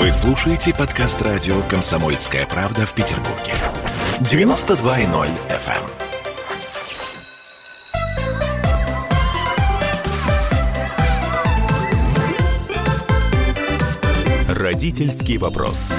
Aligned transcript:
Вы 0.00 0.10
слушаете 0.12 0.74
подкаст 0.74 1.20
радио 1.20 1.60
«Комсомольская 1.68 2.46
правда» 2.46 2.86
в 2.86 2.94
Петербурге. 2.94 3.52
92.0 4.20 5.28
FM. 5.50 5.84
Родительский 14.48 15.36
вопрос. 15.36 15.92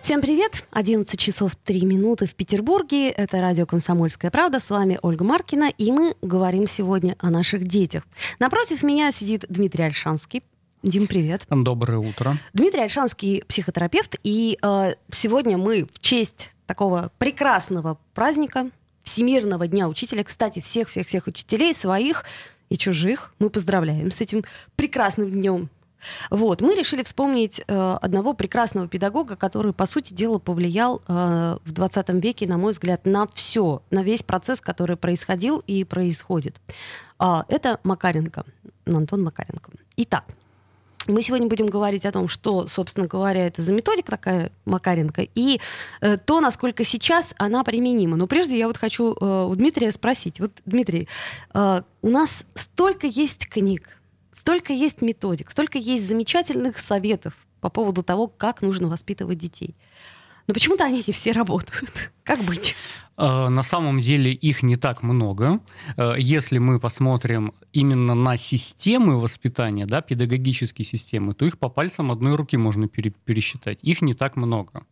Всем 0.00 0.20
привет! 0.20 0.68
11 0.70 1.18
часов 1.18 1.56
3 1.56 1.84
минуты 1.84 2.26
в 2.26 2.36
Петербурге. 2.36 3.10
Это 3.10 3.40
радио 3.40 3.66
«Комсомольская 3.66 4.30
правда». 4.30 4.60
С 4.60 4.70
вами 4.70 5.00
Ольга 5.02 5.24
Маркина, 5.24 5.72
и 5.76 5.90
мы 5.90 6.14
говорим 6.22 6.68
сегодня 6.68 7.16
о 7.18 7.30
наших 7.30 7.64
детях. 7.64 8.04
Напротив 8.38 8.84
меня 8.84 9.10
сидит 9.10 9.46
Дмитрий 9.48 9.82
Альшанский. 9.82 10.44
Дим, 10.82 11.06
привет. 11.06 11.44
Доброе 11.50 11.98
утро. 11.98 12.36
Дмитрий 12.52 12.82
Альшанский 12.82 13.42
психотерапевт, 13.48 14.16
и 14.22 14.58
э, 14.62 14.94
сегодня 15.10 15.58
мы 15.58 15.84
в 15.84 15.98
честь 15.98 16.52
такого 16.66 17.10
прекрасного 17.18 17.98
праздника, 18.14 18.70
Всемирного 19.02 19.66
дня 19.66 19.88
учителя, 19.88 20.22
кстати, 20.22 20.60
всех-всех-всех 20.60 21.26
учителей, 21.26 21.74
своих 21.74 22.24
и 22.68 22.76
чужих, 22.76 23.34
мы 23.38 23.50
поздравляем 23.50 24.10
с 24.10 24.20
этим 24.20 24.44
прекрасным 24.76 25.30
днем 25.30 25.70
вот, 26.30 26.60
мы 26.60 26.74
решили 26.74 27.02
вспомнить 27.02 27.62
э, 27.66 27.98
одного 28.00 28.34
прекрасного 28.34 28.88
педагога, 28.88 29.36
который, 29.36 29.72
по 29.72 29.86
сути 29.86 30.14
дела, 30.14 30.38
повлиял 30.38 31.02
э, 31.06 31.58
в 31.64 31.72
20 31.72 32.08
веке, 32.22 32.46
на 32.46 32.56
мой 32.56 32.72
взгляд, 32.72 33.04
на 33.06 33.26
все, 33.26 33.82
на 33.90 34.02
весь 34.02 34.22
процесс, 34.22 34.60
который 34.60 34.96
происходил 34.96 35.62
и 35.66 35.84
происходит. 35.84 36.60
Э, 37.18 37.42
это 37.48 37.80
Макаренко, 37.82 38.44
Антон 38.86 39.24
Макаренко. 39.24 39.72
Итак, 39.96 40.24
мы 41.08 41.22
сегодня 41.22 41.48
будем 41.48 41.66
говорить 41.66 42.06
о 42.06 42.12
том, 42.12 42.28
что, 42.28 42.68
собственно 42.68 43.06
говоря, 43.06 43.46
это 43.46 43.62
за 43.62 43.72
методика 43.72 44.12
такая 44.12 44.52
Макаренко, 44.64 45.28
и 45.34 45.60
э, 46.00 46.16
то, 46.18 46.40
насколько 46.40 46.84
сейчас 46.84 47.34
она 47.38 47.64
применима. 47.64 48.16
Но 48.16 48.26
прежде 48.26 48.58
я 48.58 48.66
вот 48.66 48.76
хочу 48.76 49.14
э, 49.14 49.46
у 49.48 49.54
Дмитрия 49.54 49.90
спросить. 49.90 50.40
Вот, 50.40 50.52
Дмитрий, 50.64 51.08
э, 51.54 51.82
у 52.02 52.08
нас 52.08 52.44
столько 52.54 53.06
есть 53.06 53.48
книг, 53.48 53.98
Столько 54.38 54.72
есть 54.72 55.02
методик, 55.02 55.50
столько 55.50 55.78
есть 55.78 56.06
замечательных 56.06 56.78
советов 56.78 57.34
по 57.60 57.70
поводу 57.70 58.04
того, 58.04 58.28
как 58.28 58.62
нужно 58.62 58.88
воспитывать 58.88 59.36
детей. 59.36 59.74
Но 60.48 60.54
почему-то 60.54 60.84
они 60.84 61.04
не 61.06 61.12
все 61.12 61.32
работают. 61.32 62.10
Как 62.24 62.42
быть? 62.42 62.74
Э, 63.18 63.48
на 63.48 63.62
самом 63.62 64.00
деле 64.00 64.32
их 64.32 64.62
не 64.62 64.76
так 64.76 65.02
много. 65.02 65.60
Э, 65.96 66.14
если 66.16 66.58
мы 66.58 66.80
посмотрим 66.80 67.52
именно 67.72 68.14
на 68.14 68.36
системы 68.36 69.20
воспитания, 69.20 69.86
да, 69.86 70.00
педагогические 70.00 70.86
системы, 70.86 71.34
то 71.34 71.44
их 71.44 71.58
по 71.58 71.68
пальцам 71.68 72.10
одной 72.10 72.36
руки 72.36 72.56
можно 72.56 72.88
пересчитать. 72.88 73.78
Их 73.82 74.00
не 74.02 74.14
так 74.14 74.36
много. 74.36 74.84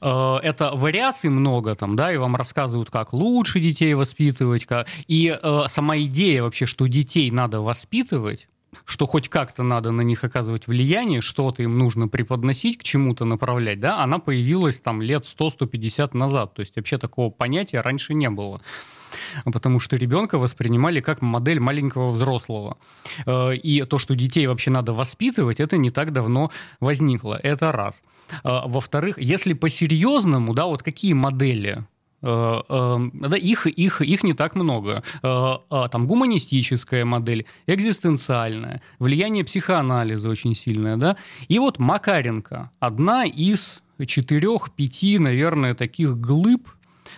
Э, 0.00 0.36
это 0.42 0.70
вариаций 0.74 1.28
много, 1.28 1.74
там, 1.74 1.96
да, 1.96 2.12
и 2.12 2.16
вам 2.16 2.36
рассказывают, 2.36 2.90
как 2.90 3.12
лучше 3.12 3.60
детей 3.60 3.92
воспитывать. 3.94 4.66
И 5.08 5.38
сама 5.68 5.98
идея 5.98 6.42
вообще, 6.42 6.66
что 6.66 6.86
детей 6.86 7.30
надо 7.30 7.60
воспитывать, 7.60 8.48
что 8.86 9.04
хоть 9.04 9.28
как-то 9.28 9.62
надо 9.62 9.90
на 9.90 10.00
них 10.00 10.24
оказывать 10.24 10.68
влияние, 10.68 11.20
что-то 11.20 11.62
им 11.62 11.76
нужно 11.76 12.08
преподносить, 12.08 12.78
к 12.78 12.82
чему-то 12.82 13.24
направлять, 13.24 13.80
да, 13.80 14.02
она 14.02 14.18
появилась 14.18 14.80
там 14.80 15.02
лет 15.02 15.24
100-150 15.24 16.16
назад. 16.16 16.54
То 16.54 16.60
есть 16.60 16.76
вообще 16.76 16.96
такого 16.96 17.30
понятия 17.30 17.80
раньше 17.80 18.14
не 18.14 18.30
было 18.30 18.62
потому 19.44 19.80
что 19.80 19.96
ребенка 19.96 20.38
воспринимали 20.38 21.00
как 21.00 21.22
модель 21.22 21.60
маленького 21.60 22.08
взрослого. 22.08 22.76
Э, 23.24 23.54
и 23.54 23.84
то, 23.84 23.98
что 23.98 24.14
детей 24.14 24.46
вообще 24.46 24.70
надо 24.70 24.92
воспитывать, 24.92 25.60
это 25.60 25.76
не 25.76 25.90
так 25.90 26.12
давно 26.12 26.50
возникло. 26.80 27.38
Это 27.42 27.72
раз. 27.72 28.02
Э, 28.44 28.60
во-вторых, 28.64 29.18
если 29.18 29.52
по-серьезному, 29.54 30.54
да, 30.54 30.66
вот 30.66 30.82
какие 30.82 31.12
модели 31.12 31.84
да, 32.26 33.36
их, 33.36 33.66
их, 33.66 34.00
их 34.00 34.22
не 34.24 34.32
так 34.32 34.54
много. 34.54 35.02
Э, 35.22 35.56
а, 35.70 35.88
там 35.88 36.06
гуманистическая 36.06 37.04
модель, 37.04 37.46
экзистенциальная, 37.66 38.82
влияние 38.98 39.44
психоанализа 39.44 40.28
очень 40.28 40.54
сильное, 40.54 40.96
да. 40.96 41.16
И 41.48 41.58
вот 41.58 41.78
Макаренко, 41.78 42.70
одна 42.80 43.24
из 43.24 43.80
четырех-пяти, 44.04 45.18
наверное, 45.18 45.74
таких 45.74 46.18
глыб, 46.18 46.68
Э, 46.68 46.75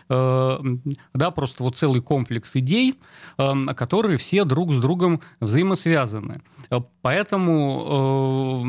да, 0.09 1.31
просто 1.31 1.63
вот 1.63 1.77
целый 1.77 2.01
комплекс 2.01 2.57
идей, 2.57 2.95
э, 3.37 3.55
которые 3.77 4.17
все 4.19 4.45
друг 4.45 4.73
с 4.73 4.81
другом 4.81 5.21
взаимосвязаны. 5.41 6.41
Э, 6.71 6.81
поэтому 7.03 8.65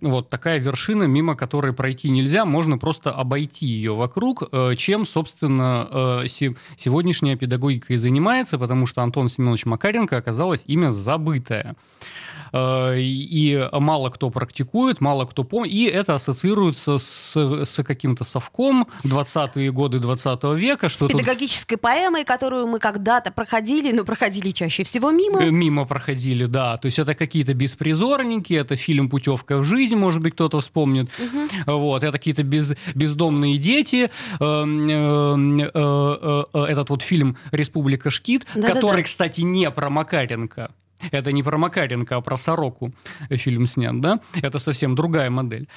вот 0.00 0.28
такая 0.30 0.58
вершина, 0.58 1.04
мимо 1.04 1.34
которой 1.36 1.72
пройти 1.72 2.10
нельзя, 2.10 2.44
можно 2.44 2.78
просто 2.78 3.10
обойти 3.10 3.66
ее 3.66 3.94
вокруг, 3.94 4.44
чем, 4.76 5.06
собственно, 5.06 6.22
сегодняшняя 6.26 7.36
педагогика 7.36 7.94
и 7.94 7.96
занимается, 7.96 8.58
потому 8.58 8.86
что 8.86 9.02
Антон 9.02 9.28
Семенович 9.28 9.66
Макаренко 9.66 10.16
оказалось 10.16 10.62
имя 10.66 10.90
забытое. 10.90 11.76
Э, 12.52 12.94
и 12.98 13.68
мало 13.72 14.10
кто 14.10 14.30
практикует, 14.30 15.00
мало 15.00 15.24
кто 15.24 15.44
помнит, 15.44 15.72
и 15.72 15.84
это 15.84 16.14
ассоциируется 16.14 16.98
с, 16.98 17.36
с 17.36 17.82
каким-то 17.82 18.24
совком 18.24 18.88
20-е 19.04 19.70
годы 19.72 19.98
20 19.98 20.44
века. 20.56 20.88
Что 20.88 21.08
с 21.08 21.12
педагогической 21.12 21.76
тут... 21.76 21.82
поэмой, 21.82 22.24
которую 22.24 22.66
мы 22.66 22.78
когда-то 22.78 23.30
проходили, 23.30 23.92
но 23.92 24.04
проходили 24.04 24.50
чаще 24.50 24.82
всего 24.84 25.10
мимо. 25.10 25.42
Э, 25.42 25.50
мимо 25.50 25.84
проходили, 25.84 26.46
да. 26.46 26.76
То 26.76 26.86
есть 26.86 26.98
это 26.98 27.14
какие-то 27.14 27.54
беспризорники, 27.54 28.54
это 28.54 28.76
фильм 28.76 29.08
«Путевка 29.08 29.58
в 29.58 29.64
жизнь», 29.64 29.96
может 29.96 30.22
быть, 30.22 30.34
кто-то 30.34 30.60
вспомнит. 30.60 31.08
Угу. 31.18 31.78
Вот, 31.78 32.02
это 32.02 32.12
какие-то 32.12 32.42
без, 32.42 32.74
бездомные 32.94 33.58
дети. 33.58 34.10
Эм, 34.40 35.60
э, 35.60 36.44
этот 36.54 36.90
вот 36.90 37.02
фильм 37.02 37.36
«Республика 37.52 38.10
Шкит», 38.10 38.46
да, 38.54 38.68
который, 38.68 38.90
да, 38.90 38.96
да. 38.96 39.02
кстати, 39.02 39.40
не 39.42 39.70
про 39.70 39.90
Макаренко. 39.90 40.70
Это 41.10 41.32
не 41.32 41.42
про 41.42 41.58
Макаренко, 41.58 42.16
а 42.16 42.20
про 42.20 42.36
Сороку 42.36 42.92
фильм 43.30 43.66
снят, 43.66 44.00
да? 44.00 44.20
Это 44.42 44.58
совсем 44.58 44.94
другая 44.94 45.30
модель. 45.30 45.68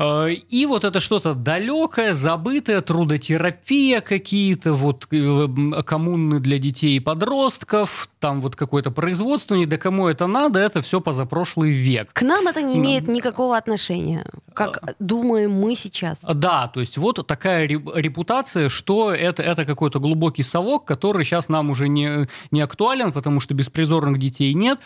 Э, 0.00 0.30
и 0.32 0.66
вот 0.66 0.84
это 0.84 0.98
что-то 0.98 1.34
далекое, 1.34 2.14
забытое, 2.14 2.80
трудотерапия 2.80 4.00
какие-то, 4.00 4.72
вот 4.72 5.06
э, 5.10 5.82
коммуны 5.84 6.40
для 6.40 6.58
детей 6.58 6.96
и 6.96 7.00
подростков, 7.00 8.08
там 8.18 8.40
вот 8.40 8.56
какое-то 8.56 8.90
производство, 8.90 9.54
не 9.54 9.66
до 9.66 9.76
кому 9.76 10.08
это 10.08 10.26
надо, 10.26 10.58
это 10.58 10.80
все 10.80 11.00
позапрошлый 11.00 11.72
век. 11.72 12.10
К 12.12 12.22
нам 12.22 12.48
это 12.48 12.62
не 12.62 12.76
имеет 12.76 13.08
никакого 13.08 13.56
отношения, 13.56 14.24
как 14.54 14.94
думаем 14.98 15.52
мы 15.52 15.74
сейчас. 15.74 16.20
Да, 16.22 16.68
то 16.68 16.80
есть 16.80 16.96
вот 16.96 17.26
такая 17.26 17.66
репутация, 17.66 18.70
что 18.70 19.12
это, 19.12 19.42
это 19.42 19.66
какой-то 19.66 20.00
глубокий 20.00 20.42
совок, 20.42 20.86
который 20.86 21.24
сейчас 21.24 21.48
нам 21.50 21.70
уже 21.70 21.88
не, 21.88 22.26
не 22.50 22.62
актуален, 22.62 23.12
потому 23.12 23.40
что 23.40 23.52
беспризорных 23.52 24.18
детей 24.18 24.54
нет. 24.54 24.78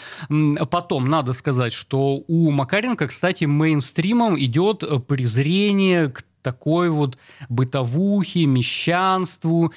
Потом 0.70 1.08
надо 1.08 1.32
сказать, 1.34 1.72
что 1.72 2.22
у 2.26 2.50
Макаренко, 2.50 3.06
кстати, 3.06 3.44
мейнстримом 3.44 4.38
идет 4.38 4.82
э, 4.82 4.98
презрение 5.06 6.08
к 6.08 6.22
такой 6.42 6.90
вот 6.90 7.18
бытовухе, 7.48 8.46
мещанству. 8.46 9.72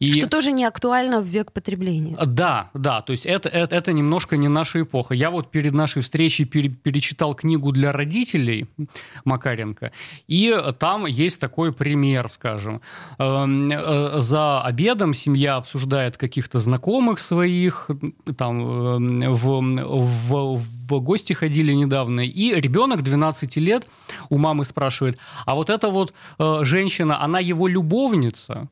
И... 0.00 0.12
Что 0.12 0.28
тоже 0.28 0.52
не 0.52 0.64
актуально 0.64 1.20
в 1.20 1.24
век 1.24 1.52
потребления. 1.52 2.16
Да, 2.24 2.70
да, 2.72 3.00
то 3.00 3.10
есть 3.10 3.26
это, 3.26 3.48
это, 3.48 3.74
это 3.74 3.92
немножко 3.92 4.36
не 4.36 4.48
наша 4.48 4.82
эпоха. 4.82 5.14
Я 5.14 5.30
вот 5.30 5.50
перед 5.50 5.72
нашей 5.72 6.02
встречей 6.02 6.44
пере, 6.44 6.68
перечитал 6.68 7.34
книгу 7.34 7.72
для 7.72 7.90
родителей 7.90 8.66
Макаренко, 9.24 9.90
и 10.28 10.56
там 10.78 11.06
есть 11.06 11.40
такой 11.40 11.72
пример, 11.72 12.28
скажем. 12.28 12.80
Эм, 13.18 13.70
э, 13.70 14.20
за 14.20 14.62
обедом 14.62 15.14
семья 15.14 15.56
обсуждает 15.56 16.16
каких-то 16.16 16.58
знакомых 16.58 17.18
своих, 17.18 17.90
там 18.36 19.22
эм, 19.22 19.34
в, 19.34 19.60
в, 20.28 20.62
в 20.88 21.00
гости 21.00 21.32
ходили 21.32 21.72
недавно, 21.72 22.20
и 22.20 22.54
ребенок 22.54 23.02
12 23.02 23.56
лет 23.56 23.86
у 24.30 24.38
мамы 24.38 24.64
спрашивает, 24.64 25.18
а 25.44 25.54
вот 25.56 25.70
эта 25.70 25.88
вот 25.88 26.14
э, 26.38 26.60
женщина, 26.62 27.20
она 27.20 27.40
его 27.40 27.66
любовница? 27.66 28.68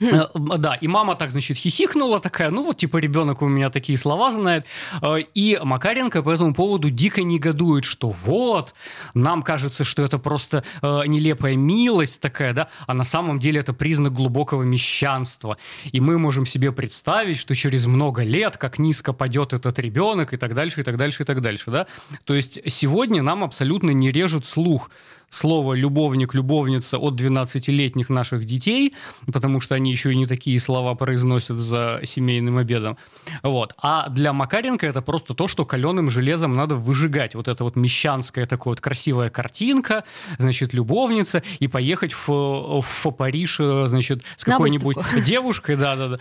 Э, 0.00 0.26
да, 0.34 0.74
и 0.74 0.88
мама 0.88 1.14
так, 1.14 1.30
значит, 1.30 1.56
хихикнула 1.56 2.20
такая, 2.20 2.50
ну 2.50 2.64
вот, 2.64 2.76
типа, 2.76 2.98
ребенок 2.98 3.42
у 3.42 3.48
меня 3.48 3.70
такие 3.70 3.96
слова 3.98 4.32
знает. 4.32 4.66
Э, 5.02 5.18
и 5.34 5.58
Макаренко 5.62 6.22
по 6.22 6.30
этому 6.30 6.54
поводу 6.54 6.90
дико 6.90 7.22
негодует, 7.22 7.84
что 7.84 8.10
вот, 8.10 8.74
нам 9.14 9.42
кажется, 9.42 9.84
что 9.84 10.02
это 10.02 10.18
просто 10.18 10.64
э, 10.82 11.02
нелепая 11.06 11.56
милость 11.56 12.20
такая, 12.20 12.52
да, 12.52 12.68
а 12.86 12.94
на 12.94 13.04
самом 13.04 13.38
деле 13.38 13.60
это 13.60 13.72
признак 13.72 14.12
глубокого 14.12 14.62
мещанства. 14.62 15.56
И 15.92 16.00
мы 16.00 16.18
можем 16.18 16.46
себе 16.46 16.72
представить, 16.72 17.38
что 17.38 17.54
через 17.54 17.86
много 17.86 18.22
лет, 18.22 18.56
как 18.56 18.78
низко 18.78 19.12
падет 19.12 19.52
этот 19.52 19.78
ребенок 19.78 20.32
и 20.32 20.36
так 20.36 20.54
дальше, 20.54 20.80
и 20.80 20.84
так 20.84 20.96
дальше, 20.96 21.22
и 21.22 21.26
так 21.26 21.40
дальше, 21.40 21.70
да. 21.70 21.86
То 22.24 22.34
есть 22.34 22.60
сегодня 22.66 23.22
нам 23.22 23.44
абсолютно 23.44 23.90
не 23.90 24.10
режут 24.10 24.46
слух 24.46 24.90
слово 25.30 25.74
«любовник», 25.74 26.34
«любовница» 26.34 26.98
от 26.98 27.20
12-летних 27.20 28.08
наших 28.08 28.44
детей, 28.44 28.94
потому 29.32 29.60
что 29.60 29.74
они 29.74 29.90
еще 29.90 30.12
и 30.12 30.16
не 30.16 30.26
такие 30.26 30.58
слова 30.60 30.94
произносят 30.94 31.58
за 31.58 32.00
семейным 32.04 32.58
обедом. 32.58 32.96
Вот. 33.42 33.74
А 33.78 34.08
для 34.08 34.32
Макаренко 34.32 34.86
это 34.86 35.02
просто 35.02 35.34
то, 35.34 35.48
что 35.48 35.64
каленым 35.64 36.10
железом 36.10 36.54
надо 36.54 36.76
выжигать. 36.76 37.34
Вот 37.34 37.48
это 37.48 37.64
вот 37.64 37.76
мещанская 37.76 38.46
такая 38.46 38.72
вот 38.72 38.80
красивая 38.80 39.28
картинка, 39.28 40.04
значит, 40.38 40.72
любовница, 40.72 41.42
и 41.58 41.66
поехать 41.66 42.12
в, 42.12 42.82
в 42.82 43.10
Париж, 43.12 43.58
э, 43.60 43.86
значит, 43.88 44.22
с 44.36 44.44
какой-нибудь 44.44 44.96
девушкой, 45.24 45.76
да-да-да, 45.76 46.18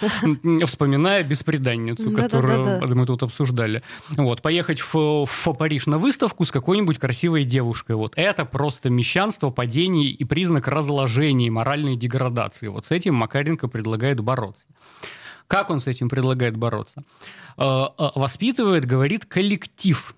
вспоминая 0.65 1.23
беспреданницу, 1.23 2.11
которую 2.11 2.95
мы 2.95 3.05
тут 3.05 3.23
обсуждали. 3.23 3.83
Вот, 4.09 4.41
поехать 4.41 4.81
в, 4.81 5.25
в 5.25 5.53
Париж 5.53 5.85
на 5.85 5.99
выставку 5.99 6.45
с 6.45 6.51
какой-нибудь 6.51 6.97
красивой 6.97 7.43
девушкой. 7.43 7.95
Вот 7.95 8.13
это 8.15 8.45
просто 8.45 8.89
мещанство, 9.05 9.51
падение 9.51 10.09
и 10.09 10.25
признак 10.25 10.67
разложения, 10.67 11.51
моральной 11.51 11.95
деградации. 11.95 12.67
Вот 12.67 12.85
с 12.85 12.91
этим 12.91 13.13
Макаренко 13.13 13.67
предлагает 13.67 14.19
бороться. 14.19 14.65
Как 15.47 15.69
он 15.69 15.79
с 15.79 15.85
этим 15.85 16.09
предлагает 16.09 16.57
бороться? 16.57 17.03
Э, 17.57 17.85
э, 17.97 18.09
воспитывает, 18.15 18.85
говорит, 18.85 19.25
коллектив. 19.25 20.15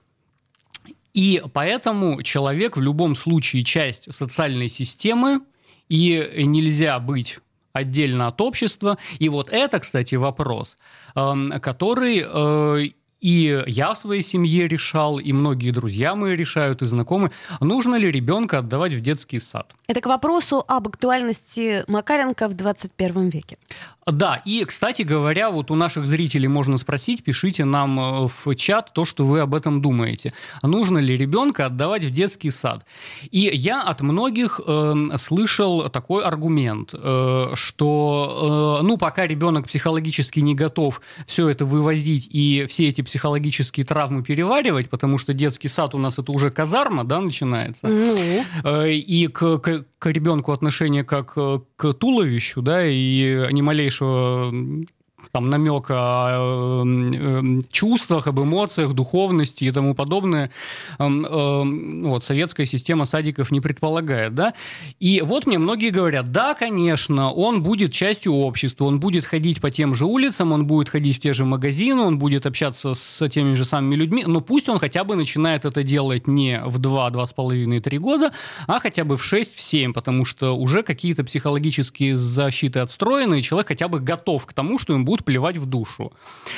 И 1.13 1.43
поэтому 1.53 2.23
человек 2.23 2.77
в 2.77 2.81
любом 2.81 3.15
случае 3.15 3.63
часть 3.65 4.13
социальной 4.13 4.69
системы, 4.69 5.41
и 5.89 6.43
нельзя 6.45 6.99
быть 6.99 7.39
отдельно 7.73 8.27
от 8.27 8.39
общества. 8.39 8.97
И 9.19 9.27
вот 9.29 9.49
это, 9.49 9.79
кстати, 9.79 10.15
вопрос, 10.15 10.77
эм, 11.15 11.53
который 11.59 12.23
э, 12.25 12.89
и 13.21 13.63
я 13.67 13.93
в 13.93 13.97
своей 13.97 14.21
семье 14.21 14.67
решал, 14.67 15.19
и 15.19 15.33
многие 15.33 15.71
друзья 15.71 16.15
мои 16.15 16.35
решают, 16.35 16.81
и 16.81 16.85
знакомые, 16.85 17.31
нужно 17.59 17.95
ли 17.95 18.11
ребенка 18.11 18.59
отдавать 18.59 18.93
в 18.93 19.01
детский 19.01 19.39
сад. 19.39 19.73
Это 19.87 20.01
к 20.01 20.05
вопросу 20.05 20.63
об 20.67 20.87
актуальности 20.87 21.83
Макаренко 21.87 22.47
в 22.47 22.53
21 22.53 23.29
веке. 23.29 23.57
Да, 24.05 24.41
и, 24.45 24.63
кстати 24.63 25.01
говоря, 25.01 25.49
вот 25.49 25.69
у 25.69 25.75
наших 25.75 26.07
зрителей 26.07 26.47
можно 26.47 26.77
спросить, 26.77 27.23
пишите 27.23 27.65
нам 27.65 27.99
э, 27.99 28.27
в 28.27 28.55
чат 28.55 28.93
то, 28.93 29.03
что 29.03 29.25
вы 29.25 29.41
об 29.41 29.53
этом 29.53 29.81
думаете. 29.81 30.33
Нужно 30.63 30.99
ли 30.99 31.17
ребенка 31.17 31.65
отдавать 31.65 32.05
в 32.05 32.11
детский 32.11 32.49
сад? 32.49 32.85
И 33.31 33.49
я 33.53 33.81
от 33.81 33.99
многих 33.99 34.61
э, 34.65 34.95
слышал 35.17 35.89
такой 35.89 36.23
аргумент, 36.23 36.91
э, 36.93 37.51
что, 37.55 38.79
э, 38.81 38.85
ну, 38.85 38.97
пока 38.97 39.27
ребенок 39.27 39.67
психологически 39.67 40.39
не 40.39 40.55
готов 40.55 41.01
все 41.25 41.49
это 41.49 41.65
вывозить 41.65 42.29
и 42.31 42.65
все 42.69 42.87
эти 42.87 43.01
психологические 43.07 43.85
травмы 43.85 44.21
переваривать, 44.23 44.89
потому 44.89 45.17
что 45.17 45.33
детский 45.33 45.67
сад 45.67 45.95
у 45.95 45.97
нас 45.97 46.19
это 46.19 46.31
уже 46.31 46.51
казарма, 46.51 47.03
да, 47.03 47.19
начинается, 47.19 47.87
ну. 47.87 48.43
э, 48.63 48.91
и 48.91 49.27
к, 49.27 49.57
к, 49.57 49.85
к 49.97 50.05
ребенку 50.05 50.51
отношение 50.51 51.03
как 51.03 51.33
э, 51.35 51.59
к 51.75 51.93
туловищу, 51.93 52.61
да, 52.61 52.85
и 52.85 53.47
ни 53.51 53.61
малейшего 53.61 54.53
там 55.31 55.49
намека 55.49 55.95
о 55.97 56.83
э, 56.85 57.61
чувствах, 57.71 58.27
об 58.27 58.39
эмоциях, 58.39 58.93
духовности 58.93 59.65
и 59.65 59.71
тому 59.71 59.95
подобное, 59.95 60.51
э, 60.99 61.03
э, 61.03 61.63
вот, 62.03 62.23
советская 62.23 62.65
система 62.65 63.05
садиков 63.05 63.51
не 63.51 63.61
предполагает, 63.61 64.35
да. 64.35 64.53
И 64.99 65.21
вот 65.21 65.45
мне 65.45 65.57
многие 65.57 65.89
говорят, 65.89 66.31
да, 66.31 66.53
конечно, 66.53 67.31
он 67.31 67.63
будет 67.63 67.91
частью 67.91 68.33
общества, 68.33 68.85
он 68.85 68.99
будет 68.99 69.25
ходить 69.25 69.61
по 69.61 69.69
тем 69.69 69.95
же 69.95 70.05
улицам, 70.05 70.51
он 70.51 70.65
будет 70.65 70.89
ходить 70.89 71.17
в 71.17 71.19
те 71.19 71.33
же 71.33 71.45
магазины, 71.45 72.01
он 72.01 72.19
будет 72.19 72.45
общаться 72.45 72.93
с 72.93 73.29
теми 73.29 73.55
же 73.55 73.65
самыми 73.65 73.95
людьми, 73.95 74.23
но 74.25 74.41
пусть 74.41 74.69
он 74.69 74.79
хотя 74.79 75.03
бы 75.03 75.15
начинает 75.15 75.65
это 75.65 75.83
делать 75.83 76.27
не 76.27 76.61
в 76.65 76.79
2, 76.79 77.09
2,5, 77.09 77.79
3 77.79 77.97
года, 77.97 78.31
а 78.67 78.79
хотя 78.79 79.03
бы 79.03 79.17
в 79.17 79.23
6, 79.23 79.55
в 79.55 79.61
7, 79.61 79.93
потому 79.93 80.25
что 80.25 80.55
уже 80.55 80.83
какие-то 80.83 81.23
психологические 81.23 82.15
защиты 82.15 82.79
отстроены, 82.79 83.39
и 83.39 83.43
человек 83.43 83.67
хотя 83.67 83.87
бы 83.87 83.99
готов 83.99 84.45
к 84.45 84.53
тому, 84.53 84.79
что 84.79 84.93
им 84.93 85.05
будут 85.05 85.16
плевать 85.23 85.57
в 85.57 85.65
душу. 85.65 86.11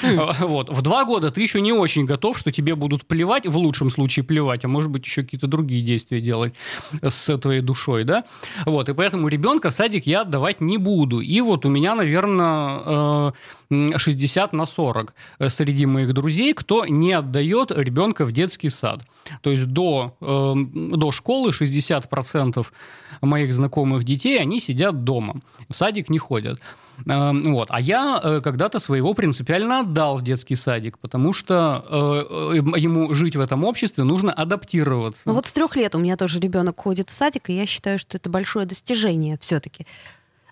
Mm. 0.03 0.47
Вот. 0.47 0.69
В 0.69 0.81
два 0.81 1.05
года 1.05 1.31
ты 1.31 1.41
еще 1.41 1.61
не 1.61 1.73
очень 1.73 2.05
готов, 2.05 2.37
что 2.37 2.51
тебе 2.51 2.75
будут 2.75 3.05
плевать, 3.05 3.45
в 3.47 3.57
лучшем 3.57 3.89
случае 3.89 4.23
плевать, 4.23 4.65
а 4.65 4.67
может 4.67 4.91
быть 4.91 5.05
еще 5.05 5.23
какие-то 5.23 5.47
другие 5.47 5.83
действия 5.83 6.21
делать 6.21 6.53
с 7.01 7.37
твоей 7.37 7.61
душой, 7.61 8.03
да? 8.03 8.23
Вот. 8.65 8.89
И 8.89 8.93
поэтому 8.93 9.27
ребенка 9.27 9.69
в 9.69 9.73
садик 9.73 10.07
я 10.07 10.21
отдавать 10.21 10.61
не 10.61 10.77
буду. 10.77 11.19
И 11.19 11.41
вот 11.41 11.65
у 11.65 11.69
меня, 11.69 11.95
наверное, 11.95 13.33
60 13.69 14.53
на 14.53 14.65
40 14.65 15.13
э, 15.39 15.49
среди 15.49 15.85
моих 15.85 16.13
друзей, 16.13 16.53
кто 16.53 16.85
не 16.85 17.13
отдает 17.13 17.71
ребенка 17.71 18.25
в 18.25 18.31
детский 18.31 18.69
сад. 18.69 19.01
То 19.41 19.51
есть 19.51 19.65
до, 19.65 20.15
эм, 20.21 20.91
до 20.91 21.11
школы 21.11 21.51
60% 21.51 22.65
моих 23.21 23.53
знакомых 23.53 24.03
детей, 24.03 24.39
они 24.39 24.59
сидят 24.59 25.03
дома, 25.03 25.35
в 25.69 25.75
садик 25.75 26.09
не 26.09 26.17
ходят. 26.17 26.59
Эм, 27.05 27.53
вот. 27.53 27.67
А 27.71 27.79
я 27.79 28.19
э, 28.21 28.41
когда-то 28.43 28.79
своего 28.79 29.13
принципиально 29.13 29.81
отдал 29.81 30.17
в 30.17 30.21
детский 30.23 30.55
садик, 30.55 30.97
потому 30.99 31.33
что 31.33 31.85
э, 31.89 32.57
ему 32.77 33.13
жить 33.13 33.35
в 33.35 33.39
этом 33.39 33.63
обществе 33.63 34.03
нужно 34.03 34.33
адаптироваться. 34.33 35.23
Ну 35.25 35.33
вот 35.33 35.45
с 35.45 35.53
трех 35.53 35.75
лет 35.75 35.95
у 35.95 35.99
меня 35.99 36.17
тоже 36.17 36.39
ребенок 36.39 36.79
ходит 36.79 37.09
в 37.09 37.13
садик, 37.13 37.49
и 37.49 37.53
я 37.53 37.65
считаю, 37.65 37.99
что 37.99 38.17
это 38.17 38.29
большое 38.29 38.65
достижение 38.65 39.37
все-таки. 39.39 39.85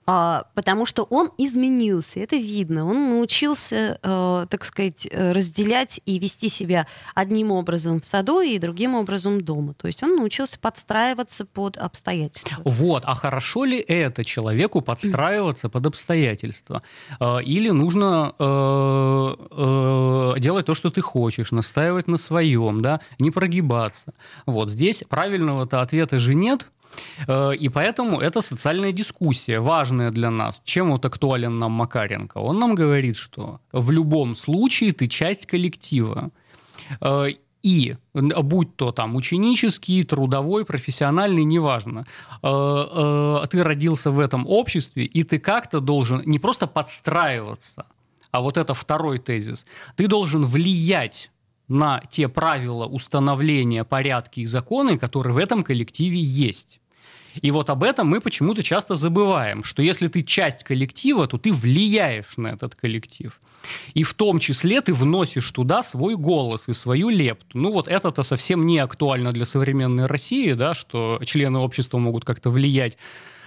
А, 0.10 0.46
потому 0.56 0.86
что 0.86 1.04
он 1.04 1.32
изменился, 1.38 2.22
это 2.22 2.38
видно. 2.38 2.88
Он 2.88 3.10
научился, 3.10 4.00
э, 4.02 4.46
так 4.50 4.64
сказать, 4.64 5.06
э, 5.12 5.34
разделять 5.34 6.00
и 6.06 6.18
вести 6.18 6.48
себя 6.48 6.88
одним 7.14 7.52
образом 7.52 8.00
в 8.00 8.06
саду 8.06 8.40
и 8.40 8.58
другим 8.58 8.96
образом 8.96 9.42
дома. 9.42 9.74
То 9.74 9.88
есть 9.88 10.02
он 10.04 10.16
научился 10.16 10.60
подстраиваться 10.60 11.44
под 11.44 11.76
обстоятельства. 11.76 12.56
Вот, 12.64 13.04
а 13.06 13.16
хорошо 13.16 13.66
ли 13.66 13.80
это 13.80 14.24
человеку 14.24 14.80
подстраиваться 14.80 15.68
под 15.68 15.88
обстоятельства? 15.88 16.84
Э, 17.20 17.44
или 17.44 17.70
нужно 17.70 18.34
делать 20.40 20.66
то, 20.66 20.74
что 20.74 20.90
ты 20.90 21.02
хочешь, 21.02 21.52
настаивать 21.52 22.08
на 22.08 22.18
своем, 22.18 22.82
да, 22.82 23.02
не 23.20 23.30
прогибаться? 23.30 24.14
Вот 24.46 24.70
здесь 24.70 25.04
правильного-то 25.10 25.82
ответа 25.82 26.20
же 26.20 26.34
нет, 26.34 26.68
и 27.28 27.70
поэтому 27.74 28.20
это 28.20 28.42
социальная 28.42 28.92
дискуссия, 28.92 29.60
важная 29.60 30.12
для 30.12 30.32
нас. 30.32 30.62
Чем 30.64 30.92
вот 30.92 31.06
актуален 31.06 31.60
нам 31.60 31.72
Макаренко? 31.72 32.38
Он 32.38 32.60
нам 32.60 32.76
говорит, 32.76 33.18
что 33.18 33.60
в 33.72 33.92
любом 33.92 34.36
случае 34.36 34.94
ты 34.94 35.08
часть 35.08 35.46
коллектива. 35.46 36.32
Э, 37.02 37.28
и 37.64 37.96
будь 38.14 38.76
то 38.76 38.92
там 38.92 39.16
ученический, 39.16 40.04
трудовой, 40.04 40.64
профессиональный, 40.64 41.44
неважно, 41.44 42.06
э, 42.42 43.46
ты 43.50 43.64
родился 43.64 44.12
в 44.12 44.20
этом 44.20 44.48
обществе, 44.48 45.04
и 45.06 45.24
ты 45.24 45.40
как-то 45.40 45.80
должен 45.80 46.22
не 46.26 46.40
просто 46.40 46.68
подстраиваться, 46.68 47.86
а 48.32 48.42
вот 48.42 48.58
это 48.58 48.74
второй 48.74 49.20
тезис, 49.20 49.66
ты 49.96 50.08
должен 50.08 50.46
влиять 50.46 51.32
на 51.68 52.00
те 52.10 52.30
правила 52.30 52.86
установления, 52.86 53.84
порядки 53.84 54.42
и 54.42 54.46
законы, 54.46 54.98
которые 54.98 55.34
в 55.34 55.38
этом 55.38 55.64
коллективе 55.64 56.20
есть. 56.20 56.80
И 57.42 57.52
вот 57.52 57.70
об 57.70 57.84
этом 57.84 58.08
мы 58.08 58.22
почему-то 58.22 58.64
часто 58.64 58.96
забываем, 58.96 59.64
что 59.64 59.82
если 59.82 60.08
ты 60.08 60.24
часть 60.24 60.64
коллектива, 60.64 61.28
то 61.28 61.38
ты 61.38 61.52
влияешь 61.54 62.38
на 62.38 62.48
этот 62.48 62.76
коллектив. 62.76 63.40
И 63.94 64.04
в 64.04 64.14
том 64.14 64.40
числе 64.40 64.82
ты 64.82 64.94
вносишь 64.94 65.50
туда 65.52 65.84
свой 65.84 66.16
голос 66.16 66.68
и 66.68 66.74
свою 66.74 67.10
лепту. 67.10 67.58
Ну 67.58 67.72
вот 67.72 67.88
это-то 67.88 68.24
совсем 68.24 68.66
не 68.66 68.80
актуально 68.80 69.34
для 69.34 69.46
современной 69.46 70.06
России, 70.06 70.54
да, 70.54 70.74
что 70.74 71.20
члены 71.26 71.60
общества 71.60 71.98
могут 71.98 72.26
как-то 72.26 72.50
влиять 72.50 72.98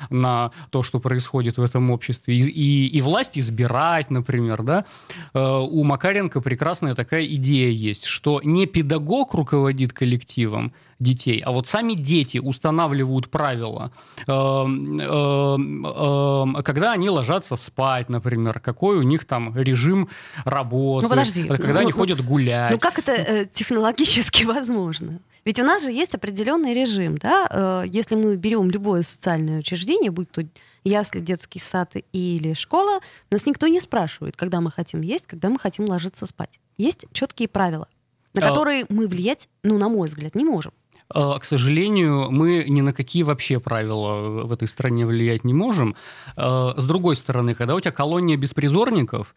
на 0.09 0.51
то, 0.71 0.83
что 0.83 0.99
происходит 0.99 1.59
в 1.59 1.63
этом 1.63 1.91
обществе, 1.91 2.35
и, 2.35 2.41
и, 2.41 2.87
и 2.87 3.01
власть 3.03 3.39
избирать, 3.39 4.11
например, 4.11 4.63
да, 4.63 4.87
э, 5.35 5.41
у 5.41 5.85
Макаренко 5.85 6.41
прекрасная 6.41 6.95
такая 6.95 7.27
идея 7.27 7.71
есть, 7.71 8.05
что 8.05 8.41
не 8.43 8.67
педагог 8.67 9.35
руководит 9.35 9.93
коллективом 9.93 10.73
детей, 11.01 11.43
а 11.45 11.51
вот 11.51 11.67
сами 11.67 11.95
дети 11.95 12.39
устанавливают 12.39 13.31
правила, 13.31 13.91
э, 14.27 14.33
э, 14.33 16.63
когда 16.63 16.93
они 16.93 17.11
ложатся 17.11 17.57
спать, 17.57 18.09
например, 18.09 18.61
какой 18.61 18.99
у 18.99 19.03
них 19.03 19.25
там 19.25 19.57
режим 19.57 20.09
работы, 20.45 21.05
ну, 21.05 21.09
подожди, 21.09 21.45
когда 21.45 21.73
ну, 21.73 21.81
они 21.81 21.93
ну, 21.93 21.99
ходят 21.99 22.25
гулять. 22.25 22.71
Ну 22.71 22.79
как 22.79 22.99
это 22.99 23.47
технологически 23.47 24.45
возможно? 24.45 25.21
Ведь 25.45 25.59
у 25.59 25.65
нас 25.65 25.83
же 25.83 25.91
есть 25.91 26.15
определенный 26.15 26.75
режим, 26.75 27.17
да? 27.17 27.47
Э, 27.51 27.85
если 27.87 28.15
мы 28.15 28.37
берем 28.37 28.71
любое 28.71 29.03
социальное 29.03 29.61
учреждение, 29.61 30.11
будь 30.11 30.31
то 30.31 30.43
ясли, 30.85 31.21
детский 31.21 31.59
сад 31.59 31.95
или 32.13 32.53
школа, 32.55 33.01
нас 33.31 33.47
никто 33.47 33.67
не 33.67 33.81
спрашивает, 33.81 34.37
когда 34.37 34.61
мы 34.61 34.71
хотим 34.71 35.01
есть, 35.01 35.27
когда 35.27 35.49
мы 35.49 35.59
хотим 35.59 35.87
ложиться 35.87 36.27
спать. 36.27 36.61
Есть 36.77 37.07
четкие 37.13 37.49
правила, 37.49 37.89
на 38.35 38.43
которые 38.43 38.87
мы 38.89 39.09
влиять, 39.09 39.49
ну, 39.63 39.79
на 39.79 39.89
мой 39.89 40.09
взгляд, 40.09 40.35
не 40.35 40.45
можем. 40.45 40.73
А, 41.13 41.39
к 41.39 41.45
сожалению, 41.45 42.31
мы 42.31 42.65
ни 42.69 42.81
на 42.81 42.93
какие 42.93 43.23
вообще 43.23 43.61
правила 43.61 44.45
в 44.45 44.53
этой 44.53 44.69
стране 44.69 45.07
влиять 45.07 45.45
не 45.45 45.53
можем. 45.53 45.97
А, 46.37 46.75
с 46.77 46.85
другой 46.85 47.17
стороны, 47.17 47.55
когда 47.55 47.75
у 47.75 47.81
тебя 47.81 47.93
колония 47.93 48.37
беспризорников, 48.37 49.35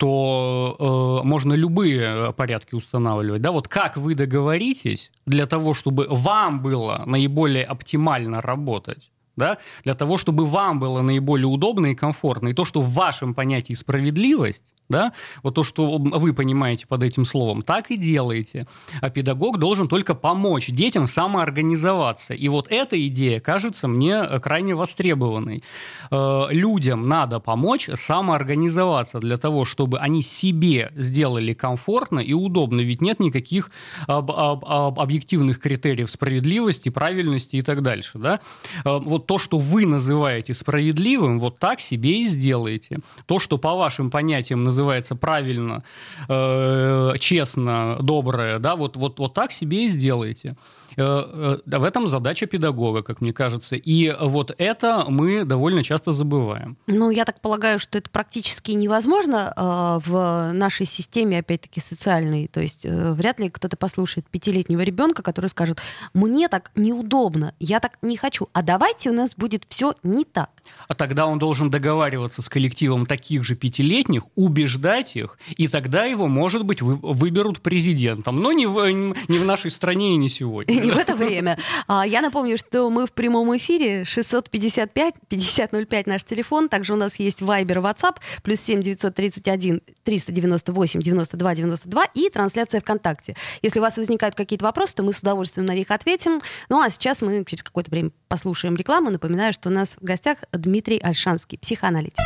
то 0.00 1.20
э, 1.22 1.26
можно 1.26 1.52
любые 1.52 2.32
порядки 2.32 2.74
устанавливать. 2.74 3.42
Да? 3.42 3.52
Вот 3.52 3.68
как 3.68 3.98
вы 3.98 4.14
договоритесь 4.14 5.12
для 5.26 5.44
того, 5.44 5.74
чтобы 5.74 6.06
вам 6.08 6.62
было 6.62 7.02
наиболее 7.04 7.64
оптимально 7.64 8.40
работать, 8.40 9.10
да, 9.36 9.58
для 9.84 9.94
того, 9.94 10.16
чтобы 10.16 10.46
вам 10.46 10.80
было 10.80 11.02
наиболее 11.02 11.48
удобно 11.48 11.88
и 11.88 11.94
комфортно. 11.94 12.48
И 12.48 12.54
то, 12.54 12.64
что 12.64 12.80
в 12.80 12.94
вашем 12.94 13.34
понятии 13.34 13.74
справедливость, 13.74 14.72
да, 14.90 15.12
вот 15.42 15.54
то, 15.54 15.64
что 15.64 15.98
вы 15.98 16.34
понимаете 16.34 16.86
под 16.86 17.02
этим 17.02 17.24
словом, 17.24 17.62
так 17.62 17.90
и 17.90 17.96
делаете. 17.96 18.66
А 19.00 19.08
педагог 19.08 19.58
должен 19.58 19.88
только 19.88 20.14
помочь 20.14 20.66
детям 20.66 21.06
самоорганизоваться. 21.06 22.34
И 22.34 22.48
вот 22.48 22.66
эта 22.70 23.06
идея 23.06 23.40
кажется 23.40 23.88
мне 23.88 24.14
э, 24.14 24.40
крайне 24.40 24.74
востребованной. 24.74 25.62
Э, 26.10 26.46
людям 26.50 27.08
надо 27.08 27.38
помочь 27.38 27.88
самоорганизоваться 27.94 29.20
для 29.20 29.36
того, 29.36 29.64
чтобы 29.64 29.98
они 29.98 30.22
себе 30.22 30.90
сделали 30.96 31.54
комфортно 31.54 32.18
и 32.18 32.32
удобно. 32.32 32.80
Ведь 32.80 33.00
нет 33.00 33.20
никаких 33.20 33.70
об, 34.08 34.32
об, 34.32 34.64
об 34.64 34.98
объективных 34.98 35.60
критериев 35.60 36.10
справедливости, 36.10 36.88
правильности 36.88 37.56
и 37.56 37.62
так 37.62 37.82
дальше. 37.82 38.18
Да? 38.18 38.40
Э, 38.84 38.98
вот 38.98 39.26
то, 39.26 39.38
что 39.38 39.58
вы 39.58 39.86
называете 39.86 40.52
справедливым, 40.52 41.38
вот 41.38 41.60
так 41.60 41.80
себе 41.80 42.22
и 42.22 42.24
сделаете. 42.24 42.98
То, 43.26 43.38
что 43.38 43.56
по 43.56 43.76
вашим 43.76 44.10
понятиям 44.10 44.64
называется 44.64 44.79
называется 44.80 45.14
правильно, 45.14 45.82
э, 46.28 47.12
честно, 47.18 47.98
доброе, 48.00 48.58
да, 48.58 48.76
вот, 48.76 48.96
вот, 48.96 49.18
вот 49.18 49.34
так 49.34 49.52
себе 49.52 49.84
и 49.84 49.88
сделайте. 49.88 50.56
Э, 51.00 51.60
э, 51.66 51.78
в 51.78 51.84
этом 51.84 52.06
задача 52.06 52.46
педагога, 52.46 53.02
как 53.02 53.20
мне 53.20 53.32
кажется. 53.32 53.76
И 53.76 54.14
вот 54.20 54.54
это 54.58 55.06
мы 55.08 55.44
довольно 55.44 55.82
часто 55.82 56.12
забываем. 56.12 56.76
Ну, 56.86 57.10
я 57.10 57.24
так 57.24 57.40
полагаю, 57.40 57.78
что 57.78 57.98
это 57.98 58.10
практически 58.10 58.72
невозможно 58.72 59.52
э, 59.56 60.08
в 60.08 60.52
нашей 60.52 60.86
системе, 60.86 61.38
опять-таки, 61.38 61.80
социальной. 61.80 62.48
То 62.48 62.60
есть 62.60 62.84
вряд 62.84 63.40
ли 63.40 63.48
кто-то 63.48 63.76
послушает 63.76 64.26
пятилетнего 64.28 64.82
ребенка, 64.82 65.22
который 65.22 65.46
скажет, 65.46 65.80
мне 66.12 66.48
так 66.48 66.70
неудобно, 66.74 67.54
я 67.58 67.80
так 67.80 67.98
не 68.02 68.16
хочу, 68.16 68.48
а 68.52 68.62
давайте 68.62 69.10
у 69.10 69.14
нас 69.14 69.34
будет 69.36 69.64
все 69.68 69.94
не 70.02 70.24
так. 70.24 70.50
А 70.88 70.94
тогда 70.94 71.26
он 71.26 71.38
должен 71.38 71.70
договариваться 71.70 72.42
с 72.42 72.48
коллективом 72.48 73.06
таких 73.06 73.44
же 73.44 73.56
пятилетних, 73.56 74.24
убеждать 74.34 75.16
их, 75.16 75.38
и 75.56 75.68
тогда 75.68 76.04
его, 76.04 76.26
может 76.26 76.64
быть, 76.64 76.82
вы, 76.82 76.94
выберут 76.96 77.60
президентом. 77.60 78.40
Но 78.40 78.52
не 78.52 78.66
в, 78.66 78.90
не 78.90 79.38
в 79.38 79.44
нашей 79.44 79.70
стране 79.70 80.14
и 80.14 80.16
не 80.16 80.28
сегодня. 80.28 80.89
В 80.90 80.98
это 80.98 81.14
время. 81.14 81.56
А, 81.86 82.06
я 82.06 82.20
напомню, 82.20 82.58
что 82.58 82.90
мы 82.90 83.06
в 83.06 83.12
прямом 83.12 83.56
эфире 83.56 84.02
655-5005 84.02 86.02
наш 86.06 86.24
телефон. 86.24 86.68
Также 86.68 86.94
у 86.94 86.96
нас 86.96 87.16
есть 87.16 87.42
Viber, 87.42 87.76
WhatsApp, 87.76 88.16
плюс 88.42 88.60
7 88.60 88.82
931 88.82 89.82
398 90.02 91.00
92 91.00 91.54
92 91.54 92.04
и 92.14 92.28
трансляция 92.28 92.80
ВКонтакте. 92.80 93.36
Если 93.62 93.78
у 93.78 93.82
вас 93.82 93.96
возникают 93.96 94.34
какие-то 94.34 94.64
вопросы, 94.64 94.96
то 94.96 95.02
мы 95.02 95.12
с 95.12 95.20
удовольствием 95.20 95.66
на 95.66 95.74
них 95.74 95.90
ответим. 95.90 96.40
Ну 96.68 96.80
а 96.80 96.90
сейчас 96.90 97.22
мы 97.22 97.44
через 97.46 97.62
какое-то 97.62 97.90
время 97.90 98.10
послушаем 98.28 98.76
рекламу. 98.76 99.10
Напоминаю, 99.10 99.52
что 99.52 99.68
у 99.68 99.72
нас 99.72 99.96
в 100.00 100.04
гостях 100.04 100.38
Дмитрий 100.52 100.98
Альшанский, 100.98 101.58
психоаналитик. 101.58 102.18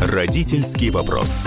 Родительский 0.00 0.90
вопрос. 0.90 1.46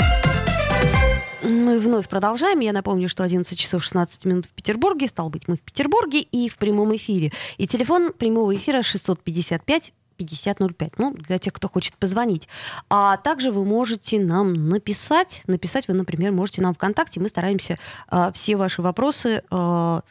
Мы 1.51 1.79
вновь 1.79 2.07
продолжаем. 2.07 2.61
Я 2.61 2.71
напомню, 2.71 3.09
что 3.09 3.23
11 3.23 3.59
часов 3.59 3.83
16 3.83 4.23
минут 4.25 4.45
в 4.45 4.49
Петербурге. 4.49 5.07
Стал 5.07 5.29
быть, 5.29 5.49
мы 5.49 5.57
в 5.57 5.61
Петербурге 5.61 6.21
и 6.21 6.47
в 6.47 6.57
прямом 6.57 6.95
эфире. 6.95 7.33
И 7.57 7.67
телефон 7.67 8.13
прямого 8.13 8.55
эфира 8.55 8.81
655 8.81 9.91
5005. 10.17 10.97
Ну, 10.97 11.13
для 11.13 11.37
тех, 11.39 11.51
кто 11.51 11.67
хочет 11.67 11.97
позвонить. 11.97 12.47
А 12.89 13.17
также 13.17 13.51
вы 13.51 13.65
можете 13.65 14.19
нам 14.19 14.69
написать. 14.69 15.43
Написать 15.45 15.89
вы, 15.89 15.93
например, 15.93 16.31
можете 16.31 16.61
нам 16.61 16.73
ВКонтакте. 16.73 17.19
Мы 17.19 17.27
стараемся 17.27 17.77
э, 18.09 18.31
все 18.33 18.55
ваши 18.55 18.81
вопросы 18.81 19.43
э, 19.51 20.01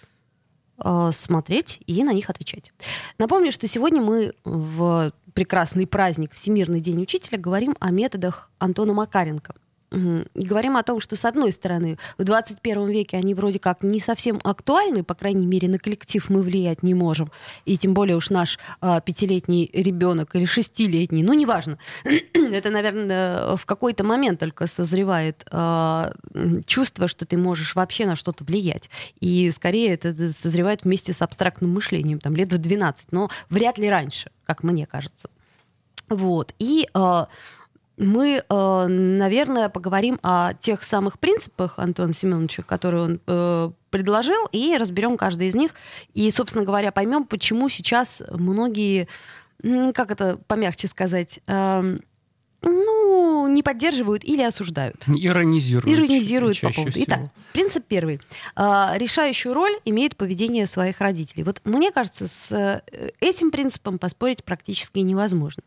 э, 0.84 1.10
смотреть 1.12 1.80
и 1.86 2.04
на 2.04 2.12
них 2.12 2.28
отвечать. 2.28 2.70
Напомню, 3.16 3.50
что 3.50 3.66
сегодня 3.66 4.02
мы 4.02 4.34
в 4.44 5.12
прекрасный 5.32 5.86
праздник 5.86 6.34
Всемирный 6.34 6.80
день 6.80 7.00
учителя 7.00 7.38
говорим 7.38 7.76
о 7.80 7.90
методах 7.90 8.50
Антона 8.58 8.92
Макаренко. 8.92 9.54
И 9.92 10.46
говорим 10.46 10.76
о 10.76 10.82
том, 10.82 11.00
что, 11.00 11.16
с 11.16 11.24
одной 11.24 11.52
стороны, 11.52 11.98
в 12.16 12.24
21 12.24 12.88
веке 12.88 13.16
они 13.16 13.34
вроде 13.34 13.58
как 13.58 13.82
не 13.82 13.98
совсем 13.98 14.40
актуальны, 14.44 15.02
по 15.02 15.14
крайней 15.14 15.46
мере, 15.46 15.68
на 15.68 15.78
коллектив 15.78 16.28
мы 16.30 16.42
влиять 16.42 16.82
не 16.82 16.94
можем. 16.94 17.30
И 17.64 17.76
тем 17.76 17.94
более 17.94 18.16
уж 18.16 18.30
наш 18.30 18.58
а, 18.80 19.00
пятилетний 19.00 19.68
ребенок 19.72 20.36
или 20.36 20.44
шестилетний, 20.44 21.22
ну, 21.22 21.32
неважно. 21.32 21.78
Это, 22.34 22.70
наверное, 22.70 23.56
в 23.56 23.66
какой-то 23.66 24.04
момент 24.04 24.38
только 24.40 24.66
созревает 24.66 25.44
а, 25.50 26.12
чувство, 26.66 27.08
что 27.08 27.26
ты 27.26 27.36
можешь 27.36 27.74
вообще 27.74 28.06
на 28.06 28.14
что-то 28.14 28.44
влиять. 28.44 28.90
И 29.20 29.50
скорее 29.50 29.94
это 29.94 30.32
созревает 30.32 30.84
вместе 30.84 31.12
с 31.12 31.22
абстрактным 31.22 31.72
мышлением, 31.72 32.20
там, 32.20 32.36
лет 32.36 32.52
в 32.52 32.58
12, 32.58 33.12
но 33.12 33.30
вряд 33.48 33.78
ли 33.78 33.88
раньше, 33.88 34.30
как 34.44 34.62
мне 34.62 34.86
кажется. 34.86 35.30
Вот. 36.08 36.54
И 36.58 36.88
а, 36.92 37.28
мы, 38.00 38.42
э, 38.48 38.86
наверное, 38.88 39.68
поговорим 39.68 40.18
о 40.22 40.54
тех 40.54 40.82
самых 40.82 41.18
принципах 41.18 41.78
Антона 41.78 42.14
Семеновича, 42.14 42.62
которые 42.62 43.04
он 43.04 43.20
э, 43.26 43.70
предложил, 43.90 44.46
и 44.52 44.76
разберем 44.78 45.16
каждый 45.16 45.48
из 45.48 45.54
них. 45.54 45.72
И, 46.14 46.30
собственно 46.30 46.64
говоря, 46.64 46.92
поймем, 46.92 47.24
почему 47.24 47.68
сейчас 47.68 48.22
многие, 48.30 49.06
как 49.62 50.10
это 50.10 50.38
помягче 50.46 50.88
сказать, 50.88 51.40
эм, 51.46 52.00
ну, 52.62 53.48
не 53.48 53.62
поддерживают 53.62 54.24
или 54.24 54.42
осуждают. 54.42 55.04
Иронизируют. 55.08 55.86
Иронизируют 55.88 56.60
по 56.60 56.72
поводу. 56.72 56.92
Всего. 56.92 57.04
Итак, 57.06 57.20
принцип 57.52 57.84
первый. 57.86 58.20
Э, 58.56 58.92
решающую 58.96 59.52
роль 59.52 59.72
имеет 59.84 60.16
поведение 60.16 60.66
своих 60.66 61.00
родителей. 61.00 61.42
Вот 61.42 61.60
мне 61.64 61.90
кажется, 61.92 62.28
с 62.28 62.82
этим 63.20 63.50
принципом 63.50 63.98
поспорить 63.98 64.42
практически 64.42 65.00
невозможно. 65.00 65.62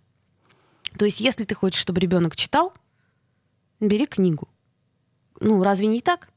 То 0.98 1.06
есть, 1.06 1.20
если 1.20 1.44
ты 1.44 1.56
хочешь, 1.56 1.80
чтобы 1.80 2.00
ребенок 2.00 2.36
читал, 2.36 2.74
бери 3.80 4.06
книгу. 4.06 4.48
Ну, 5.40 5.64
разве 5.64 5.88
не 5.88 6.02
так? 6.02 6.30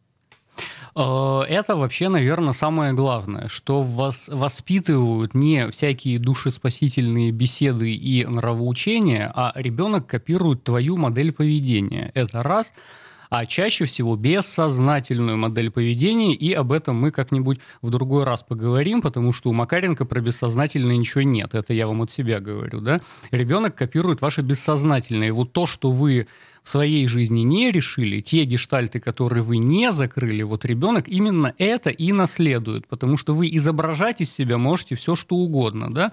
Э, 0.95 1.43
это 1.49 1.77
вообще, 1.77 2.09
наверное, 2.09 2.53
самое 2.53 2.93
главное, 2.93 3.49
что 3.49 3.83
вас 3.83 4.29
воспитывают 4.29 5.35
не 5.35 5.71
всякие 5.71 6.19
душеспасительные 6.19 7.31
беседы 7.31 7.93
и 7.93 8.25
нравоучения, 8.25 9.31
а 9.35 9.53
ребенок 9.55 10.07
копирует 10.07 10.65
твою 10.65 10.97
модель 10.97 11.33
поведения. 11.33 12.11
Это 12.15 12.43
раз– 12.43 12.73
а 13.31 13.47
чаще 13.47 13.85
всего 13.85 14.17
бессознательную 14.17 15.37
модель 15.37 15.71
поведения, 15.71 16.35
и 16.35 16.53
об 16.53 16.73
этом 16.73 16.97
мы 16.97 17.11
как-нибудь 17.11 17.61
в 17.83 17.91
другой 17.91 18.25
раз 18.25 18.43
поговорим, 18.43 19.03
потому 19.03 19.33
что 19.33 19.51
у 19.51 19.53
Макаренко 19.53 20.05
про 20.05 20.21
бессознательное 20.21 20.97
ничего 20.97 21.23
нет, 21.23 21.55
это 21.55 21.73
я 21.73 21.87
вам 21.87 22.03
от 22.03 22.11
себя 22.11 22.41
говорю, 22.41 22.81
да. 22.81 23.01
Ребенок 23.31 23.75
копирует 23.75 24.21
ваше 24.21 24.43
бессознательное, 24.43 25.29
и 25.29 25.33
вот 25.33 25.53
то, 25.53 25.67
что 25.67 25.91
вы 25.91 26.27
в 26.67 26.69
своей 26.69 27.07
жизни 27.07 27.43
не 27.43 27.71
решили, 27.71 28.21
те 28.21 28.45
гештальты, 28.45 28.99
которые 28.99 29.45
вы 29.45 29.59
не 29.59 29.93
закрыли, 29.93 30.43
вот 30.43 30.65
ребенок 30.65 31.07
именно 31.07 31.55
это 31.59 31.91
и 31.91 32.13
наследует, 32.13 32.89
потому 32.89 33.17
что 33.17 33.35
вы 33.35 33.49
изображать 33.55 34.21
из 34.21 34.33
себя 34.33 34.59
можете 34.59 34.97
все, 34.97 35.15
что 35.15 35.37
угодно, 35.37 35.95
да. 35.95 36.13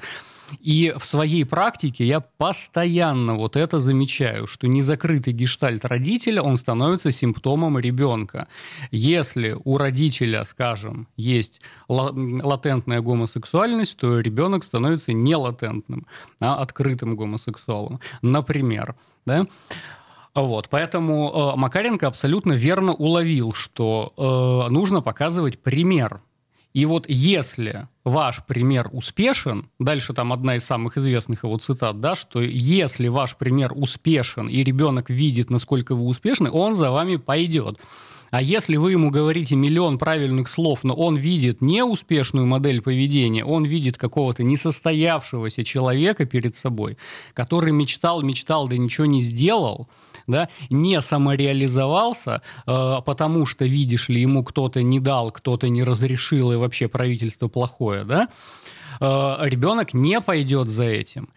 И 0.59 0.93
в 0.97 1.05
своей 1.05 1.45
практике 1.45 2.05
я 2.05 2.19
постоянно 2.19 3.35
вот 3.35 3.55
это 3.55 3.79
замечаю, 3.79 4.47
что 4.47 4.67
незакрытый 4.67 5.33
гештальт 5.33 5.85
родителя, 5.85 6.41
он 6.41 6.57
становится 6.57 7.11
симптомом 7.11 7.79
ребенка. 7.79 8.47
Если 8.91 9.57
у 9.63 9.77
родителя, 9.77 10.43
скажем, 10.45 11.07
есть 11.17 11.61
латентная 11.87 13.01
гомосексуальность, 13.01 13.97
то 13.97 14.19
ребенок 14.19 14.63
становится 14.63 15.13
не 15.13 15.35
латентным, 15.35 16.05
а 16.39 16.55
открытым 16.55 17.15
гомосексуалом. 17.15 17.99
Например, 18.21 18.95
да? 19.25 19.45
Вот, 20.35 20.67
поэтому 20.69 21.53
э, 21.53 21.59
Макаренко 21.59 22.07
абсолютно 22.07 22.53
верно 22.53 22.93
уловил, 22.93 23.53
что 23.53 24.13
э, 24.17 24.71
нужно 24.71 25.01
показывать 25.01 25.59
пример. 25.59 26.21
И 26.73 26.85
вот 26.85 27.05
если 27.07 27.87
ваш 28.03 28.43
пример 28.45 28.89
успешен, 28.91 29.69
дальше 29.79 30.13
там 30.13 30.33
одна 30.33 30.55
из 30.55 30.63
самых 30.63 30.97
известных 30.97 31.43
его 31.43 31.57
цитат, 31.57 31.99
да, 31.99 32.15
что 32.15 32.41
если 32.41 33.07
ваш 33.07 33.37
пример 33.37 33.73
успешен 33.75 34.49
и 34.49 34.63
ребенок 34.63 35.09
видит, 35.11 35.51
насколько 35.51 35.93
вы 35.93 36.05
успешны, 36.05 36.49
он 36.51 36.73
за 36.73 36.89
вами 36.89 37.17
пойдет. 37.17 37.79
А 38.31 38.41
если 38.41 38.77
вы 38.77 38.93
ему 38.93 39.11
говорите 39.11 39.55
миллион 39.55 39.99
правильных 39.99 40.47
слов, 40.47 40.83
но 40.83 40.95
он 40.95 41.15
видит 41.15 41.61
неуспешную 41.61 42.47
модель 42.47 42.81
поведения, 42.81 43.45
он 43.45 43.63
видит 43.63 43.99
какого-то 43.99 44.41
несостоявшегося 44.41 45.63
человека 45.63 46.25
перед 46.25 46.55
собой, 46.55 46.97
который 47.35 47.71
мечтал, 47.71 48.23
мечтал, 48.23 48.67
да 48.67 48.75
ничего 48.75 49.05
не 49.05 49.21
сделал, 49.21 49.87
да, 50.27 50.49
не 50.69 51.01
самореализовался, 51.01 52.41
э, 52.65 52.95
потому 53.05 53.45
что, 53.45 53.65
видишь 53.65 54.09
ли, 54.09 54.21
ему 54.21 54.43
кто-то 54.43 54.81
не 54.81 54.99
дал, 54.99 55.31
кто-то 55.31 55.69
не 55.69 55.83
разрешил, 55.83 56.51
и 56.51 56.55
вообще 56.55 56.87
правительство 56.87 57.47
плохое, 57.47 58.03
да, 58.03 58.29
э, 58.99 59.37
ребенок 59.41 59.93
не 59.93 60.21
пойдет 60.21 60.69
за 60.69 60.85
этим. 60.85 61.29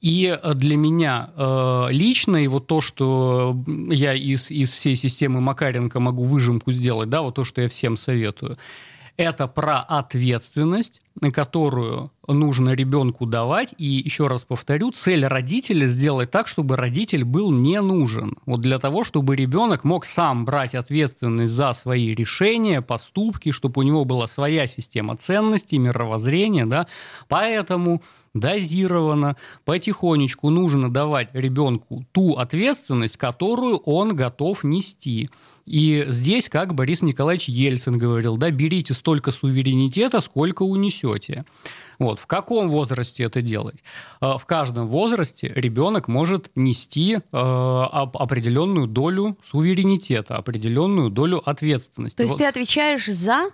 И 0.00 0.38
для 0.54 0.76
меня 0.76 1.30
э, 1.34 1.88
лично, 1.90 2.36
и 2.36 2.46
вот 2.46 2.68
то, 2.68 2.80
что 2.80 3.56
я 3.66 4.14
из, 4.14 4.48
из 4.48 4.72
всей 4.72 4.94
системы 4.94 5.40
Макаренко 5.40 5.98
могу 5.98 6.22
выжимку 6.22 6.70
сделать, 6.70 7.08
да, 7.08 7.22
вот 7.22 7.34
то, 7.34 7.42
что 7.42 7.62
я 7.62 7.68
всем 7.68 7.96
советую, 7.96 8.58
это 9.18 9.48
про 9.48 9.80
ответственность, 9.80 11.02
которую 11.32 12.12
нужно 12.28 12.70
ребенку 12.70 13.26
давать. 13.26 13.74
И 13.76 13.84
еще 13.84 14.28
раз 14.28 14.44
повторю, 14.44 14.92
цель 14.92 15.26
родителя 15.26 15.88
сделать 15.88 16.30
так, 16.30 16.46
чтобы 16.46 16.76
родитель 16.76 17.24
был 17.24 17.50
не 17.50 17.80
нужен. 17.80 18.36
Вот 18.46 18.60
для 18.60 18.78
того, 18.78 19.02
чтобы 19.02 19.34
ребенок 19.34 19.82
мог 19.82 20.06
сам 20.06 20.44
брать 20.44 20.76
ответственность 20.76 21.52
за 21.52 21.72
свои 21.72 22.14
решения, 22.14 22.80
поступки, 22.80 23.50
чтобы 23.50 23.80
у 23.80 23.82
него 23.82 24.04
была 24.04 24.28
своя 24.28 24.68
система 24.68 25.16
ценностей, 25.16 25.78
мировоззрения. 25.78 26.64
Да? 26.64 26.86
Поэтому 27.26 28.02
дозированно, 28.34 29.36
потихонечку 29.64 30.50
нужно 30.50 30.92
давать 30.92 31.30
ребенку 31.32 32.04
ту 32.12 32.34
ответственность, 32.34 33.16
которую 33.16 33.78
он 33.78 34.14
готов 34.14 34.62
нести. 34.62 35.28
И 35.68 36.06
здесь, 36.08 36.48
как 36.48 36.74
Борис 36.74 37.02
Николаевич 37.02 37.48
Ельцин 37.48 37.98
говорил, 37.98 38.36
да, 38.36 38.50
берите 38.50 38.94
столько 38.94 39.30
суверенитета, 39.30 40.20
сколько 40.20 40.62
унесете. 40.62 41.44
Вот. 41.98 42.20
В 42.20 42.26
каком 42.26 42.68
возрасте 42.68 43.24
это 43.24 43.42
делать? 43.42 43.82
Э, 44.20 44.34
в 44.38 44.46
каждом 44.46 44.88
возрасте 44.88 45.52
ребенок 45.54 46.08
может 46.08 46.50
нести 46.54 47.16
э, 47.16 47.20
определенную 47.32 48.86
долю 48.86 49.36
суверенитета, 49.44 50.36
определенную 50.36 51.10
долю 51.10 51.42
ответственности. 51.48 52.16
То 52.16 52.22
есть 52.22 52.34
вот. 52.34 52.38
ты 52.38 52.46
отвечаешь 52.46 53.06
за 53.06 53.50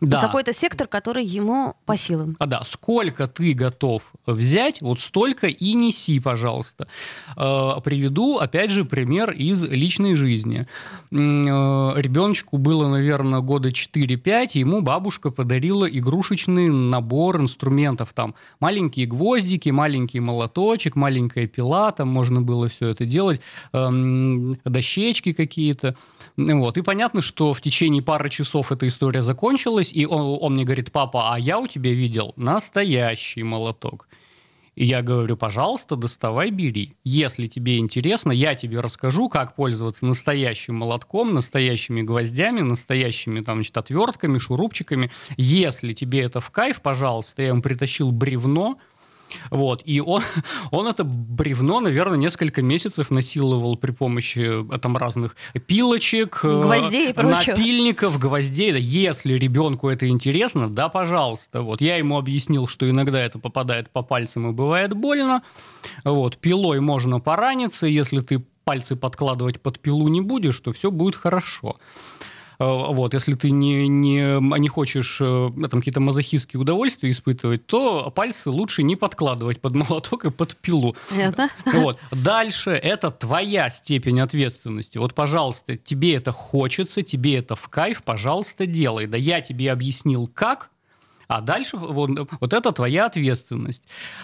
да. 0.00 0.20
какой-то 0.20 0.52
сектор, 0.52 0.86
который 0.86 1.24
ему 1.24 1.76
по 1.86 1.96
силам. 1.96 2.36
А 2.38 2.46
да, 2.46 2.62
сколько 2.64 3.26
ты 3.26 3.52
готов 3.52 4.12
взять, 4.26 4.80
вот 4.80 5.00
столько 5.00 5.46
и 5.46 5.74
неси, 5.74 6.20
пожалуйста. 6.20 6.88
Э, 7.36 7.72
приведу, 7.84 8.38
опять 8.38 8.70
же, 8.70 8.84
пример 8.84 9.30
из 9.30 9.62
личной 9.64 10.14
жизни. 10.14 10.66
Э, 11.10 11.92
ребеночку 11.96 12.58
было, 12.58 12.88
наверное, 12.88 13.40
года 13.40 13.70
4-5, 13.70 14.50
ему 14.54 14.80
бабушка 14.80 15.30
подарила 15.30 15.86
игрушечный 15.86 16.68
набор 16.68 17.40
инструментов. 17.40 18.12
Там 18.14 18.34
маленькие 18.60 19.06
гвоздики, 19.06 19.70
маленький 19.70 20.20
молоточек, 20.20 20.96
маленькая 20.96 21.46
пила, 21.46 21.92
там 21.92 22.08
можно 22.08 22.40
было 22.40 22.68
все 22.68 22.88
это 22.88 23.04
делать, 23.04 23.40
эм, 23.72 24.56
дощечки 24.64 25.32
какие-то. 25.32 25.96
Вот. 26.36 26.78
И 26.78 26.82
понятно, 26.82 27.20
что 27.20 27.52
в 27.52 27.60
течение 27.60 28.02
пары 28.02 28.30
часов 28.30 28.72
эта 28.72 28.86
история 28.86 29.22
закончилась, 29.22 29.83
и 29.92 30.06
он, 30.06 30.38
он 30.40 30.54
мне 30.54 30.64
говорит, 30.64 30.92
папа, 30.92 31.34
а 31.34 31.38
я 31.38 31.58
у 31.58 31.66
тебя 31.66 31.92
видел 31.92 32.32
настоящий 32.36 33.42
молоток. 33.42 34.08
И 34.74 34.84
я 34.84 35.02
говорю, 35.02 35.36
пожалуйста, 35.36 35.94
доставай, 35.94 36.50
бери. 36.50 36.96
Если 37.04 37.46
тебе 37.46 37.78
интересно, 37.78 38.32
я 38.32 38.54
тебе 38.56 38.80
расскажу, 38.80 39.28
как 39.28 39.54
пользоваться 39.54 40.04
настоящим 40.04 40.74
молотком, 40.74 41.32
настоящими 41.32 42.02
гвоздями, 42.02 42.60
настоящими 42.60 43.40
там, 43.40 43.58
значит, 43.58 43.76
отвертками, 43.76 44.38
шурупчиками. 44.38 45.12
Если 45.36 45.92
тебе 45.92 46.22
это 46.22 46.40
в 46.40 46.50
кайф, 46.50 46.80
пожалуйста, 46.80 47.42
я 47.42 47.48
ему 47.48 47.62
притащил 47.62 48.10
бревно, 48.10 48.78
вот. 49.50 49.82
И 49.84 50.00
он, 50.00 50.22
он 50.70 50.86
это 50.86 51.04
бревно, 51.04 51.80
наверное, 51.80 52.18
несколько 52.18 52.62
месяцев 52.62 53.10
насиловал 53.10 53.76
при 53.76 53.92
помощи 53.92 54.74
э, 54.74 54.78
там 54.78 54.96
разных 54.96 55.36
пилочек, 55.66 56.40
э, 56.42 56.62
гвоздей 56.62 57.12
и 57.12 57.22
напильников, 57.22 58.18
гвоздей. 58.18 58.72
Да, 58.72 58.78
если 58.78 59.34
ребенку 59.34 59.88
это 59.88 60.08
интересно, 60.08 60.68
да, 60.68 60.88
пожалуйста. 60.88 61.62
Вот. 61.62 61.80
Я 61.80 61.96
ему 61.96 62.18
объяснил, 62.18 62.66
что 62.66 62.88
иногда 62.88 63.20
это 63.20 63.38
попадает 63.38 63.90
по 63.90 64.02
пальцам 64.02 64.50
и 64.50 64.52
бывает 64.52 64.94
больно. 64.94 65.42
Вот. 66.04 66.36
Пилой 66.38 66.80
можно 66.80 67.20
пораниться, 67.20 67.86
если 67.86 68.20
ты 68.20 68.44
пальцы 68.64 68.96
подкладывать 68.96 69.60
под 69.60 69.78
пилу 69.78 70.08
не 70.08 70.20
будешь, 70.20 70.58
то 70.60 70.72
все 70.72 70.90
будет 70.90 71.14
хорошо. 71.14 71.76
Э, 72.64 72.92
вот, 72.92 73.14
если 73.14 73.34
ты 73.34 73.50
не, 73.50 73.88
не, 73.88 74.40
не 74.58 74.68
хочешь 74.68 75.18
э, 75.20 75.50
там, 75.70 75.80
какие-то 75.80 76.00
мазохистские 76.00 76.60
удовольствия 76.60 77.10
испытывать, 77.10 77.66
то 77.66 78.10
пальцы 78.10 78.50
лучше 78.50 78.82
не 78.82 78.96
подкладывать 78.96 79.60
под 79.60 79.74
молоток 79.74 80.24
и 80.24 80.30
под 80.30 80.56
пилу. 80.56 80.96
Это? 81.16 81.48
Вот. 81.72 81.98
Дальше 82.10 82.70
это 82.70 83.10
твоя 83.10 83.68
степень 83.68 84.20
ответственности. 84.20 84.98
Вот, 84.98 85.14
пожалуйста, 85.14 85.76
тебе 85.76 86.14
это 86.14 86.32
хочется, 86.32 87.02
тебе 87.02 87.36
это 87.36 87.56
в 87.56 87.68
кайф, 87.68 88.02
пожалуйста, 88.02 88.66
делай. 88.66 89.06
Да 89.06 89.16
я 89.16 89.40
тебе 89.40 89.70
объяснил, 89.70 90.26
как, 90.26 90.70
а 91.28 91.40
дальше 91.40 91.76
вот, 91.76 92.10
вот 92.40 92.52
это 92.52 92.72
твоя 92.72 93.06
ответственность. 93.06 93.82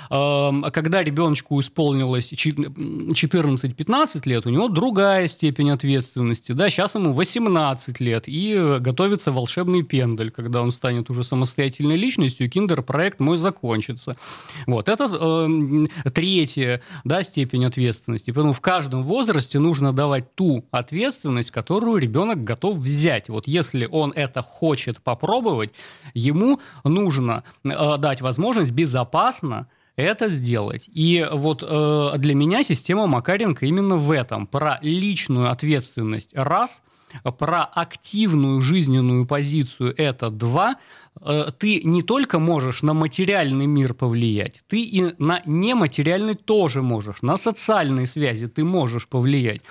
Когда 0.09 1.03
ребеночку 1.03 1.61
исполнилось 1.61 2.33
14-15 2.33 4.21
лет, 4.25 4.47
у 4.47 4.51
него 4.51 4.69
другая 4.69 5.27
степень 5.29 5.71
ответственности. 5.71 6.53
Да, 6.53 6.71
сейчас 6.71 6.95
ему 6.95 7.13
18 7.13 8.01
лет, 8.01 8.25
и 8.27 8.79
готовится 8.81 9.33
волшебный 9.33 9.83
пендель, 9.83 10.31
когда 10.31 10.63
он 10.63 10.73
станет 10.73 11.11
уже 11.11 11.25
самостоятельной 11.25 11.97
личностью, 11.97 12.47
и 12.47 12.51
киндер-проект 12.51 13.21
мой 13.21 13.39
закончится. 13.39 14.17
Вот, 14.67 14.89
это 14.89 15.09
э, 15.11 16.11
третья 16.11 16.83
да, 17.05 17.23
степень 17.23 17.65
ответственности. 17.65 18.31
Поэтому 18.31 18.53
в 18.53 18.61
каждом 18.61 19.05
возрасте 19.05 19.59
нужно 19.59 19.93
давать 19.93 20.35
ту 20.35 20.65
ответственность, 20.71 21.51
которую 21.51 21.97
ребенок 21.99 22.43
готов 22.43 22.77
взять. 22.77 23.29
Вот 23.29 23.47
если 23.47 23.87
он 23.87 24.13
это 24.13 24.43
хочет 24.43 25.01
попробовать, 25.01 25.71
ему 26.15 26.61
нужно 26.91 27.45
э, 27.65 27.97
дать 27.99 28.21
возможность 28.21 28.73
безопасно 28.73 29.69
это 29.97 30.29
сделать. 30.29 30.89
И 30.93 31.27
вот 31.31 31.63
э, 31.67 32.13
для 32.17 32.35
меня 32.35 32.63
система 32.63 33.07
Макаренко 33.07 33.67
именно 33.67 33.97
в 33.97 34.11
этом. 34.11 34.47
Про 34.47 34.79
личную 34.83 35.51
ответственность– 35.51 36.31
раз, 36.35 36.83
про 37.39 37.65
активную 37.65 38.61
жизненную 38.61 39.27
позицию– 39.27 39.95
это 39.97 40.31
два. 40.31 40.77
Э, 41.21 41.51
ты 41.57 41.83
не 41.83 42.03
только 42.03 42.39
можешь 42.39 42.83
на 42.83 42.95
материальный 42.95 43.67
мир 43.67 43.95
повлиять, 43.95 44.63
ты 44.69 44.83
и 44.83 45.15
на 45.19 45.43
нематериальный 45.45 46.35
тоже 46.35 46.83
можешь. 46.83 47.23
На 47.23 47.37
социальные 47.37 48.07
связи 48.07 48.49
ты 48.49 48.65
можешь 48.65 49.09
повлиять. 49.09 49.63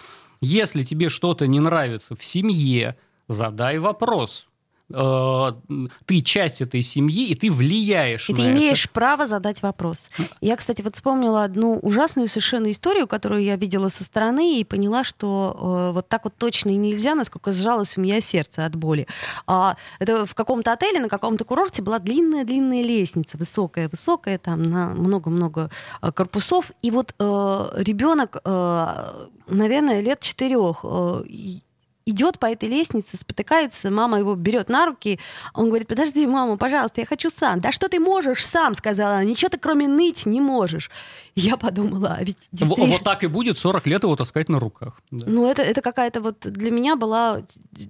Если 0.42 0.84
тебе 0.84 1.10
что-то 1.10 1.48
не 1.48 1.60
нравится 1.60 2.16
в 2.16 2.24
семье, 2.24 2.98
задай 3.28 3.80
вопрос– 3.80 4.46
э, 4.92 5.52
ты 6.06 6.22
часть 6.22 6.62
этой 6.62 6.82
семьи, 6.82 7.28
и 7.28 7.36
ты 7.36 7.52
влияешь 7.52 8.30
и 8.30 8.34
ты 8.34 8.42
это. 8.42 8.52
имеешь 8.52 8.90
право 8.90 9.28
задать 9.28 9.62
вопрос. 9.62 10.10
Я, 10.42 10.56
кстати, 10.56 10.82
вот 10.82 10.96
вспомнила 10.96 11.44
одну 11.44 11.78
ужасную 11.80 12.28
совершенно 12.28 12.72
историю, 12.72 13.08
которую 13.08 13.44
я 13.44 13.56
видела 13.56 13.90
со 13.90 14.04
стороны 14.04 14.60
и 14.60 14.64
поняла, 14.64 15.04
что 15.04 15.90
э, 15.90 15.94
вот 15.94 16.08
так 16.08 16.24
вот 16.24 16.36
точно 16.38 16.70
и 16.70 16.76
нельзя, 16.76 17.16
насколько 17.16 17.52
сжалось 17.52 17.98
у 17.98 18.02
меня 18.02 18.22
сердце 18.22 18.66
от 18.66 18.76
боли. 18.76 19.08
А, 19.48 19.76
это 20.00 20.26
в 20.26 20.36
каком-то 20.36 20.74
отеле, 20.74 21.00
на 21.00 21.10
каком-то 21.10 21.46
курорте 21.46 21.82
была 21.82 22.00
длинная-длинная 22.00 22.84
лестница, 22.84 23.38
высокая-высокая, 23.38 24.38
там 24.38 24.64
на 24.64 24.90
много-много 24.90 25.70
э, 26.02 26.12
корпусов. 26.12 26.72
И 26.82 26.92
вот 26.92 27.14
э, 27.20 27.70
ребенок, 27.78 28.42
э, 28.44 29.28
наверное, 29.48 30.02
лет 30.02 30.20
четырех, 30.22 30.80
э, 30.84 31.24
идет 32.10 32.40
по 32.40 32.48
этой 32.48 32.70
лестнице, 32.70 33.18
спотыкается, 33.18 33.90
мама 33.90 34.20
его 34.20 34.36
берет 34.36 34.70
на 34.70 34.86
руки, 34.86 35.20
он 35.54 35.68
говорит, 35.68 35.88
подожди, 35.88 36.26
мама, 36.26 36.58
пожалуйста, 36.58 37.02
я 37.02 37.08
хочу 37.08 37.30
сам. 37.30 37.62
Да 37.62 37.72
что 37.72 37.88
ты 37.88 38.00
можешь 38.00 38.46
сам, 38.46 38.74
сказала 38.74 39.16
она, 39.16 39.24
ничего 39.24 39.50
ты 39.50 39.58
кроме 39.58 39.88
ныть 39.88 40.26
не 40.26 40.42
можешь. 40.42 40.90
Я 41.36 41.58
подумала, 41.58 42.16
а 42.20 42.24
ведь 42.24 42.38
действительно... 42.52 42.88
Вот 42.88 43.04
так 43.04 43.24
и 43.24 43.28
будет 43.28 43.58
40 43.58 43.88
лет 43.88 44.04
его 44.04 44.16
таскать 44.16 44.50
на 44.50 44.60
руках. 44.60 45.02
Да. 45.12 45.26
Ну, 45.28 45.50
это, 45.50 45.62
это 45.62 45.82
какая-то 45.82 46.22
вот 46.22 46.40
для 46.42 46.72
меня 46.72 46.96
была 46.96 47.44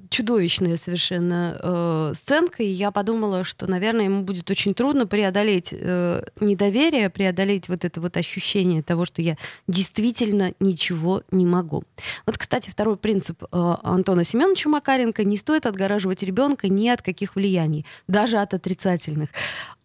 чудовищная 0.09 0.77
совершенно 0.77 1.57
э, 1.59 2.13
сценка, 2.15 2.63
и 2.63 2.67
я 2.67 2.91
подумала, 2.91 3.43
что, 3.43 3.65
наверное, 3.67 4.05
ему 4.05 4.23
будет 4.23 4.51
очень 4.51 4.73
трудно 4.73 5.07
преодолеть 5.07 5.69
э, 5.71 6.23
недоверие, 6.39 7.09
преодолеть 7.09 7.69
вот 7.69 7.85
это 7.85 8.01
вот 8.01 8.17
ощущение 8.17 8.83
того, 8.83 9.05
что 9.05 9.21
я 9.21 9.37
действительно 9.67 10.53
ничего 10.59 11.23
не 11.31 11.45
могу. 11.45 11.83
Вот, 12.25 12.37
кстати, 12.37 12.69
второй 12.69 12.97
принцип 12.97 13.43
э, 13.43 13.47
Антона 13.51 14.08
Семеновича 14.23 14.69
Макаренко– 14.69 15.23
не 15.25 15.37
стоит 15.37 15.65
отгораживать 15.65 16.23
ребенка 16.23 16.69
ни 16.69 16.87
от 16.89 17.01
каких 17.01 17.35
влияний, 17.35 17.85
даже 18.07 18.37
от 18.37 18.53
отрицательных. 18.53 19.29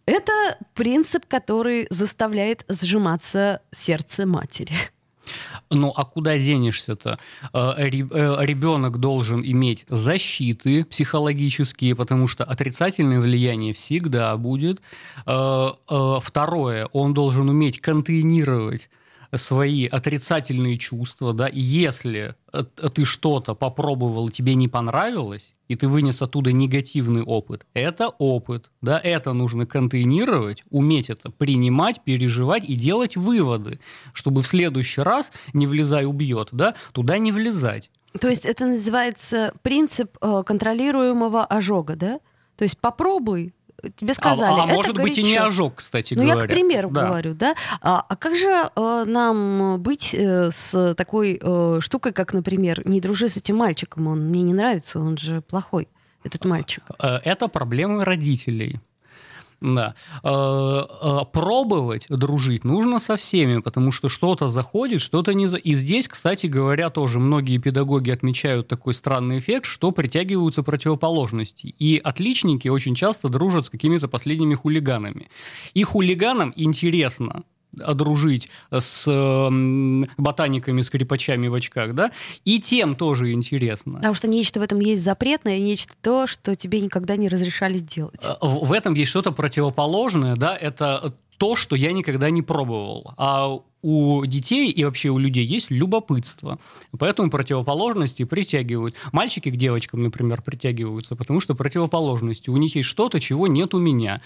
Это 0.05 0.57
принцип, 0.73 1.25
который 1.27 1.87
заставляет 1.89 2.65
сжиматься 2.69 3.61
сердце 3.73 4.25
матери. 4.25 4.73
Ну, 5.71 5.91
а 5.95 6.05
куда 6.05 6.37
денешься-то? 6.37 7.17
Э, 7.53 7.73
э, 7.77 7.87
Ребенок 7.89 8.99
должен 8.99 9.41
иметь 9.41 9.85
защиты 9.89 10.83
психологические, 10.83 11.95
потому 11.95 12.27
что 12.27 12.43
отрицательное 12.43 13.19
влияние 13.19 13.73
всегда 13.73 14.37
будет. 14.37 14.81
Э, 15.25 15.69
второе, 16.21 16.85
он 16.93 17.13
должен 17.13 17.49
уметь 17.49 17.81
контейнировать 17.81 18.89
свои 19.37 19.85
отрицательные 19.85 20.77
чувства, 20.77 21.33
да, 21.33 21.49
если 21.51 22.35
ты 22.93 23.05
что-то 23.05 23.55
попробовал, 23.55 24.29
тебе 24.29 24.55
не 24.55 24.67
понравилось, 24.67 25.55
и 25.67 25.75
ты 25.75 25.87
вынес 25.87 26.21
оттуда 26.21 26.51
негативный 26.51 27.23
опыт, 27.23 27.65
это 27.73 28.09
опыт, 28.09 28.69
да, 28.81 28.99
это 29.03 29.33
нужно 29.33 29.65
контейнировать, 29.65 30.63
уметь 30.69 31.09
это 31.09 31.31
принимать, 31.31 32.03
переживать 32.03 32.63
и 32.63 32.75
делать 32.75 33.17
выводы, 33.17 33.79
чтобы 34.13 34.41
в 34.41 34.47
следующий 34.47 35.01
раз, 35.01 35.31
не 35.53 35.65
влезай, 35.65 36.05
убьет, 36.05 36.49
да, 36.51 36.75
туда 36.91 37.17
не 37.17 37.31
влезать. 37.31 37.89
То 38.19 38.29
есть 38.29 38.45
это 38.45 38.65
называется 38.65 39.53
принцип 39.61 40.17
э, 40.21 40.43
контролируемого 40.45 41.43
ожога, 41.45 41.95
да? 41.95 42.19
То 42.55 42.63
есть 42.63 42.77
попробуй, 42.77 43.54
тебе 43.95 44.13
сказали. 44.13 44.59
А, 44.59 44.63
а 44.63 44.67
может 44.67 44.95
горячо. 44.95 45.09
быть 45.09 45.17
и 45.17 45.23
не 45.23 45.37
ожог, 45.37 45.75
кстати 45.75 46.13
ну, 46.13 46.23
говоря. 46.23 46.35
Ну, 46.35 46.41
я 46.41 46.47
к 46.47 46.49
примеру 46.49 46.89
да. 46.89 47.07
говорю, 47.07 47.33
да. 47.33 47.55
А, 47.81 48.05
а 48.07 48.15
как 48.15 48.35
же 48.35 48.69
э, 48.75 49.03
нам 49.05 49.81
быть 49.81 50.13
э, 50.13 50.51
с 50.51 50.93
такой 50.95 51.39
э, 51.41 51.79
штукой, 51.81 52.13
как, 52.13 52.33
например, 52.33 52.81
не 52.87 53.01
дружи 53.01 53.27
с 53.27 53.37
этим 53.37 53.57
мальчиком, 53.57 54.07
он 54.07 54.29
мне 54.29 54.43
не 54.43 54.53
нравится, 54.53 54.99
он 54.99 55.17
же 55.17 55.41
плохой, 55.41 55.87
этот 56.23 56.45
мальчик? 56.45 56.83
Э, 56.99 57.17
это 57.23 57.47
проблемы 57.47 58.03
родителей. 58.03 58.79
Да. 59.61 59.95
Э, 60.23 60.83
э, 61.01 61.19
пробовать 61.31 62.05
дружить 62.09 62.63
нужно 62.63 62.99
со 62.99 63.15
всеми, 63.15 63.59
потому 63.61 63.91
что 63.91 64.09
что-то 64.09 64.47
заходит, 64.47 65.01
что-то 65.01 65.33
не 65.33 65.47
за... 65.47 65.57
И 65.57 65.73
здесь, 65.73 66.07
кстати 66.07 66.47
говоря, 66.47 66.89
тоже 66.89 67.19
многие 67.19 67.57
педагоги 67.57 68.11
отмечают 68.11 68.67
такой 68.67 68.93
странный 68.93 69.39
эффект, 69.39 69.65
что 69.65 69.91
притягиваются 69.91 70.63
противоположности. 70.63 71.67
И 71.79 71.97
отличники 72.03 72.67
очень 72.67 72.95
часто 72.95 73.29
дружат 73.29 73.65
с 73.65 73.69
какими-то 73.69 74.07
последними 74.07 74.55
хулиганами. 74.55 75.29
И 75.73 75.83
хулиганам 75.83 76.53
интересно 76.55 77.43
одружить 77.79 78.49
с 78.71 79.05
ботаниками, 80.17 80.81
скрипачами 80.81 81.47
в 81.47 81.53
очках, 81.53 81.93
да, 81.93 82.11
и 82.43 82.59
тем 82.59 82.95
тоже 82.95 83.31
интересно. 83.31 83.95
Потому 83.95 84.13
что 84.13 84.27
нечто 84.27 84.59
в 84.59 84.63
этом 84.63 84.79
есть 84.79 85.03
запретное, 85.03 85.59
нечто 85.59 85.93
то, 86.01 86.27
что 86.27 86.55
тебе 86.55 86.81
никогда 86.81 87.15
не 87.15 87.29
разрешали 87.29 87.79
делать. 87.79 88.23
Э, 88.23 88.35
в 88.41 88.71
этом 88.71 88.93
есть 88.93 89.09
что-то 89.09 89.31
противоположное, 89.31 90.35
да, 90.35 90.55
это 90.55 91.13
то, 91.37 91.55
что 91.55 91.75
я 91.75 91.91
никогда 91.91 92.29
не 92.29 92.41
пробовал. 92.41 93.13
А 93.17 93.59
у 93.81 94.25
детей 94.25 94.71
и 94.71 94.83
вообще 94.83 95.09
у 95.09 95.19
людей 95.19 95.45
есть 95.45 95.69
любопытство. 95.69 96.57
Поэтому 96.97 97.29
противоположности 97.29 98.23
притягивают. 98.23 98.95
Мальчики 99.11 99.49
к 99.49 99.55
девочкам, 99.55 100.01
например, 100.01 100.41
притягиваются, 100.41 101.15
потому 101.15 101.39
что 101.39 101.53
противоположности. 101.53 102.49
У 102.49 102.57
них 102.57 102.75
есть 102.75 102.89
что-то, 102.89 103.19
чего 103.19 103.47
нет 103.47 103.73
у 103.75 103.79
меня. 103.79 104.21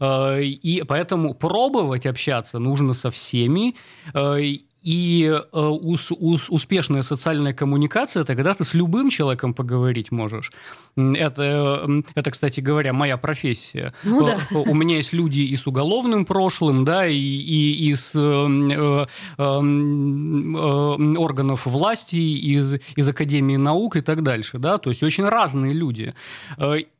Э, 0.00 0.42
и 0.42 0.82
поэтому 0.82 1.34
пробовать 1.34 2.06
общаться 2.06 2.58
нужно 2.58 2.92
со 2.92 3.10
всеми 3.10 3.76
э, 4.14 4.58
и 4.84 5.24
э, 5.32 5.58
ус, 5.58 6.12
ус, 6.12 6.50
успешная 6.50 7.02
социальная 7.02 7.54
коммуникация– 7.54 8.22
это 8.22 8.36
когда 8.36 8.52
ты 8.52 8.64
с 8.64 8.74
любым 8.74 9.08
человеком 9.08 9.54
поговорить 9.54 10.12
можешь. 10.12 10.52
Это, 10.96 11.88
это 12.14 12.30
кстати 12.30 12.60
говоря, 12.60 12.92
моя 12.92 13.16
профессия. 13.16 13.94
Ну, 14.04 14.26
да. 14.26 14.36
Э, 14.50 14.54
у 14.54 14.74
меня 14.74 14.96
есть 14.96 15.14
люди 15.14 15.40
и 15.40 15.56
с 15.56 15.66
уголовным 15.66 16.26
прошлым, 16.26 16.84
да, 16.84 17.06
и, 17.06 17.16
и 17.16 17.90
из 17.90 18.12
э, 18.14 18.18
э, 18.18 19.06
э, 19.38 19.42
э, 19.42 21.18
органов 21.18 21.64
власти, 21.64 22.16
из, 22.16 22.74
из 22.94 23.08
Академии 23.08 23.56
наук 23.56 23.96
и 23.96 24.02
так 24.02 24.22
дальше. 24.22 24.58
Да? 24.58 24.76
То 24.76 24.90
есть 24.90 25.02
очень 25.02 25.24
разные 25.24 25.72
люди. 25.72 26.14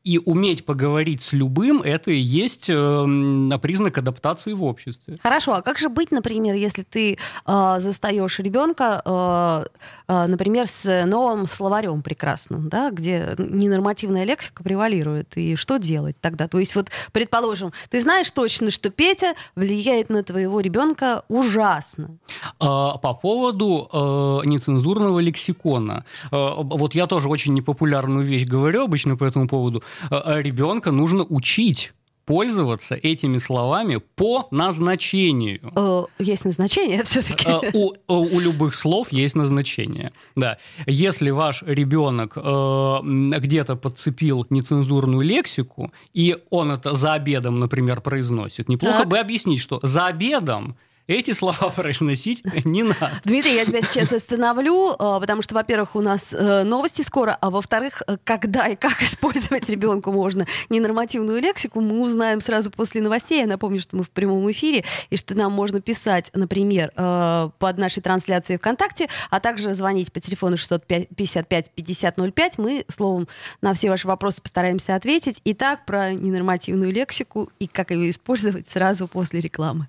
И 0.04 0.20
уметь 0.22 0.66
поговорить 0.66 1.22
с 1.22 1.32
любым– 1.32 1.80
это 1.82 2.10
и 2.10 2.18
есть 2.18 2.66
э, 2.68 3.58
признак 3.62 3.96
адаптации 3.96 4.52
в 4.52 4.62
обществе. 4.62 5.14
Хорошо, 5.22 5.54
а 5.54 5.62
как 5.62 5.78
же 5.78 5.88
быть, 5.88 6.10
например, 6.10 6.54
если 6.56 6.82
ты 6.82 7.16
э, 7.46 7.76
застаешь 7.78 8.38
ребенка, 8.38 9.00
э, 9.02 9.64
э, 10.08 10.26
например, 10.26 10.66
с 10.66 11.06
новым 11.06 11.46
словарем 11.46 12.02
прекрасным, 12.02 12.68
да, 12.68 12.90
где 12.90 13.34
ненормативная 13.38 14.24
лексика 14.24 14.62
превалирует, 14.62 15.38
и 15.38 15.56
что 15.56 15.78
делать 15.78 16.16
тогда? 16.20 16.48
То 16.48 16.58
есть 16.58 16.76
вот, 16.76 16.90
предположим, 17.12 17.72
ты 17.88 17.98
знаешь 17.98 18.30
точно, 18.30 18.70
что 18.70 18.90
Петя 18.90 19.32
влияет 19.56 20.10
на 20.10 20.22
твоего 20.22 20.60
ребенка 20.60 21.22
ужасно. 21.28 22.18
А, 22.58 22.98
по 22.98 23.14
поводу 23.14 23.88
э, 23.90 24.46
нецензурного 24.46 25.20
лексикона. 25.20 26.04
Э, 26.30 26.36
вот 26.58 26.94
я 26.94 27.06
тоже 27.06 27.30
очень 27.30 27.54
непопулярную 27.54 28.26
вещь 28.26 28.44
говорю 28.44 28.84
обычно 28.84 29.16
по 29.16 29.24
этому 29.24 29.48
поводу– 29.48 29.82
ребенка 30.10 30.90
нужно 30.90 31.24
учить 31.24 31.92
пользоваться 32.24 32.94
этими 32.94 33.38
словами 33.38 34.00
по 34.16 34.48
назначению. 34.50 35.72
Э, 35.76 36.04
есть 36.18 36.44
назначение 36.44 37.02
все-таки. 37.04 37.46
У, 37.72 37.94
у 38.08 38.40
любых 38.40 38.74
слов 38.74 39.12
есть 39.12 39.34
назначение. 39.34 40.12
Да. 40.36 40.58
Если 40.86 41.30
ваш 41.30 41.62
ребенок 41.62 42.36
где-то 42.36 43.76
подцепил 43.76 44.46
нецензурную 44.50 45.22
лексику, 45.22 45.92
и 46.12 46.36
он 46.50 46.70
это 46.70 46.94
за 46.94 47.14
обедом, 47.14 47.60
например, 47.60 48.00
произносит, 48.00 48.68
неплохо 48.68 49.00
так. 49.00 49.08
бы 49.08 49.18
объяснить, 49.18 49.60
что 49.60 49.80
за 49.82 50.06
обедом 50.06 50.76
эти 51.06 51.32
слова 51.32 51.68
произносить 51.76 52.42
не 52.64 52.82
надо. 52.82 53.20
Дмитрий, 53.24 53.54
я 53.54 53.64
тебя 53.64 53.82
сейчас 53.82 54.12
остановлю, 54.12 54.92
э, 54.92 55.20
потому 55.20 55.42
что, 55.42 55.54
во-первых, 55.54 55.96
у 55.96 56.00
нас 56.00 56.32
э, 56.32 56.62
новости 56.64 57.02
скоро, 57.02 57.36
а 57.40 57.50
во-вторых, 57.50 58.02
э, 58.06 58.16
когда 58.24 58.66
и 58.68 58.76
как 58.76 59.02
использовать 59.02 59.68
ребенку 59.68 60.12
можно 60.12 60.46
ненормативную 60.70 61.40
лексику, 61.40 61.80
мы 61.80 62.00
узнаем 62.00 62.40
сразу 62.40 62.70
после 62.70 63.02
новостей. 63.02 63.40
Я 63.40 63.46
напомню, 63.46 63.80
что 63.80 63.96
мы 63.96 64.04
в 64.04 64.10
прямом 64.10 64.50
эфире, 64.50 64.84
и 65.10 65.16
что 65.16 65.34
нам 65.34 65.52
можно 65.52 65.80
писать, 65.80 66.30
например, 66.32 66.92
под 66.94 67.78
нашей 67.78 68.02
трансляцией 68.02 68.58
ВКонтакте, 68.58 69.08
а 69.30 69.40
также 69.40 69.74
звонить 69.74 70.12
по 70.12 70.20
телефону 70.20 70.56
655 70.56 71.70
5005. 71.70 72.58
Мы, 72.58 72.84
словом, 72.88 73.28
на 73.60 73.74
все 73.74 73.90
ваши 73.90 74.06
вопросы 74.06 74.42
постараемся 74.42 74.94
ответить. 74.94 75.40
Итак, 75.44 75.84
про 75.86 76.12
ненормативную 76.12 76.92
лексику 76.92 77.50
и 77.58 77.66
как 77.66 77.90
ее 77.90 78.10
использовать 78.10 78.68
сразу 78.68 79.08
после 79.08 79.40
рекламы. 79.40 79.88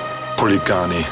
Хулиганы. 0.41 1.05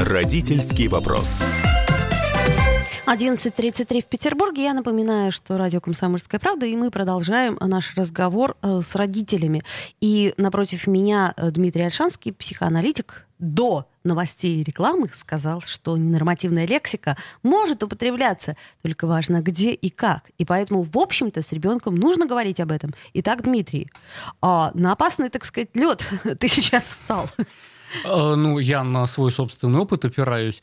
Родительский 0.00 0.88
вопрос. 0.88 1.44
11.33 3.12 4.00
в 4.00 4.06
Петербурге. 4.06 4.64
Я 4.64 4.72
напоминаю, 4.72 5.32
что 5.32 5.58
радио 5.58 5.80
«Комсомольская 5.80 6.40
правда», 6.40 6.64
и 6.64 6.74
мы 6.74 6.90
продолжаем 6.90 7.58
наш 7.60 7.94
разговор 7.94 8.56
э, 8.62 8.80
с 8.82 8.94
родителями. 8.96 9.62
И 10.00 10.32
напротив 10.38 10.86
меня 10.86 11.34
э, 11.36 11.50
Дмитрий 11.50 11.82
Альшанский, 11.82 12.32
психоаналитик, 12.32 13.26
до 13.38 13.86
новостей 14.02 14.60
и 14.60 14.64
рекламы 14.64 15.10
сказал, 15.12 15.60
что 15.60 15.98
ненормативная 15.98 16.66
лексика 16.66 17.18
может 17.42 17.82
употребляться, 17.82 18.56
только 18.80 19.06
важно 19.06 19.42
где 19.42 19.72
и 19.72 19.90
как. 19.90 20.30
И 20.38 20.46
поэтому, 20.46 20.82
в 20.82 20.96
общем-то, 20.96 21.42
с 21.42 21.52
ребенком 21.52 21.96
нужно 21.96 22.26
говорить 22.26 22.60
об 22.60 22.72
этом. 22.72 22.94
Итак, 23.12 23.42
Дмитрий, 23.42 23.90
а 24.40 24.70
на 24.72 24.92
опасный, 24.92 25.28
так 25.28 25.44
сказать, 25.44 25.68
лед 25.74 26.02
ты 26.38 26.48
сейчас 26.48 26.84
встал. 26.84 27.28
Э, 28.04 28.34
Ну, 28.36 28.58
я 28.58 28.84
на 28.84 29.06
свой 29.06 29.30
собственный 29.30 29.78
опыт 29.80 30.04
опираюсь. 30.04 30.62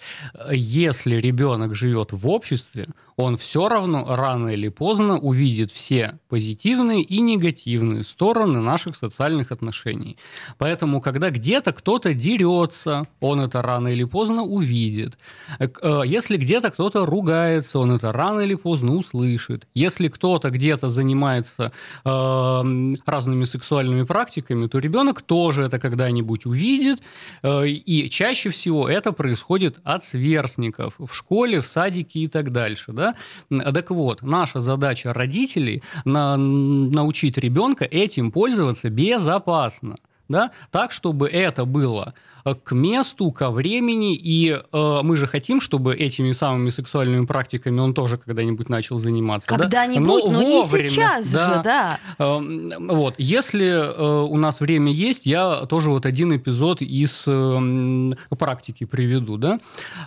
Если 0.52 1.15
ребенок 1.15 1.76
живет 1.76 2.12
в 2.12 2.28
обществе, 2.28 2.88
он 3.20 3.36
все 3.36 3.68
равно 3.68 4.06
рано 4.16 4.48
или 4.48 4.70
поздно 4.70 5.18
увидит 5.18 5.74
все 5.74 6.18
позитивные 6.30 7.02
и 7.02 7.20
негативные 7.20 8.06
стороны 8.06 8.62
наших 8.62 8.96
социальных 8.96 9.52
отношений. 9.52 10.18
Поэтому, 10.58 11.02
когда 11.02 11.30
где-то 11.30 11.74
кто-то 11.74 12.14
дерется, 12.14 13.08
он 13.20 13.42
это 13.42 13.62
рано 13.62 13.90
или 13.90 14.06
поздно 14.06 14.44
увидит. 14.44 15.18
Э, 15.60 16.04
Если 16.06 16.38
где-то 16.38 16.72
кто-то 16.72 17.06
ругается, 17.06 17.80
он 17.80 17.92
это 17.92 18.14
рано 18.14 18.40
или 18.40 18.56
поздно 18.56 18.96
услышит. 18.96 19.68
Если 19.74 20.08
кто-то 20.08 20.50
где-то 20.50 20.88
занимается 20.88 21.74
э, 22.06 22.94
разными 23.06 23.44
сексуальными 23.44 24.04
практиками, 24.04 24.68
то 24.68 24.80
ребенок 24.80 25.22
тоже 25.22 25.64
это 25.64 25.78
когда-нибудь 25.78 26.46
увидит. 26.46 27.02
Э, 27.44 27.68
И 27.68 28.10
чаще 28.10 28.50
всего 28.50 28.88
это 28.88 29.12
происходит 29.12 29.76
от 29.84 30.06
сверстников 30.06 30.94
в 30.98 31.14
школе, 31.14 31.60
в 31.60 31.68
садике 31.68 32.20
и 32.20 32.28
так 32.28 32.52
дальше. 32.54 32.94
Да? 32.94 33.09
Так 33.50 33.91
вот, 33.91 34.22
наша 34.22 34.60
задача 34.60 35.13
родителей 35.13 35.84
на, 36.06 36.38
научить 36.38 37.38
ребенка 37.38 37.86
этим 37.86 38.32
пользоваться 38.32 38.89
безопасно. 38.89 39.98
Да? 40.30 40.52
Так, 40.70 40.92
чтобы 40.92 41.28
это 41.28 41.65
было 41.65 42.13
э, 42.46 42.54
к 42.63 42.72
месту, 42.74 43.32
ко 43.32 43.50
времени, 43.50 44.15
и 44.15 44.52
э, 44.52 45.00
мы 45.02 45.18
же 45.18 45.26
хотим, 45.26 45.60
чтобы 45.60 45.96
этими 45.96 46.32
самыми 46.34 46.70
сексуальными 46.70 47.26
практиками 47.26 47.80
он 47.80 47.94
тоже 47.96 48.18
когда-нибудь 48.18 48.70
начал 48.70 49.00
заниматься. 49.00 49.50
да? 49.50 49.58
Когда-нибудь, 49.58 50.08
но, 50.08 50.20
не 50.20 50.46
вовремя, 50.46 50.88
сейчас 50.88 51.26
же, 51.32 51.62
да. 51.63 52.00
Э, 52.20 52.39
Вот, 52.80 53.15
если 53.18 53.65
э, 53.68 54.22
у 54.22 54.38
нас 54.38 54.60
время 54.60 54.92
есть, 54.92 55.26
я 55.26 55.65
тоже 55.65 55.89
вот 55.89 56.06
один 56.06 56.36
эпизод 56.36 56.82
из 56.84 57.24
э, 57.26 58.12
практики 58.38 58.86
приведу, 58.86 59.38
да. 59.38 59.60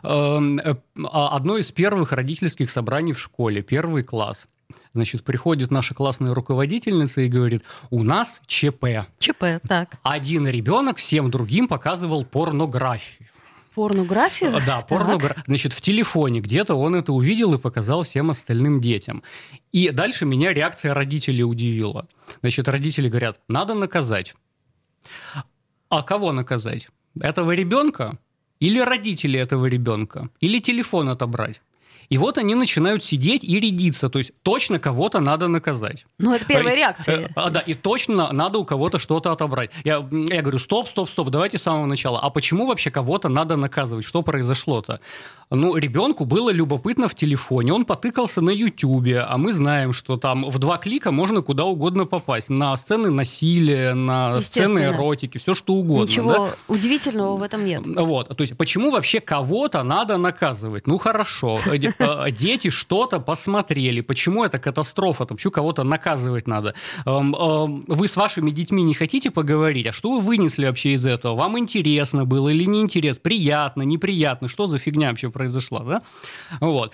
Э, 0.05 0.39
э, 0.65 0.75
Одно 1.13 1.59
из 1.59 1.73
первых 1.73 2.13
родительских 2.13 2.71
собраний 2.71 3.13
в 3.13 3.19
школе, 3.19 3.63
первый 3.63 4.05
класс. 4.05 4.47
Значит, 4.95 5.25
приходит 5.25 5.71
наша 5.71 5.95
классная 5.95 6.35
руководительница 6.35 7.23
и 7.23 7.29
говорит, 7.29 7.63
у 7.91 8.03
нас 8.03 8.43
ЧП. 8.47 9.07
ЧП, 9.19 9.45
так. 9.67 9.99
Один 10.03 10.47
ребенок 10.47 10.99
всем 10.99 11.31
другим 11.31 11.67
показывал 11.67 12.25
порнографию. 12.25 13.29
Порнографию? 13.75 14.53
Да, 14.67 14.83
порнографию. 14.83 15.45
Значит, 15.47 15.73
в 15.73 15.81
телефоне 15.81 16.41
где-то 16.41 16.75
он 16.75 16.95
это 16.95 17.13
увидел 17.13 17.55
и 17.55 17.59
показал 17.59 18.03
всем 18.03 18.31
остальным 18.31 18.83
детям. 18.83 19.23
И 19.73 19.89
дальше 19.89 20.27
меня 20.27 20.53
реакция 20.53 20.93
родителей 20.93 21.43
удивила. 21.43 22.07
Значит, 22.43 22.69
родители 22.69 23.09
говорят, 23.09 23.41
надо 23.49 23.73
наказать. 23.73 24.35
А 25.89 26.03
кого 26.03 26.33
наказать? 26.33 26.89
Этого 27.19 27.53
ребенка? 27.53 28.19
Или 28.61 28.79
родители 28.79 29.41
этого 29.41 29.67
ребенка? 29.67 30.29
Или 30.41 30.61
телефон 30.61 31.09
отобрать? 31.09 31.63
И 32.13 32.19
вот 32.19 32.37
они 32.37 32.55
начинают 32.55 33.03
сидеть 33.03 33.43
и 33.43 33.59
рядиться. 33.59 34.11
То 34.11 34.19
есть 34.19 34.33
точно 34.43 34.79
кого-то 34.79 35.19
надо 35.21 35.49
наказать. 35.49 36.05
Ну, 36.19 36.35
это 36.35 36.45
первая 36.45 36.75
Э, 36.75 36.77
реакция. 36.77 37.31
а, 37.35 37.49
да, 37.49 37.61
и 37.61 37.73
точно 37.73 38.31
надо 38.33 38.59
у 38.59 38.67
кого-то 38.67 38.99
что-то 38.99 39.33
отобрать. 39.33 39.71
Я, 39.83 40.07
я 40.11 40.43
говорю, 40.43 40.59
стоп, 40.59 40.89
стоп, 40.89 41.09
стоп, 41.09 41.31
давайте 41.31 41.57
с 41.57 41.63
самого 41.63 41.87
начала. 41.87 42.21
А 42.21 42.29
почему 42.29 42.67
вообще 42.67 42.91
кого-то 42.91 43.31
надо 43.31 43.57
наказывать? 43.57 44.05
Что 44.05 44.21
произошло-то? 44.21 45.01
Ну, 45.49 45.77
ребенку 45.77 46.25
было 46.25 46.51
любопытно 46.51 47.09
в 47.09 47.15
телефоне, 47.15 47.75
он 47.75 47.85
потыкался 47.85 48.41
на 48.41 48.51
Ютубе, 48.51 49.21
а 49.21 49.37
мы 49.37 49.53
знаем, 49.53 49.93
что 49.93 50.17
там 50.17 50.49
в 50.49 50.59
два 50.59 50.79
клика 50.79 51.11
можно 51.11 51.43
куда 51.43 51.65
угодно 51.65 52.07
попасть. 52.07 52.49
На 52.49 52.75
сцены 52.77 53.11
насилия, 53.11 53.93
на 53.93 54.41
сцены 54.41 54.79
эротики, 54.81 55.37
все 55.37 55.53
что 55.53 55.75
угодно. 55.75 56.11
Ничего 56.11 56.33
да? 56.33 56.55
удивительного 56.69 57.37
в 57.37 57.43
этом 57.43 57.67
нет. 57.67 57.83
Вот, 57.85 58.35
то 58.35 58.41
есть 58.43 58.57
почему 58.57 58.91
вообще 58.91 59.21
кого-то 59.21 59.83
надо 59.83 60.17
наказывать? 60.17 60.87
Ну 60.87 60.97
хорошо, 60.97 61.61
дети 62.31 62.71
что-то 62.71 63.21
посмотрели, 63.21 64.01
почему 64.01 64.45
это 64.45 64.59
катастрофа, 64.59 65.25
там, 65.25 65.37
почему 65.37 65.53
кого-то 65.53 65.85
наказывать 65.85 66.47
надо? 66.47 66.75
Эм, 67.07 67.35
эм, 67.35 67.85
Вы 67.87 68.09
с 68.09 68.17
вашими 68.17 68.51
детьми 68.51 68.83
не 68.83 68.95
хотите 68.95 69.31
поговорить? 69.31 69.87
А 69.87 69.93
что 69.93 70.13
вы 70.13 70.21
вынесли 70.21 70.67
вообще 70.67 70.93
из 70.93 71.07
этого? 71.07 71.35
Вам 71.35 71.59
интересно 71.59 72.25
было 72.25 72.49
или 72.49 72.65
не 72.65 72.81
интересно? 72.81 73.21
Приятно, 73.23 73.83
неприятно? 73.83 74.49
Что 74.49 74.67
за 74.67 74.79
фигня 74.79 75.11
вообще 75.11 75.31
произошла, 75.31 75.81
да? 75.81 76.03
Вот. 76.61 76.93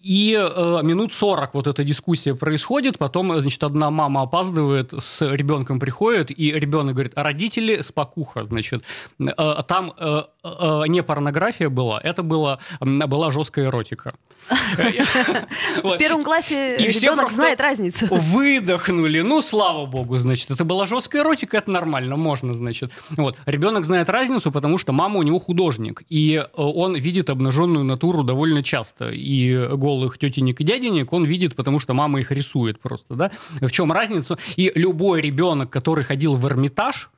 И 0.00 0.34
э, 0.34 0.80
минут 0.82 1.12
40 1.12 1.54
вот 1.54 1.66
эта 1.66 1.84
дискуссия 1.84 2.34
происходит, 2.34 2.96
потом, 2.96 3.32
э, 3.32 3.40
значит, 3.40 3.62
одна 3.62 3.90
мама 3.90 4.22
опаздывает, 4.22 4.94
с 4.98 5.20
ребенком 5.26 5.78
приходит, 5.78 6.30
и 6.30 6.52
ребенок 6.52 6.94
говорит, 6.94 7.12
а 7.16 7.22
родители 7.22 7.82
спокуха, 7.82 8.44
значит. 8.46 8.82
Э, 9.18 9.56
там 9.68 9.92
э, 9.98 10.22
э, 10.42 10.82
не 10.88 11.02
порнография 11.02 11.68
была, 11.68 12.00
это 12.02 12.22
была, 12.22 12.58
м, 12.80 12.98
была 13.00 13.30
жесткая 13.30 13.66
эротика. 13.66 14.14
В 15.82 15.98
первом 15.98 16.24
классе 16.24 16.76
ребенок 16.76 17.30
знает 17.30 17.60
разницу. 17.60 18.06
Выдохнули. 18.10 19.20
Ну, 19.20 19.42
слава 19.42 19.86
богу, 19.86 20.18
значит. 20.18 20.50
Это 20.50 20.64
была 20.64 20.86
жесткая 20.86 21.22
эротика, 21.22 21.58
это 21.58 21.70
нормально, 21.70 22.16
можно, 22.16 22.54
значит. 22.54 22.90
Вот. 23.10 23.36
Ребенок 23.46 23.84
знает 23.84 24.08
разницу, 24.08 24.50
потому 24.50 24.78
что 24.78 24.92
мама 24.92 25.18
у 25.18 25.22
него 25.22 25.38
художник. 25.38 26.02
И 26.08 26.34
э, 26.36 26.46
он 26.56 26.96
видит 26.96 27.30
обнаженную 27.30 27.84
натуру 27.84 28.22
довольно 28.22 28.62
часто. 28.62 29.10
И 29.10 29.68
голых 29.90 30.18
тетенек 30.18 30.60
и 30.60 30.64
дяденек 30.64 31.12
он 31.12 31.24
видит, 31.24 31.56
потому 31.56 31.80
что 31.80 31.94
мама 31.94 32.20
их 32.20 32.30
рисует 32.30 32.80
просто, 32.80 33.14
да. 33.14 33.30
В 33.60 33.70
чем 33.70 33.92
разница? 33.92 34.38
И 34.56 34.72
любой 34.74 35.20
ребенок, 35.20 35.70
который 35.70 36.04
ходил 36.04 36.34
в 36.36 36.46
Эрмитаж, 36.46 37.10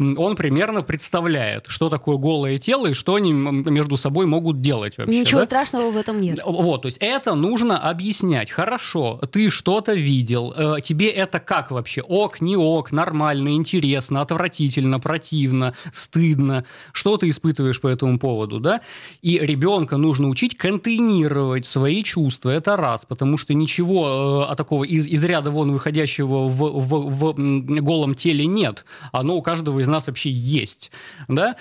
он 0.00 0.36
примерно 0.36 0.82
представляет, 0.82 1.64
что 1.66 1.88
такое 1.88 2.18
голое 2.18 2.58
тело 2.58 2.86
и 2.86 2.94
что 2.94 3.16
они 3.16 3.32
между 3.32 3.96
собой 3.96 4.26
могут 4.26 4.60
делать 4.60 4.96
вообще. 4.96 5.20
Ничего 5.20 5.40
да? 5.40 5.46
страшного 5.46 5.90
в 5.90 5.96
этом 5.96 6.20
нет. 6.20 6.38
Вот, 6.44 6.82
то 6.82 6.86
есть 6.86 6.98
это 7.00 7.34
нужно 7.34 7.78
объяснять. 7.78 8.50
Хорошо, 8.50 9.20
ты 9.32 9.50
что-то 9.50 9.94
видел, 9.94 10.54
э, 10.56 10.80
тебе 10.82 11.10
это 11.10 11.40
как 11.40 11.72
вообще? 11.72 12.02
Ок, 12.02 12.40
не 12.40 12.56
ок, 12.56 12.92
нормально, 12.92 13.54
интересно, 13.54 14.20
отвратительно, 14.20 15.00
противно, 15.00 15.74
стыдно. 15.92 16.64
Что 16.92 17.16
ты 17.16 17.28
испытываешь 17.28 17.80
по 17.80 17.88
этому 17.88 18.20
поводу, 18.20 18.60
да? 18.60 18.82
И 19.20 19.38
ребенка 19.38 19.96
нужно 19.96 20.28
учить 20.28 20.56
контейнировать 20.56 21.66
свои 21.66 22.04
чувства, 22.04 22.50
это 22.50 22.76
раз, 22.76 23.04
потому 23.04 23.36
что 23.36 23.52
ничего 23.52 24.44
э, 24.46 24.52
а 24.52 24.54
такого 24.54 24.84
из, 24.84 25.08
из 25.08 25.24
ряда 25.24 25.50
вон 25.50 25.72
выходящего 25.72 26.46
в, 26.46 26.56
в- 26.56 27.10
в, 27.10 27.80
голом 27.80 28.14
теле 28.14 28.46
нет. 28.46 28.84
Оно 29.10 29.34
у 29.36 29.42
каждого 29.42 29.80
из 29.80 29.87
нас 29.90 30.06
вообще 30.06 30.30
есть, 30.30 30.90
да? 31.28 31.56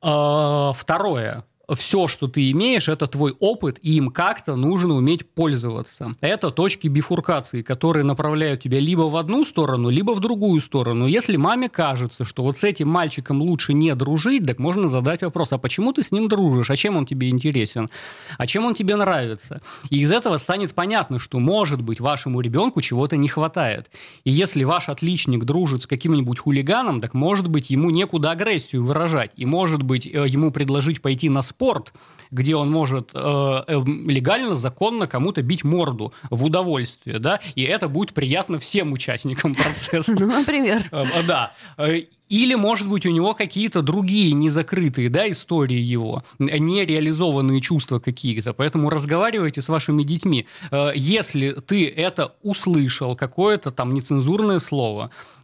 А, 0.00 0.72
Второе 0.72 1.44
все, 1.72 2.08
что 2.08 2.28
ты 2.28 2.50
имеешь, 2.50 2.88
это 2.88 3.06
твой 3.06 3.34
опыт, 3.40 3.78
и 3.82 3.96
им 3.96 4.10
как-то 4.10 4.56
нужно 4.56 4.94
уметь 4.94 5.28
пользоваться. 5.28 6.14
Это 6.20 6.50
точки 6.50 6.88
бифуркации, 6.88 7.62
которые 7.62 8.04
направляют 8.04 8.62
тебя 8.62 8.80
либо 8.80 9.02
в 9.02 9.16
одну 9.16 9.44
сторону, 9.44 9.88
либо 9.88 10.12
в 10.12 10.20
другую 10.20 10.60
сторону. 10.60 11.06
Если 11.06 11.36
маме 11.36 11.68
кажется, 11.68 12.24
что 12.24 12.42
вот 12.42 12.58
с 12.58 12.64
этим 12.64 12.88
мальчиком 12.88 13.40
лучше 13.40 13.72
не 13.72 13.94
дружить, 13.94 14.46
так 14.46 14.58
можно 14.58 14.88
задать 14.88 15.22
вопрос, 15.22 15.52
а 15.52 15.58
почему 15.58 15.92
ты 15.92 16.02
с 16.02 16.12
ним 16.12 16.28
дружишь, 16.28 16.70
а 16.70 16.76
чем 16.76 16.96
он 16.96 17.06
тебе 17.06 17.30
интересен, 17.30 17.90
а 18.36 18.46
чем 18.46 18.66
он 18.66 18.74
тебе 18.74 18.96
нравится. 18.96 19.62
И 19.90 20.00
из 20.00 20.12
этого 20.12 20.36
станет 20.36 20.74
понятно, 20.74 21.18
что, 21.18 21.38
может 21.38 21.80
быть, 21.80 22.00
вашему 22.00 22.40
ребенку 22.40 22.82
чего-то 22.82 23.16
не 23.16 23.28
хватает. 23.28 23.90
И 24.24 24.30
если 24.30 24.64
ваш 24.64 24.88
отличник 24.88 25.44
дружит 25.44 25.82
с 25.82 25.86
каким-нибудь 25.86 26.38
хулиганом, 26.38 27.00
так, 27.00 27.14
может 27.14 27.48
быть, 27.48 27.70
ему 27.70 27.90
некуда 27.90 28.32
агрессию 28.32 28.84
выражать, 28.84 29.30
и, 29.36 29.46
может 29.46 29.82
быть, 29.82 30.06
э, 30.06 30.26
ему 30.28 30.50
предложить 30.50 31.00
пойти 31.00 31.28
на 31.28 31.42
спорт, 31.54 31.92
где 32.32 32.56
он 32.56 32.70
может 32.70 33.10
э, 33.14 33.18
э, 33.18 33.82
легально, 34.06 34.54
законно 34.56 35.06
кому-то 35.06 35.40
бить 35.42 35.62
морду 35.64 36.12
в 36.30 36.44
удовольствие, 36.44 37.18
да, 37.20 37.38
и 37.54 37.62
это 37.62 37.88
будет 37.88 38.12
приятно 38.12 38.58
всем 38.58 38.92
участникам 38.92 39.54
процесса. 39.62 40.14
Ну, 40.18 40.26
например. 40.26 40.82
Э, 40.90 41.22
Да. 41.26 41.52
Э, 41.78 42.02
Или, 42.28 42.56
может 42.56 42.88
быть, 42.88 43.06
у 43.06 43.10
него 43.10 43.34
какие-то 43.34 43.82
другие 43.82 44.32
незакрытые 44.32 45.08
да, 45.08 45.30
истории 45.30 45.78
его, 45.78 46.24
нереализованные 46.38 47.60
чувства 47.60 48.00
какие-то. 48.00 48.52
Поэтому 48.52 48.90
разговаривайте 48.90 49.62
с 49.62 49.68
вашими 49.68 50.02
детьми. 50.02 50.46
Э, 50.72 50.90
Если 50.96 51.52
ты 51.52 51.88
это 51.88 52.34
услышал, 52.42 53.14
какое-то 53.16 53.70
там 53.70 53.94
нецензурное 53.94 54.58
слово, 54.58 55.10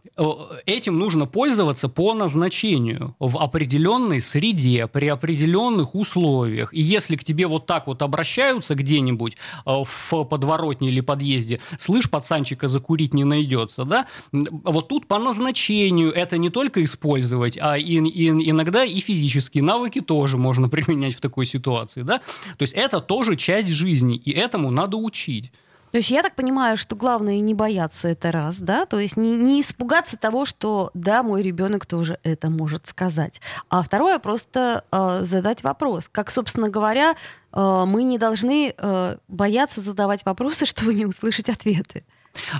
этим 0.65 0.99
нужно 0.99 1.25
пользоваться 1.25 1.89
по 1.89 2.13
назначению 2.13 3.15
в 3.19 3.37
определенной 3.37 4.21
среде, 4.21 4.87
при 4.87 5.07
определенных 5.07 5.95
условиях. 5.95 6.73
И 6.73 6.81
если 6.81 7.15
к 7.15 7.23
тебе 7.23 7.47
вот 7.47 7.65
так 7.65 7.87
вот 7.87 8.01
обращаются 8.01 8.75
где-нибудь 8.75 9.37
э, 9.65 9.71
в 9.83 10.23
подворотне 10.25 10.89
или 10.89 11.01
подъезде, 11.01 11.59
слышь, 11.79 12.09
пацанчика 12.09 12.67
закурить 12.67 13.13
не 13.13 13.23
найдется, 13.23 13.85
да, 13.85 14.07
вот 14.31 14.89
тут 14.89 15.07
по 15.07 15.17
назначению 15.17 16.11
это 16.11 16.37
не 16.37 16.49
только 16.49 16.83
использовать, 16.83 17.57
а 17.59 17.77
и, 17.77 17.95
и 17.95 18.29
иногда 18.29 18.83
и 18.83 18.99
физические 18.99 19.63
навыки 19.63 20.01
тоже 20.01 20.37
можно 20.37 20.69
применять 20.69 21.15
в 21.15 21.21
такой 21.21 21.45
ситуации, 21.45 22.01
да. 22.01 22.19
То 22.57 22.63
есть 22.63 22.73
это 22.73 22.99
тоже 22.99 23.35
часть 23.35 23.69
жизни, 23.69 24.15
и 24.17 24.31
этому 24.31 24.71
надо 24.71 24.97
учить. 24.97 25.51
То 25.91 25.97
есть 25.97 26.09
я 26.09 26.23
так 26.23 26.35
понимаю, 26.35 26.77
что 26.77 26.95
главное 26.95 27.39
не 27.39 27.53
бояться 27.53 28.07
это 28.07 28.31
раз, 28.31 28.59
да, 28.59 28.85
то 28.85 28.99
есть 28.99 29.17
не, 29.17 29.35
не 29.35 29.61
испугаться 29.61 30.17
того, 30.17 30.45
что 30.45 30.89
да, 30.93 31.21
мой 31.21 31.41
ребенок 31.43 31.85
тоже 31.85 32.17
это 32.23 32.49
может 32.49 32.87
сказать. 32.87 33.41
А 33.69 33.81
второе 33.81 34.17
просто 34.19 34.85
э, 34.91 35.19
задать 35.23 35.63
вопрос. 35.63 36.09
Как, 36.09 36.31
собственно 36.31 36.69
говоря, 36.69 37.15
э, 37.51 37.83
мы 37.85 38.03
не 38.03 38.17
должны 38.17 38.73
э, 38.75 39.17
бояться 39.27 39.81
задавать 39.81 40.25
вопросы, 40.25 40.65
чтобы 40.65 40.93
не 40.93 41.05
услышать 41.05 41.49
ответы. 41.49 42.05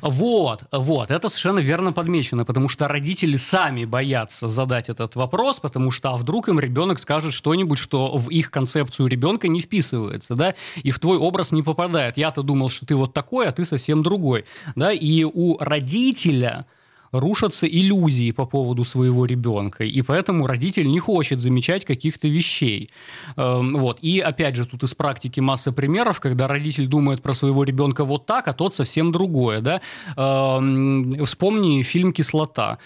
Вот, 0.02 0.64
вот, 0.72 1.12
это 1.12 1.30
совершенно 1.30 1.60
верно 1.60 1.92
подмечено, 1.92 2.46
потому 2.46 2.68
что 2.68 2.88
родители 2.88 3.38
сами 3.38 3.86
боятся 3.86 4.48
задать 4.48 4.90
этот 4.90 5.16
вопрос, 5.16 5.60
потому 5.60 5.92
что 5.92 6.10
а 6.12 6.18
вдруг 6.18 6.50
им 6.50 6.60
ребенок 6.60 7.00
скажет 7.00 7.34
что-нибудь, 7.34 7.78
что 7.78 8.18
в 8.18 8.30
их 8.30 8.52
концепцию 8.52 9.08
ребенка 9.08 9.48
не 9.48 9.62
вписывается, 9.62 10.36
да, 10.36 10.56
и 10.84 10.92
в 10.92 11.00
твой 11.00 11.18
образ 11.18 11.52
не 11.52 11.64
попадает. 11.64 12.18
Я-то 12.18 12.44
думал, 12.44 12.70
что 12.70 12.86
ты 12.86 12.96
вот 12.96 13.14
такой, 13.14 13.48
а 13.48 13.52
ты 13.52 13.66
совсем 13.66 14.04
другой, 14.04 14.46
да, 14.76 14.92
и 14.92 15.24
у 15.24 15.58
родителя 15.58 16.66
рушатся 17.12 17.68
иллюзии 17.68 18.32
по 18.32 18.46
поводу 18.46 18.86
своего 18.86 19.26
ребенка, 19.26 19.84
и 19.84 20.02
поэтому 20.02 20.48
родитель 20.48 20.88
не 20.88 21.00
хочет 21.00 21.42
замечать 21.42 21.86
каких-то 21.86 22.28
вещей. 22.28 22.90
Эм, 23.38 23.78
Вот. 23.78 24.00
И 24.02 24.20
опять 24.20 24.56
же, 24.56 24.66
тут 24.66 24.84
из 24.84 24.94
практики 24.94 25.40
масса 25.40 25.72
примеров, 25.72 26.20
когда 26.20 26.48
родитель 26.48 26.88
думает 26.88 27.22
про 27.22 27.34
своего 27.34 27.64
ребенка 27.64 28.06
вот 28.06 28.26
так, 28.26 28.48
а 28.48 28.54
тот 28.54 28.76
совсем 28.76 29.12
другое. 29.12 29.62
Да? 29.62 29.82
Эм, 30.18 31.26
Вспомни 31.26 31.82
фильм 31.84 32.14
«Кислота», 32.14 32.78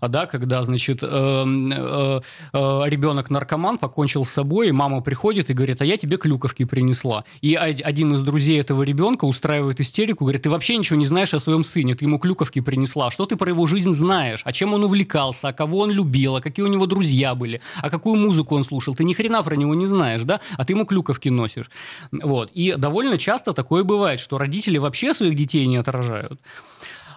а, 0.00 0.08
да, 0.08 0.26
когда, 0.26 0.62
значит, 0.62 1.02
эм, 1.02 1.72
э, 1.72 2.20
э, 2.52 2.82
ребенок 2.86 3.30
наркоман 3.30 3.78
покончил 3.78 4.24
с 4.24 4.30
собой, 4.30 4.68
и 4.68 4.72
мама 4.72 5.00
приходит 5.00 5.50
и 5.50 5.54
говорит, 5.54 5.82
а 5.82 5.84
я 5.84 5.96
тебе 5.96 6.16
клюковки 6.16 6.64
принесла. 6.64 7.24
И 7.40 7.56
од- 7.56 7.80
один 7.82 8.14
из 8.14 8.22
друзей 8.22 8.60
этого 8.60 8.82
ребенка 8.82 9.24
устраивает 9.24 9.80
истерику, 9.80 10.24
говорит, 10.24 10.42
ты 10.42 10.50
вообще 10.50 10.76
ничего 10.76 10.98
не 10.98 11.06
знаешь 11.06 11.34
о 11.34 11.38
своем 11.38 11.64
сыне, 11.64 11.94
ты 11.94 12.04
ему 12.04 12.18
клюковки 12.18 12.60
принесла, 12.60 13.10
что 13.10 13.26
ты 13.26 13.36
про 13.36 13.48
его 13.50 13.66
жизнь 13.72 13.92
знаешь, 13.92 14.42
а 14.44 14.52
чем 14.52 14.74
он 14.74 14.84
увлекался, 14.84 15.48
а 15.48 15.52
кого 15.52 15.78
он 15.78 15.90
любил, 15.90 16.36
а 16.36 16.40
какие 16.40 16.64
у 16.64 16.68
него 16.68 16.86
друзья 16.86 17.34
были, 17.34 17.60
а 17.82 17.90
какую 17.90 18.16
музыку 18.16 18.54
он 18.54 18.64
слушал, 18.64 18.94
ты 18.94 19.04
ни 19.04 19.14
хрена 19.14 19.42
про 19.42 19.56
него 19.56 19.74
не 19.74 19.86
знаешь, 19.86 20.22
да, 20.24 20.40
а 20.58 20.64
ты 20.64 20.74
ему 20.74 20.84
клюковки 20.84 21.30
носишь. 21.30 21.70
Вот. 22.12 22.50
И 22.54 22.74
довольно 22.76 23.16
часто 23.16 23.52
такое 23.52 23.82
бывает, 23.84 24.20
что 24.20 24.38
родители 24.38 24.78
вообще 24.78 25.14
своих 25.14 25.34
детей 25.34 25.66
не 25.66 25.78
отражают. 25.78 26.40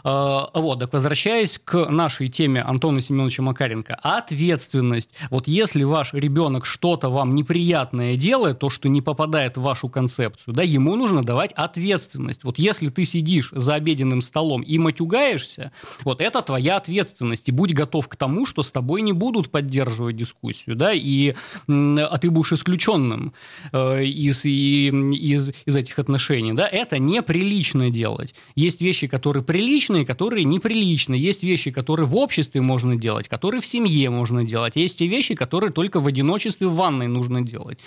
А, 0.08 0.52
Вот, 0.54 0.80
так 0.80 0.94
возвращаясь 0.94 1.60
к 1.64 1.90
нашей 1.90 2.30
теме 2.30 2.62
Антона 2.62 3.02
Семеновича 3.02 3.42
Макаренко. 3.42 3.96
Ответственность. 3.96 5.10
Вот 5.32 5.48
если 5.48 5.84
ваш 5.84 6.14
ребенок 6.14 6.68
что-то 6.68 7.10
вам 7.10 7.34
неприятное 7.34 8.16
делает, 8.16 8.60
то, 8.60 8.70
что 8.70 8.88
не 8.88 9.02
попадает 9.02 9.58
в 9.58 9.62
вашу 9.64 9.90
концепцию, 9.90 10.54
да, 10.54 10.62
ему 10.62 10.96
нужно 10.96 11.24
давать 11.24 11.54
ответственность. 11.54 12.44
Вот 12.44 12.60
если 12.60 12.90
ты 12.90 13.04
сидишь 13.04 13.50
за 13.52 13.74
обеденным 13.74 14.22
столом 14.22 14.62
и 14.62 14.78
матюгаешься, 14.78 15.72
вот 16.04 16.22
это 16.22 16.44
твоя 16.44 16.78
ответственность. 16.78 17.50
И 17.50 17.52
будь 17.52 17.74
готов 17.74 18.08
к 18.08 18.16
тому, 18.16 18.46
что 18.46 18.62
с 18.62 18.72
тобой 18.72 19.02
не 19.02 19.14
будут 19.14 19.50
поддерживать 19.50 20.18
дискуссию, 20.18 20.76
да, 20.76 20.94
и, 20.94 21.34
а 21.68 22.18
ты 22.20 22.30
будешь 22.30 22.54
исключенным 22.54 23.34
э, 23.72 24.06
из, 24.06 24.46
и- 24.46 24.90
из, 24.90 25.52
из 25.66 25.76
этих 25.76 25.98
отношений, 25.98 26.54
да, 26.54 26.68
это 26.68 27.00
неприлично 27.00 27.90
делать. 27.90 28.36
Есть 28.56 28.82
вещи, 28.82 29.08
которые 29.08 29.42
приличные, 29.96 30.06
которые 30.06 30.44
неприличные. 30.46 31.22
Есть 31.22 31.44
вещи, 31.44 31.72
которые 31.72 32.06
в 32.06 32.16
обществе 32.16 32.62
можно 32.62 32.96
делать, 32.96 33.28
которые 33.28 33.62
в 33.62 33.66
семье 33.66 34.10
можно 34.10 34.44
делать. 34.44 34.76
Есть 34.76 35.00
те 35.00 35.08
вещи, 35.08 35.36
которые 35.36 35.72
только 35.72 36.00
в 36.00 36.08
одиночестве 36.08 36.68
в 36.68 36.76
ванной 36.76 37.08
нужно 37.08 37.42
делать. 37.42 37.80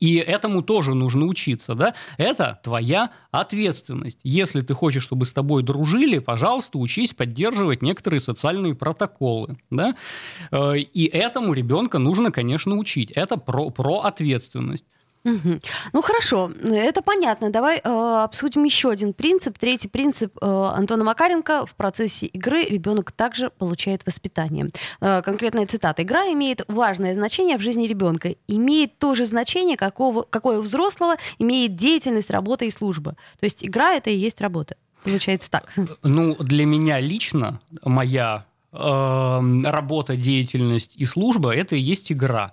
И 0.00 0.16
этому 0.16 0.62
тоже 0.62 0.94
нужно 0.94 1.26
учиться, 1.26 1.74
да. 1.74 1.94
Это 2.18 2.58
твоя 2.62 3.10
ответственность. 3.30 4.18
Если 4.24 4.60
ты 4.60 4.74
хочешь, 4.74 5.04
чтобы 5.04 5.24
с 5.24 5.32
тобой 5.32 5.62
дружили, 5.62 6.18
пожалуйста, 6.18 6.78
учись 6.78 7.12
поддерживать 7.12 7.82
некоторые 7.82 8.20
социальные 8.20 8.74
протоколы, 8.74 9.56
да. 9.70 9.94
Э, 10.50 10.76
И 10.76 11.04
этому 11.04 11.54
ребенка 11.54 11.98
нужно, 11.98 12.30
конечно, 12.30 12.76
учить. 12.76 13.10
Это 13.16 13.36
про, 13.36 13.70
про 13.70 14.00
ответственность. 14.00 14.84
Мгм. 15.24 15.60
Ну 15.94 16.02
хорошо, 16.02 16.50
это 16.62 17.00
понятно. 17.00 17.50
Давай 17.50 17.80
э, 17.82 18.22
обсудим 18.24 18.64
еще 18.64 18.90
один 18.90 19.14
принцип. 19.14 19.58
Третий 19.58 19.88
принцип 19.88 20.36
э, 20.40 20.46
Антона 20.46 21.02
Макаренко. 21.04 21.64
В 21.64 21.74
процессе 21.74 22.26
игры 22.26 22.64
ребенок 22.64 23.10
также 23.10 23.48
получает 23.48 24.04
воспитание. 24.06 24.68
Э, 25.00 25.22
конкретная 25.22 25.66
цитата. 25.66 26.02
Игра 26.02 26.24
имеет 26.32 26.62
важное 26.68 27.14
значение 27.14 27.56
в 27.56 27.62
жизни 27.62 27.86
ребенка. 27.86 28.34
Имеет 28.48 28.98
то 28.98 29.14
же 29.14 29.24
значение, 29.24 29.78
какого, 29.78 30.22
какое 30.22 30.58
у 30.58 30.62
взрослого 30.62 31.16
имеет 31.38 31.74
деятельность, 31.74 32.30
работа 32.30 32.66
и 32.66 32.70
служба. 32.70 33.16
То 33.40 33.44
есть 33.44 33.64
игра 33.64 33.94
это 33.94 34.10
и 34.10 34.16
есть 34.16 34.42
работа. 34.42 34.76
Получается 35.04 35.50
так. 35.50 35.72
Ну, 36.02 36.34
для 36.36 36.66
меня 36.66 37.00
лично 37.00 37.60
моя 37.82 38.44
э, 38.72 38.78
работа, 39.64 40.16
деятельность 40.16 40.96
и 40.96 41.06
служба– 41.06 41.54
это 41.56 41.76
и 41.76 41.80
есть 41.80 42.12
игра. 42.12 42.52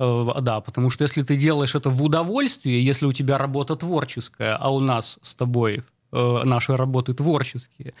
Э, 0.00 0.40
Да, 0.40 0.60
потому 0.60 0.90
что 0.90 1.04
если 1.04 1.22
ты 1.22 1.36
делаешь 1.36 1.74
это 1.74 1.90
в 1.90 2.02
удовольствие, 2.02 2.84
если 2.84 3.06
у 3.06 3.12
тебя 3.12 3.38
работа 3.38 3.76
творческая, 3.76 4.56
а 4.56 4.70
у 4.70 4.80
нас 4.80 5.18
с 5.22 5.34
тобой 5.34 5.82
э, 6.12 6.42
наши 6.44 6.76
работы 6.76 7.12
творческие, 7.14 7.92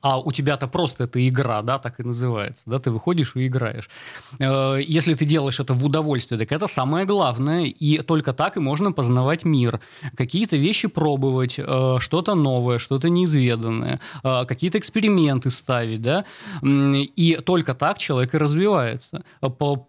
а 0.00 0.18
у 0.20 0.30
тебя-то 0.32 0.68
просто 0.68 1.04
это 1.04 1.18
игра, 1.28 1.60
да, 1.62 1.78
так 1.78 2.00
и 2.00 2.04
называется, 2.04 2.62
да, 2.66 2.78
ты 2.78 2.90
выходишь 2.90 3.32
и 3.36 3.46
играешь. 3.46 3.90
Э, 4.38 4.78
Если 4.98 5.14
ты 5.14 5.26
делаешь 5.26 5.60
это 5.60 5.74
в 5.74 5.84
удовольствие, 5.84 6.38
так 6.38 6.52
это 6.52 6.66
самое 6.68 7.04
главное, 7.04 7.64
и 7.64 7.98
только 8.02 8.32
так 8.32 8.56
и 8.56 8.60
можно 8.60 8.92
познавать 8.92 9.44
мир, 9.44 9.80
какие-то 10.16 10.56
вещи 10.56 10.88
пробовать, 10.88 11.58
что-то 11.98 12.34
новое, 12.34 12.78
что-то 12.78 13.10
неизведанное, 13.10 14.00
какие-то 14.22 14.78
эксперименты 14.78 15.50
ставить, 15.50 16.00
да, 16.00 16.24
и 16.62 17.38
только 17.44 17.74
так 17.74 17.98
человек 17.98 18.34
и 18.34 18.38
развивается. 18.38 19.24
По 19.40 19.88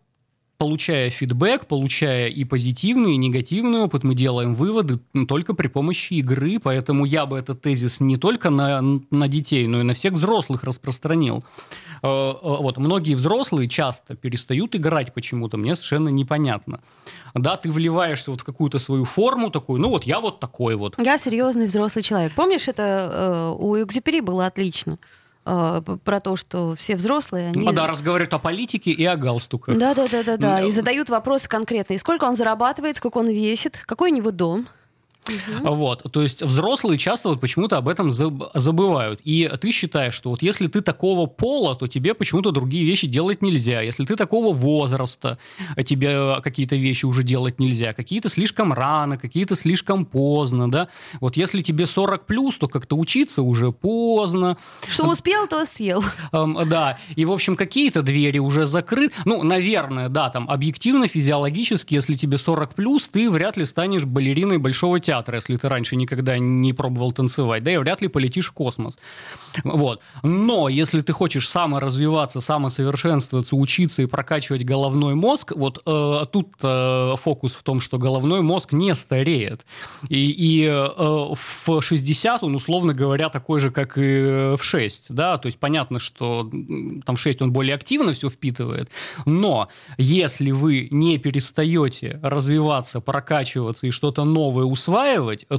получая 0.59 1.09
фидбэк, 1.09 1.67
получая 1.67 2.27
и 2.27 2.43
позитивный, 2.43 3.13
и 3.13 3.17
негативный 3.17 3.79
опыт, 3.79 4.03
мы 4.03 4.13
делаем 4.13 4.55
выводы 4.55 4.99
только 5.27 5.53
при 5.53 5.67
помощи 5.67 6.15
игры, 6.15 6.59
поэтому 6.59 7.05
я 7.05 7.25
бы 7.25 7.39
этот 7.39 7.61
тезис 7.61 8.01
не 8.01 8.17
только 8.17 8.49
на, 8.49 8.81
на 8.81 9.27
детей, 9.29 9.67
но 9.67 9.79
и 9.79 9.83
на 9.83 9.93
всех 9.93 10.13
взрослых 10.13 10.65
распространил. 10.65 11.45
Э, 12.03 12.07
э, 12.07 12.37
Вот, 12.41 12.77
многие 12.77 13.15
взрослые 13.15 13.69
часто 13.69 14.15
перестают 14.15 14.75
играть 14.75 15.13
почему-то, 15.13 15.55
мне 15.55 15.75
совершенно 15.75 16.09
непонятно. 16.09 16.81
Да, 17.33 17.55
ты 17.55 17.71
вливаешься 17.71 18.31
вот 18.31 18.41
в 18.41 18.43
какую-то 18.43 18.79
свою 18.79 19.05
форму 19.05 19.51
такую, 19.51 19.79
ну 19.79 19.89
вот 19.89 20.03
я 20.03 20.19
вот 20.19 20.41
такой 20.41 20.75
вот. 20.75 20.95
Я 20.99 21.17
серьезный 21.17 21.67
взрослый 21.67 22.03
человек. 22.03 22.33
Помнишь, 22.35 22.67
это 22.67 22.83
э, 22.83 23.55
у 23.57 23.81
Экзюпери 23.81 24.19
было 24.19 24.45
отлично? 24.45 24.97
Э, 25.51 25.81
про 25.81 26.19
то, 26.19 26.35
что 26.35 26.75
все 26.75 26.95
взрослые, 26.95 27.49
они... 27.49 27.67
А 27.67 27.71
да, 27.71 27.87
разговаривают 27.87 28.33
о 28.35 28.39
политике 28.39 28.91
и 28.91 29.03
о 29.03 29.15
галстуках. 29.15 29.77
Да, 29.79 29.95
да, 29.95 30.05
да, 30.07 30.21
да, 30.21 30.37
да. 30.37 30.59
Ну, 30.59 30.67
И 30.67 30.71
задают 30.71 31.09
вопросы 31.09 31.49
конкретные. 31.49 31.97
Сколько 31.97 32.25
он 32.25 32.35
зарабатывает, 32.35 32.97
сколько 32.97 33.17
он 33.17 33.29
весит, 33.29 33.81
какой 33.87 34.11
у 34.11 34.15
него 34.15 34.29
дом. 34.29 34.67
Угу. 35.29 35.75
Вот, 35.75 36.11
то 36.11 36.21
есть 36.21 36.41
взрослые 36.41 36.97
часто 36.97 37.29
вот 37.29 37.39
почему-то 37.39 37.77
об 37.77 37.87
этом 37.87 38.11
забывают. 38.11 39.19
И 39.23 39.49
ты 39.59 39.71
считаешь, 39.71 40.13
что 40.13 40.29
вот 40.31 40.41
если 40.41 40.67
ты 40.67 40.81
такого 40.81 41.27
пола, 41.27 41.75
то 41.75 41.87
тебе 41.87 42.13
почему-то 42.13 42.51
другие 42.51 42.85
вещи 42.85 43.07
делать 43.07 43.41
нельзя. 43.41 43.81
Если 43.81 44.05
ты 44.05 44.15
такого 44.15 44.53
возраста, 44.53 45.37
тебе 45.85 46.41
какие-то 46.41 46.75
вещи 46.75 47.05
уже 47.05 47.23
делать 47.23 47.59
нельзя. 47.59 47.93
Какие-то 47.93 48.29
слишком 48.29 48.73
рано, 48.73 49.17
какие-то 49.17 49.55
слишком 49.55 50.05
поздно, 50.05 50.69
да. 50.69 50.87
Вот 51.19 51.37
если 51.37 51.61
тебе 51.61 51.85
40 51.85 52.25
плюс, 52.25 52.57
то 52.57 52.67
как-то 52.67 52.95
учиться 52.95 53.41
уже 53.41 53.71
поздно. 53.71 54.57
Что 54.87 55.07
успел, 55.07 55.47
то 55.47 55.65
съел. 55.65 56.03
Эм, 56.31 56.57
да. 56.67 56.97
И, 57.15 57.25
в 57.25 57.31
общем, 57.31 57.55
какие-то 57.55 58.01
двери 58.01 58.39
уже 58.39 58.65
закрыты. 58.65 59.13
Ну, 59.25 59.43
наверное, 59.43 60.09
да, 60.09 60.29
там 60.29 60.49
объективно, 60.49 61.07
физиологически, 61.07 61.93
если 61.93 62.15
тебе 62.15 62.37
40 62.37 62.75
плюс, 62.75 63.07
ты 63.07 63.29
вряд 63.29 63.57
ли 63.57 63.65
станешь 63.65 64.05
балериной 64.05 64.57
большого 64.57 64.99
театра, 64.99 65.18
если 65.27 65.55
ты 65.57 65.67
раньше 65.69 65.95
никогда 65.95 66.37
не 66.37 66.73
пробовал 66.73 67.11
танцевать, 67.11 67.63
да, 67.63 67.71
и 67.71 67.77
вряд 67.77 68.01
ли 68.01 68.07
полетишь 68.07 68.47
в 68.47 68.51
космос. 68.53 68.97
Вот. 69.63 70.01
Но 70.23 70.69
если 70.69 71.01
ты 71.01 71.13
хочешь 71.13 71.47
саморазвиваться, 71.47 72.41
самосовершенствоваться, 72.41 73.55
учиться 73.55 74.01
и 74.01 74.05
прокачивать 74.05 74.63
головной 74.65 75.15
мозг, 75.15 75.53
вот 75.55 75.81
э, 75.85 76.25
тут 76.31 76.53
э, 76.63 77.13
фокус 77.21 77.53
в 77.53 77.63
том, 77.63 77.79
что 77.79 77.97
головной 77.97 78.41
мозг 78.41 78.73
не 78.73 78.93
стареет. 78.95 79.65
И, 80.07 80.31
и 80.31 80.65
э, 80.65 80.87
в 80.97 81.81
60 81.81 82.43
он, 82.43 82.55
условно 82.55 82.93
говоря, 82.93 83.29
такой 83.29 83.59
же, 83.59 83.71
как 83.71 83.97
и 83.97 84.55
в 84.55 84.59
6, 84.61 85.07
да, 85.13 85.37
то 85.37 85.47
есть 85.47 85.59
понятно, 85.59 85.99
что 85.99 86.49
там 87.05 87.17
6 87.17 87.41
он 87.41 87.51
более 87.51 87.75
активно 87.75 88.13
все 88.13 88.29
впитывает, 88.29 88.89
но 89.25 89.69
если 89.97 90.51
вы 90.51 90.87
не 90.91 91.17
перестаете 91.17 92.19
развиваться, 92.21 93.01
прокачиваться 93.01 93.87
и 93.87 93.91
что-то 93.91 94.23
новое 94.25 94.65
усваивать, 94.65 94.98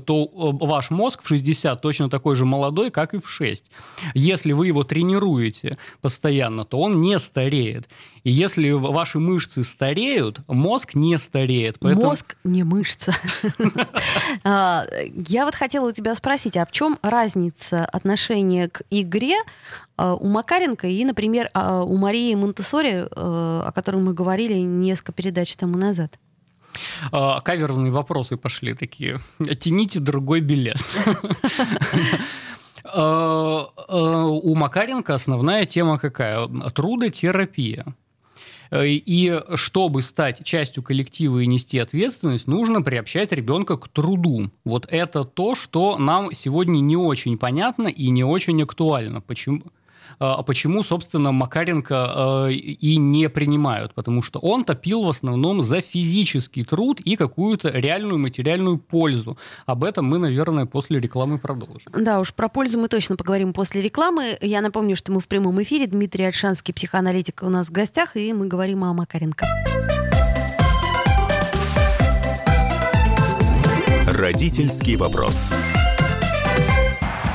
то 0.05 0.24
э, 0.24 0.64
ваш 0.66 0.91
мозг 0.91 1.22
в 1.22 1.28
60 1.28 1.80
точно 1.80 2.11
такой 2.11 2.36
же 2.36 2.45
молодой, 2.45 2.91
как 2.91 3.14
и 3.14 3.20
в 3.20 3.28
6. 3.28 3.70
Если 4.14 4.53
вы 4.53 4.68
его 4.68 4.84
тренируете 4.84 5.78
постоянно, 6.01 6.64
то 6.64 6.80
он 6.80 7.01
не 7.01 7.18
стареет. 7.18 7.88
И 8.24 8.30
если 8.30 8.70
ваши 8.70 9.18
мышцы 9.18 9.64
стареют, 9.64 10.41
мозг 10.47 10.95
не 10.95 11.16
стареет. 11.18 11.78
Поэтому... 11.78 12.07
Мозг 12.07 12.36
не 12.45 12.64
мышца. 12.64 13.12
А, 14.43 14.84
я 15.28 15.45
вот 15.45 15.55
хотела 15.55 15.88
у 15.88 15.93
тебя 15.93 16.14
спросить, 16.14 16.57
а 16.57 16.64
в 16.64 16.72
чем 16.72 16.99
разница 17.03 17.84
отношения 17.84 18.68
к 18.68 18.82
игре 18.91 19.36
а, 19.97 20.14
у 20.14 20.26
Макаренко 20.26 20.86
и, 20.86 21.05
например, 21.05 21.51
а, 21.53 21.82
у 21.82 21.97
Марии 21.97 22.34
Монтесори, 22.34 23.07
о 23.11 23.70
которой 23.74 24.03
мы 24.03 24.14
говорили 24.14 24.55
несколько 24.55 25.12
передач 25.12 25.55
тому 25.57 25.76
назад? 25.76 26.18
Каверзные 27.11 27.91
вопросы 27.93 28.37
пошли 28.37 28.75
такие. 28.75 29.21
Тяните 29.59 30.01
другой 30.01 30.41
билет. 30.41 30.77
У 32.93 34.55
Макаренко 34.55 35.14
основная 35.14 35.66
тема 35.66 35.99
какая? 35.99 36.47
Трудотерапия. 36.71 37.85
И 38.73 39.43
чтобы 39.57 40.01
стать 40.03 40.45
частью 40.45 40.85
коллектива 40.85 41.41
и 41.41 41.47
нести 41.47 41.79
ответственность, 41.79 42.47
нужно 42.47 42.83
приобщать 42.83 43.33
ребенка 43.33 43.77
к 43.77 43.89
труду. 43.89 44.51
Вот 44.64 44.87
это 44.89 45.25
то, 45.25 45.57
что 45.57 45.99
нам 45.99 46.33
сегодня 46.33 46.79
не 46.79 46.97
очень 46.97 47.37
понятно 47.37 47.89
и 47.89 48.11
не 48.11 48.23
очень 48.23 48.62
актуально. 48.62 49.21
Почему? 49.21 49.62
А, 50.18 50.34
а 50.34 50.42
почему, 50.42 50.82
собственно, 50.82 51.32
Макаренко 51.32 52.48
э, 52.48 52.52
и 52.52 52.96
не 52.96 53.28
принимают? 53.28 53.94
Потому 53.94 54.22
что 54.22 54.38
он 54.38 54.64
топил 54.64 55.02
в 55.02 55.08
основном 55.08 55.62
за 55.62 55.80
физический 55.80 56.64
труд 56.64 57.00
и 57.00 57.16
какую-то 57.16 57.70
реальную 57.70 58.18
материальную 58.18 58.78
пользу. 58.78 59.36
Об 59.66 59.84
этом 59.84 60.06
мы, 60.06 60.18
наверное, 60.18 60.66
после 60.66 60.98
рекламы 60.98 61.38
продолжим. 61.38 61.92
Да 61.92 62.20
уж, 62.20 62.32
про 62.34 62.48
пользу 62.48 62.78
мы 62.78 62.88
точно 62.88 63.16
поговорим 63.16 63.52
после 63.52 63.82
рекламы. 63.82 64.36
Я 64.40 64.61
напомню, 64.61 64.96
что 64.96 65.12
мы 65.12 65.20
в 65.20 65.28
прямом 65.28 65.62
эфире. 65.62 65.86
Дмитрий 65.86 66.24
Альшанский, 66.24 66.74
психоаналитик, 66.74 67.42
у 67.42 67.48
нас 67.48 67.68
в 67.68 67.72
гостях, 67.72 68.16
и 68.16 68.32
мы 68.32 68.46
говорим 68.46 68.84
о 68.84 68.92
Макаренко. 68.92 69.46
Родительский 74.06 74.96
вопрос. 74.96 75.52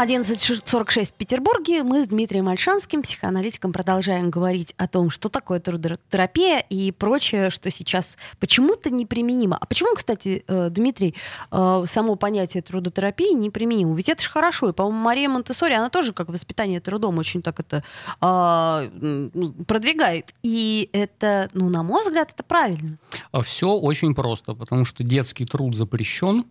11.46 0.00 1.04
в 1.04 1.12
Петербурге. 1.12 1.82
Мы 1.82 2.02
с 2.02 2.08
Дмитрием 2.08 2.48
Альшанским, 2.48 3.02
психоаналитиком, 3.02 3.70
продолжаем 3.70 4.30
говорить 4.30 4.72
о 4.78 4.88
том, 4.88 5.10
что 5.10 5.28
такое 5.28 5.60
трудотерапия 5.60 6.64
и 6.70 6.90
прочее, 6.90 7.50
что 7.50 7.70
сейчас 7.70 8.16
почему-то 8.38 8.88
неприменимо. 8.88 9.58
А 9.60 9.66
почему, 9.66 9.94
кстати, 9.94 10.42
э, 10.46 10.70
Дмитрий, 10.70 11.14
э, 11.50 11.84
само 11.86 12.16
понятие 12.16 12.62
трудотерапии 12.62 13.34
неприменимо? 13.34 13.94
Ведь 13.94 14.08
это 14.08 14.22
же 14.22 14.30
хорошо. 14.30 14.70
И, 14.70 14.72
по-моему, 14.72 15.00
Мария 15.00 15.28
Монтесори, 15.28 15.74
она 15.74 15.90
тоже 15.90 16.14
как 16.14 16.30
воспитание 16.30 16.80
трудом 16.80 17.18
очень 17.18 17.42
так 17.42 17.60
это 17.60 17.84
а, 18.22 18.88
продвигает. 19.66 20.32
И 20.42 20.88
это, 20.94 21.50
ну, 21.52 21.68
на 21.68 21.82
мой 21.82 22.00
взгляд, 22.00 22.30
это 22.32 22.42
правильно. 22.42 22.98
А 23.32 23.42
Все 23.42 23.68
очень 23.68 24.14
просто, 24.14 24.54
потому 24.54 24.86
что 24.86 25.04
детский 25.04 25.44
труд 25.44 25.76
запрещен, 25.76 26.46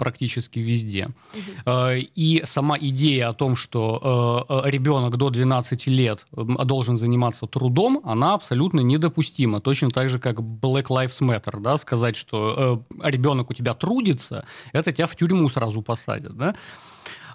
практически 0.00 0.58
везде. 0.58 1.08
Угу. 1.34 1.72
И 2.16 2.42
сама 2.44 2.76
идея 2.80 3.28
о 3.28 3.34
том, 3.34 3.54
что 3.54 4.46
э, 4.48 4.66
э, 4.66 4.70
ребенок 4.70 5.16
до 5.16 5.28
12 5.28 5.86
лет 5.88 6.26
должен 6.32 6.96
заниматься 6.96 7.46
трудом, 7.46 8.00
она 8.04 8.34
абсолютно 8.34 8.80
недопустима. 8.80 9.60
Точно 9.60 9.90
так 9.90 10.08
же, 10.08 10.18
как 10.18 10.38
Black 10.38 10.86
Lives 10.86 11.20
Matter, 11.20 11.60
да, 11.60 11.76
сказать, 11.76 12.16
что 12.16 12.82
ребенок 13.02 13.50
у 13.50 13.54
тебя 13.54 13.74
трудится, 13.74 14.46
это 14.72 14.92
тебя 14.92 15.06
в 15.06 15.14
тюрьму 15.16 15.48
сразу 15.50 15.82
посадят, 15.82 16.32
да. 16.32 16.54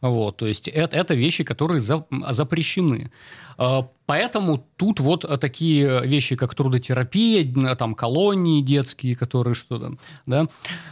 Вот, 0.09 0.37
то 0.37 0.45
есть 0.45 0.67
это, 0.67 0.95
это 0.95 1.13
вещи, 1.15 1.43
которые 1.43 1.79
за, 1.79 2.05
запрещены. 2.29 3.11
А, 3.57 3.87
поэтому 4.05 4.65
тут 4.75 4.99
вот 4.99 5.25
такие 5.39 6.05
вещи, 6.05 6.35
как 6.35 6.53
трудотерапия, 6.55 7.75
там 7.75 7.95
колонии 7.95 8.61
детские, 8.61 9.15
которые 9.15 9.53
что-то, 9.53 9.95
да, 10.25 10.47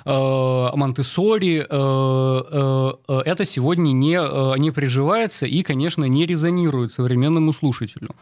а, 0.05 0.75
Монтессори, 0.75 1.59
это 1.59 3.45
сегодня 3.45 3.91
не, 3.91 4.59
не 4.59 4.71
приживается 4.71 5.45
и, 5.45 5.61
конечно, 5.63 6.05
не 6.05 6.25
резонирует 6.25 6.91
современному 6.91 7.53
слушателю. 7.53 8.15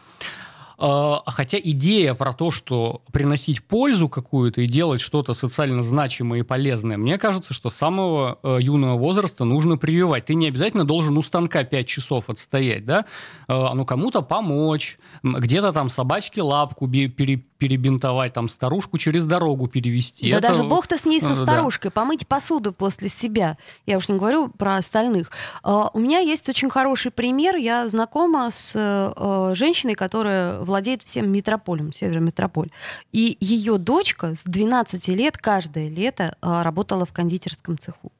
А, 0.84 1.22
хотя 1.26 1.58
идея 1.60 2.14
про 2.14 2.32
то, 2.32 2.50
что 2.50 3.02
приносить 3.12 3.62
пользу 3.62 4.08
какую-то 4.08 4.62
и 4.62 4.66
делать 4.66 5.00
что-то 5.00 5.32
социально 5.32 5.80
значимое 5.84 6.40
и 6.40 6.42
полезное, 6.42 6.96
мне 6.96 7.18
кажется, 7.18 7.54
что 7.54 7.70
с 7.70 7.76
самого 7.76 8.40
э, 8.42 8.58
юного 8.60 8.98
возраста 8.98 9.44
нужно 9.44 9.76
прививать. 9.76 10.24
Ты 10.24 10.34
не 10.34 10.48
обязательно 10.48 10.84
должен 10.84 11.16
у 11.16 11.22
станка 11.22 11.62
5 11.62 11.86
часов 11.86 12.28
отстоять, 12.28 12.84
да? 12.84 13.04
Ну, 13.46 13.84
кому-то 13.84 14.22
помочь, 14.22 14.98
где-то 15.22 15.70
там 15.70 15.88
собачке 15.88 16.42
лапку 16.42 16.88
пере 16.88 17.44
перебинтовать 17.62 18.32
там 18.32 18.48
старушку, 18.48 18.98
через 18.98 19.24
дорогу 19.24 19.68
перевести. 19.68 20.32
Да 20.32 20.38
Это- 20.38 20.48
даже 20.48 20.64
бог-то 20.64 20.98
с 20.98 21.06
ней 21.06 21.20
со 21.20 21.30
э, 21.30 21.34
да. 21.36 21.42
старушкой, 21.42 21.92
помыть 21.92 22.26
посуду 22.26 22.72
после 22.72 23.08
себя. 23.08 23.56
Я 23.86 23.98
уж 23.98 24.08
не 24.08 24.18
говорю 24.18 24.48
про 24.48 24.78
остальных. 24.78 25.30
А, 25.62 25.88
У 25.94 26.00
меня 26.00 26.18
есть 26.18 26.48
очень 26.48 26.68
хороший 26.70 27.12
пример. 27.12 27.54
Я 27.54 27.88
знакома 27.88 28.50
с 28.50 28.72
э, 28.74 29.54
женщиной, 29.54 29.94
которая 29.94 30.58
владеет 30.58 31.04
всем 31.04 31.30
метрополем, 31.30 31.92
Северометрополь. 31.92 32.70
И 33.12 33.36
ее 33.38 33.78
дочка 33.78 34.34
с 34.34 34.42
12 34.42 35.06
лет 35.08 35.38
каждое 35.38 35.88
лето 35.88 36.36
э, 36.42 36.62
работала 36.62 37.06
в 37.06 37.12
кондитерском 37.12 37.78
цеху. 37.78 38.10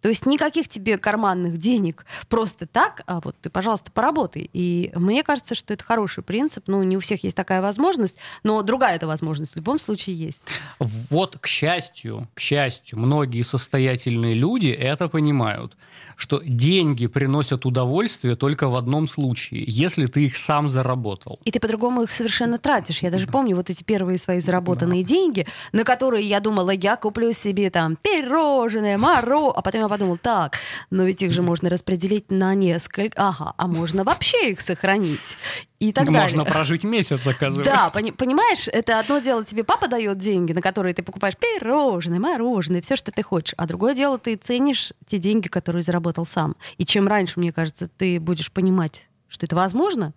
То 0.00 0.08
есть 0.08 0.26
никаких 0.26 0.68
тебе 0.68 0.98
карманных 0.98 1.58
денег 1.58 2.06
просто 2.28 2.66
так, 2.66 3.02
а 3.06 3.20
вот 3.20 3.36
ты, 3.40 3.50
пожалуйста, 3.50 3.90
поработай. 3.90 4.48
И 4.52 4.92
мне 4.94 5.22
кажется, 5.22 5.54
что 5.54 5.74
это 5.74 5.84
хороший 5.84 6.22
принцип. 6.22 6.64
Ну, 6.66 6.82
не 6.82 6.96
у 6.96 7.00
всех 7.00 7.24
есть 7.24 7.36
такая 7.36 7.60
возможность, 7.62 8.18
но 8.42 8.62
другая 8.62 8.96
эта 8.96 9.06
возможность 9.06 9.52
в 9.52 9.56
любом 9.56 9.78
случае 9.78 10.16
есть. 10.16 10.44
Вот, 10.78 11.38
к 11.38 11.46
счастью, 11.46 12.28
к 12.34 12.40
счастью, 12.40 12.98
многие 12.98 13.42
состоятельные 13.42 14.34
люди 14.34 14.68
это 14.68 15.08
понимают, 15.08 15.76
что 16.16 16.40
деньги 16.44 17.06
приносят 17.06 17.64
удовольствие 17.64 18.34
только 18.34 18.68
в 18.68 18.76
одном 18.76 19.08
случае, 19.08 19.64
если 19.66 20.06
ты 20.06 20.26
их 20.26 20.36
сам 20.36 20.68
заработал. 20.68 21.38
И 21.44 21.50
ты 21.50 21.60
по-другому 21.60 22.02
их 22.02 22.10
совершенно 22.10 22.58
тратишь. 22.58 23.02
Я 23.02 23.10
даже 23.10 23.26
помню 23.26 23.56
вот 23.56 23.70
эти 23.70 23.84
первые 23.84 24.18
свои 24.18 24.40
заработанные 24.40 25.04
деньги, 25.04 25.46
на 25.72 25.84
которые 25.84 26.26
я 26.26 26.40
думала, 26.40 26.70
я 26.70 26.96
куплю 26.96 27.32
себе 27.32 27.70
там 27.70 27.96
пирожное, 27.96 28.98
моро, 28.98 29.50
а 29.50 29.62
потом 29.62 29.82
я 29.82 29.87
подумала, 29.88 30.18
так, 30.18 30.58
но 30.90 31.04
ведь 31.04 31.22
их 31.22 31.32
же 31.32 31.42
можно 31.42 31.68
распределить 31.70 32.30
на 32.30 32.54
несколько, 32.54 33.20
ага, 33.20 33.54
а 33.56 33.66
можно 33.66 34.04
вообще 34.04 34.50
их 34.52 34.60
сохранить. 34.60 35.38
И 35.78 35.92
так 35.92 36.08
Можно 36.08 36.38
далее. 36.38 36.52
прожить 36.52 36.82
месяц, 36.82 37.24
оказывается. 37.26 37.72
Да, 37.72 37.90
пони- 37.90 38.10
понимаешь, 38.10 38.66
это 38.66 38.98
одно 38.98 39.20
дело, 39.20 39.44
тебе 39.44 39.62
папа 39.62 39.86
дает 39.86 40.18
деньги, 40.18 40.52
на 40.52 40.60
которые 40.60 40.92
ты 40.92 41.02
покупаешь 41.04 41.36
пирожные, 41.36 42.18
мороженое, 42.18 42.82
все, 42.82 42.96
что 42.96 43.12
ты 43.12 43.22
хочешь. 43.22 43.54
А 43.56 43.66
другое 43.66 43.94
дело, 43.94 44.18
ты 44.18 44.34
ценишь 44.34 44.92
те 45.06 45.18
деньги, 45.18 45.46
которые 45.46 45.82
заработал 45.82 46.26
сам. 46.26 46.56
И 46.78 46.84
чем 46.84 47.06
раньше, 47.06 47.34
мне 47.38 47.52
кажется, 47.52 47.88
ты 47.88 48.18
будешь 48.18 48.50
понимать, 48.50 49.08
что 49.28 49.46
это 49.46 49.54
возможно, 49.54 50.14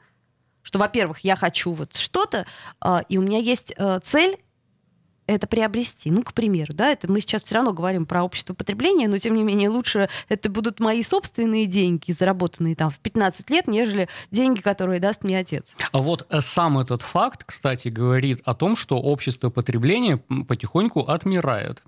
что, 0.63 0.79
во-первых, 0.79 1.19
я 1.19 1.35
хочу 1.35 1.73
вот 1.73 1.95
что-то, 1.95 2.45
а, 2.79 3.03
и 3.07 3.17
у 3.17 3.21
меня 3.21 3.37
есть 3.37 3.73
э, 3.77 3.99
цель 4.03 4.37
это 5.27 5.47
приобрести. 5.47 6.11
Ну, 6.11 6.23
к 6.23 6.33
примеру, 6.33 6.73
да, 6.73 6.91
это 6.91 7.11
мы 7.11 7.21
сейчас 7.21 7.43
все 7.43 7.55
равно 7.55 7.73
говорим 7.73 8.05
про 8.05 8.23
общество 8.23 8.53
потребления, 8.53 9.07
но 9.07 9.17
тем 9.17 9.35
не 9.35 9.43
менее 9.43 9.69
лучше 9.69 10.09
это 10.29 10.49
будут 10.49 10.79
мои 10.79 11.03
собственные 11.03 11.65
деньги, 11.65 12.11
заработанные 12.11 12.75
там 12.75 12.89
в 12.89 12.99
15 12.99 13.49
лет, 13.49 13.67
нежели 13.67 14.07
деньги, 14.31 14.61
которые 14.61 14.99
даст 14.99 15.23
мне 15.23 15.39
отец. 15.39 15.75
А 15.91 15.99
вот 15.99 16.25
э, 16.29 16.41
сам 16.41 16.79
этот 16.79 17.01
факт, 17.01 17.43
кстати, 17.45 17.87
говорит 17.87 18.41
о 18.45 18.53
том, 18.53 18.75
что 18.75 18.97
общество 18.97 19.49
потребления 19.49 20.17
потихоньку 20.47 21.01
отмирает. 21.01 21.83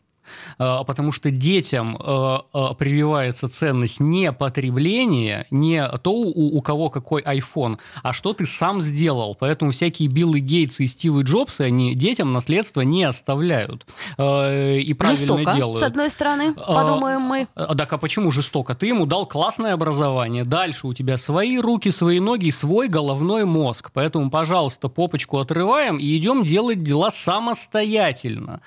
Э, 0.60 0.80
Потому 0.86 1.12
что 1.12 1.32
детям 1.32 1.98
э, 2.00 2.38
э, 2.54 2.68
прививается 2.78 3.50
ценность 3.50 4.00
не 4.00 4.32
потребления, 4.32 5.48
не 5.52 5.88
то, 6.04 6.12
у, 6.12 6.58
у 6.58 6.62
кого 6.62 6.90
какой 6.90 7.22
iPhone, 7.22 7.78
а 8.02 8.14
что 8.14 8.34
ты 8.34 8.46
сам 8.46 8.82
сделал. 8.82 9.36
Поэтому 9.40 9.72
всякие 9.72 10.10
Биллы 10.10 10.40
Гейтсы 10.40 10.84
и 10.86 10.88
Стивы 10.88 11.24
Джобсы, 11.24 11.62
они 11.62 11.96
детям 11.96 12.34
наследство 12.34 12.82
не 12.82 13.04
оставляют. 13.04 13.86
И 14.18 14.96
правильно 14.98 15.16
Жестоко, 15.16 15.54
делают. 15.56 15.80
с 15.80 15.84
одной 15.84 16.10
стороны, 16.10 16.54
А, 16.58 16.74
подумаем 16.74 17.22
мы. 17.22 17.48
А, 17.56 17.76
Так 17.76 17.94
а 17.94 17.98
почему 17.98 18.32
жестоко? 18.32 18.74
Ты 18.76 18.88
ему 18.88 19.06
дал 19.06 19.26
классное 19.26 19.74
образование. 19.74 20.44
Дальше 20.44 20.88
у 20.88 20.94
тебя 20.94 21.18
свои 21.18 21.58
руки, 21.58 21.90
свои 21.92 22.20
ноги, 22.20 22.50
свой 22.52 22.88
головной 22.88 23.46
мозг. 23.46 23.92
Поэтому, 23.94 24.30
пожалуйста, 24.30 24.90
попочку 24.90 25.40
отрываем 25.40 25.98
и 25.98 26.18
идем 26.18 26.46
делать 26.46 26.84
дела 26.84 27.12
самостоятельно. 27.12 28.62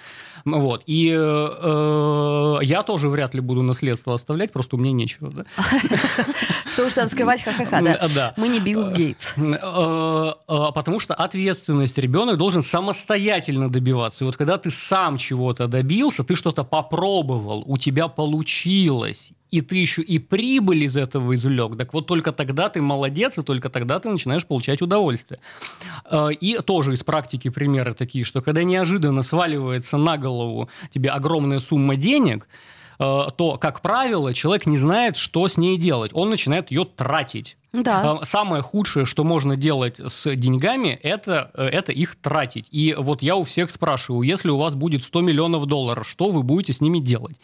Вот. 0.46 0.84
И 0.86 1.10
э, 1.10 1.16
э, 1.18 2.58
я 2.62 2.84
тоже 2.84 3.08
вряд 3.08 3.34
ли 3.34 3.40
буду 3.40 3.62
наследство 3.62 4.14
оставлять, 4.14 4.52
просто 4.52 4.76
у 4.76 4.78
меня 4.78 4.92
нечего. 4.92 5.30
Да? 5.30 5.44
Что 6.66 6.86
уж 6.86 6.92
там 6.94 7.08
скрывать, 7.08 7.42
ха-ха-ха, 7.42 7.82
да. 7.82 8.08
Да. 8.14 8.34
Мы 8.36 8.48
не 8.48 8.60
Билл 8.60 8.92
Гейтс. 8.92 9.34
Э, 9.36 10.32
э, 10.48 10.66
Потому 10.72 11.00
что 11.00 11.14
ответственность 11.14 11.98
ребенок 11.98 12.38
должен 12.38 12.62
самостоятельно 12.62 13.68
добиваться. 13.68 14.22
И 14.22 14.26
вот 14.26 14.36
когда 14.36 14.56
ты 14.56 14.70
сам 14.70 15.18
чего-то 15.18 15.66
добился, 15.66 16.22
ты 16.22 16.36
что-то 16.36 16.62
попробовал, 16.62 17.64
у 17.66 17.76
тебя 17.76 18.06
получилось, 18.06 19.32
и 19.50 19.60
ты 19.60 19.76
еще 19.76 20.02
и 20.02 20.18
прибыль 20.18 20.84
из 20.84 20.96
этого 20.96 21.34
извлек, 21.34 21.76
так 21.76 21.94
вот 21.94 22.06
только 22.06 22.32
тогда 22.32 22.68
ты 22.68 22.82
молодец, 22.82 23.38
и 23.38 23.42
только 23.42 23.68
тогда 23.68 23.98
ты 23.98 24.10
начинаешь 24.10 24.44
получать 24.46 24.82
удовольствие. 24.82 25.40
Э, 26.10 26.28
И 26.40 26.58
тоже 26.58 26.92
из 26.92 27.02
практики 27.02 27.48
примеры 27.50 27.94
такие, 27.94 28.24
что 28.24 28.42
когда 28.42 28.64
неожиданно 28.64 29.22
сваливается 29.22 29.96
на 29.96 30.16
голову 30.18 30.68
тебе 30.92 31.10
огромная 31.10 31.60
сумма 31.60 31.96
денег, 31.96 32.48
то, 32.98 33.58
как 33.60 33.82
правило, 33.82 34.32
человек 34.32 34.66
не 34.66 34.78
знает, 34.78 35.16
что 35.16 35.46
с 35.48 35.56
ней 35.56 35.76
делать. 35.76 36.12
Он 36.14 36.30
начинает 36.30 36.70
ее 36.70 36.84
тратить. 36.84 37.56
Да. 37.82 38.18
А, 38.20 38.24
Самое 38.24 38.62
худшее, 38.62 39.04
что 39.04 39.24
можно 39.24 39.56
делать 39.56 40.00
с 40.04 40.34
деньгами, 40.34 40.98
это, 41.02 41.50
э, 41.54 41.66
это 41.66 41.92
их 41.92 42.16
тратить. 42.16 42.66
И 42.70 42.94
вот 42.98 43.22
я 43.22 43.36
у 43.36 43.42
всех 43.42 43.70
спрашиваю, 43.70 44.22
если 44.22 44.50
у 44.50 44.56
вас 44.56 44.74
будет 44.74 45.04
100 45.04 45.20
миллионов 45.20 45.66
долларов, 45.66 46.08
что 46.08 46.30
вы 46.30 46.42
будете 46.42 46.72
с 46.72 46.80
ними 46.80 46.98
делать? 46.98 47.36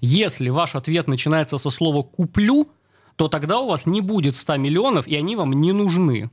Если 0.00 0.48
ваш 0.48 0.74
ответ 0.74 1.08
начинается 1.08 1.58
со 1.58 1.70
слова 1.70 2.02
«куплю», 2.02 2.68
то 3.16 3.28
тогда 3.28 3.60
у 3.60 3.68
вас 3.68 3.86
не 3.86 4.00
будет 4.00 4.36
100 4.36 4.56
миллионов, 4.56 5.06
и 5.06 5.14
они 5.14 5.36
вам 5.36 5.52
не 5.52 5.72
нужны. 5.72 6.30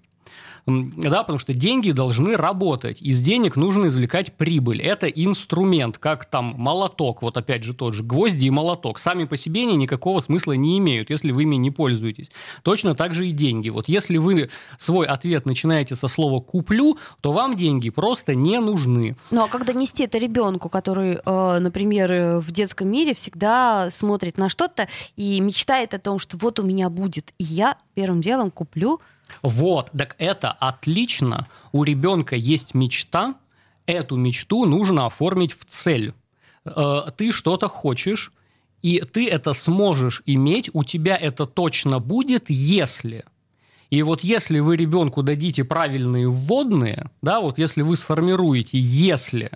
Да, 0.66 1.24
потому 1.24 1.40
что 1.40 1.54
деньги 1.54 1.92
должны 1.92 2.38
работать. 2.38 3.02
Из 3.02 3.20
денег 3.20 3.58
нужно 3.58 3.88
извлекать 3.88 4.34
прибыль. 4.34 4.82
Это 4.82 5.08
инструмент, 5.08 5.98
как 5.98 6.26
там 6.26 6.56
молоток, 6.58 7.22
вот 7.22 7.36
опять 7.36 7.64
же 7.64 7.74
тот 7.74 7.94
же, 7.94 8.04
гвозди 8.04 8.46
и 8.46 8.50
молоток. 8.50 8.98
Сами 8.98 9.26
по 9.26 9.36
себе 9.36 9.64
они 9.64 9.76
никакого 9.76 10.22
смысла 10.22 10.54
не 10.54 10.78
имеют, 10.78 11.10
если 11.10 11.32
вы 11.32 11.44
ими 11.44 11.56
не 11.58 11.70
пользуетесь. 11.70 12.32
Точно 12.64 12.96
так 12.96 13.14
же 13.14 13.28
и 13.28 13.32
деньги. 13.32 13.70
Вот 13.70 13.90
если 13.90 14.18
вы 14.18 14.50
свой 14.78 15.06
ответ 15.06 15.46
начинаете 15.46 15.96
со 15.96 16.08
слова 16.08 16.40
«куплю», 16.40 16.98
то 17.20 17.34
вам 17.34 17.58
деньги 17.58 17.90
просто 17.90 18.34
не 18.34 18.60
нужны. 18.60 19.18
Ну 19.32 19.44
а 19.44 19.48
когда 19.50 19.74
нести 19.74 20.06
это 20.06 20.18
ребенку, 20.18 20.70
который, 20.70 21.20
э, 21.26 21.60
например, 21.60 22.12
э, 22.12 22.40
в 22.40 22.52
детском 22.52 22.88
мире 22.88 23.14
всегда 23.14 23.90
смотрит 23.90 24.38
на 24.38 24.48
что-то 24.48 24.88
и 25.18 25.42
мечтает 25.42 25.94
о 25.94 26.00
том, 26.00 26.20
что 26.20 26.38
вот 26.38 26.60
у 26.60 26.64
меня 26.64 26.90
будет, 26.90 27.34
и 27.38 27.44
я 27.44 27.78
первым 27.96 28.22
делом 28.22 28.50
куплю. 28.50 29.02
Вот, 29.42 29.92
так 29.98 30.16
это 30.18 30.52
отлично. 30.52 31.48
У 31.72 31.84
ребенка 31.84 32.36
есть 32.36 32.74
мечта, 32.74 33.36
эту 33.86 34.16
мечту 34.16 34.66
нужно 34.66 35.06
оформить 35.06 35.54
в 35.54 35.66
цель. 35.66 36.14
Э, 36.66 37.04
Ты 37.18 37.32
что-то 37.32 37.68
хочешь, 37.68 38.32
и 38.82 39.00
ты 39.00 39.30
это 39.30 39.54
сможешь 39.54 40.22
иметь, 40.26 40.70
у 40.74 40.84
тебя 40.84 41.16
это 41.16 41.46
точно 41.46 42.00
будет, 42.00 42.50
если... 42.50 43.26
И 43.90 44.02
вот 44.02 44.24
если 44.24 44.58
вы 44.58 44.76
ребенку 44.76 45.22
дадите 45.22 45.64
правильные 45.64 46.28
вводные, 46.28 47.12
да, 47.22 47.40
вот 47.40 47.60
если 47.60 47.84
вы 47.84 47.96
сформируете 47.96 48.80
«если», 48.80 49.52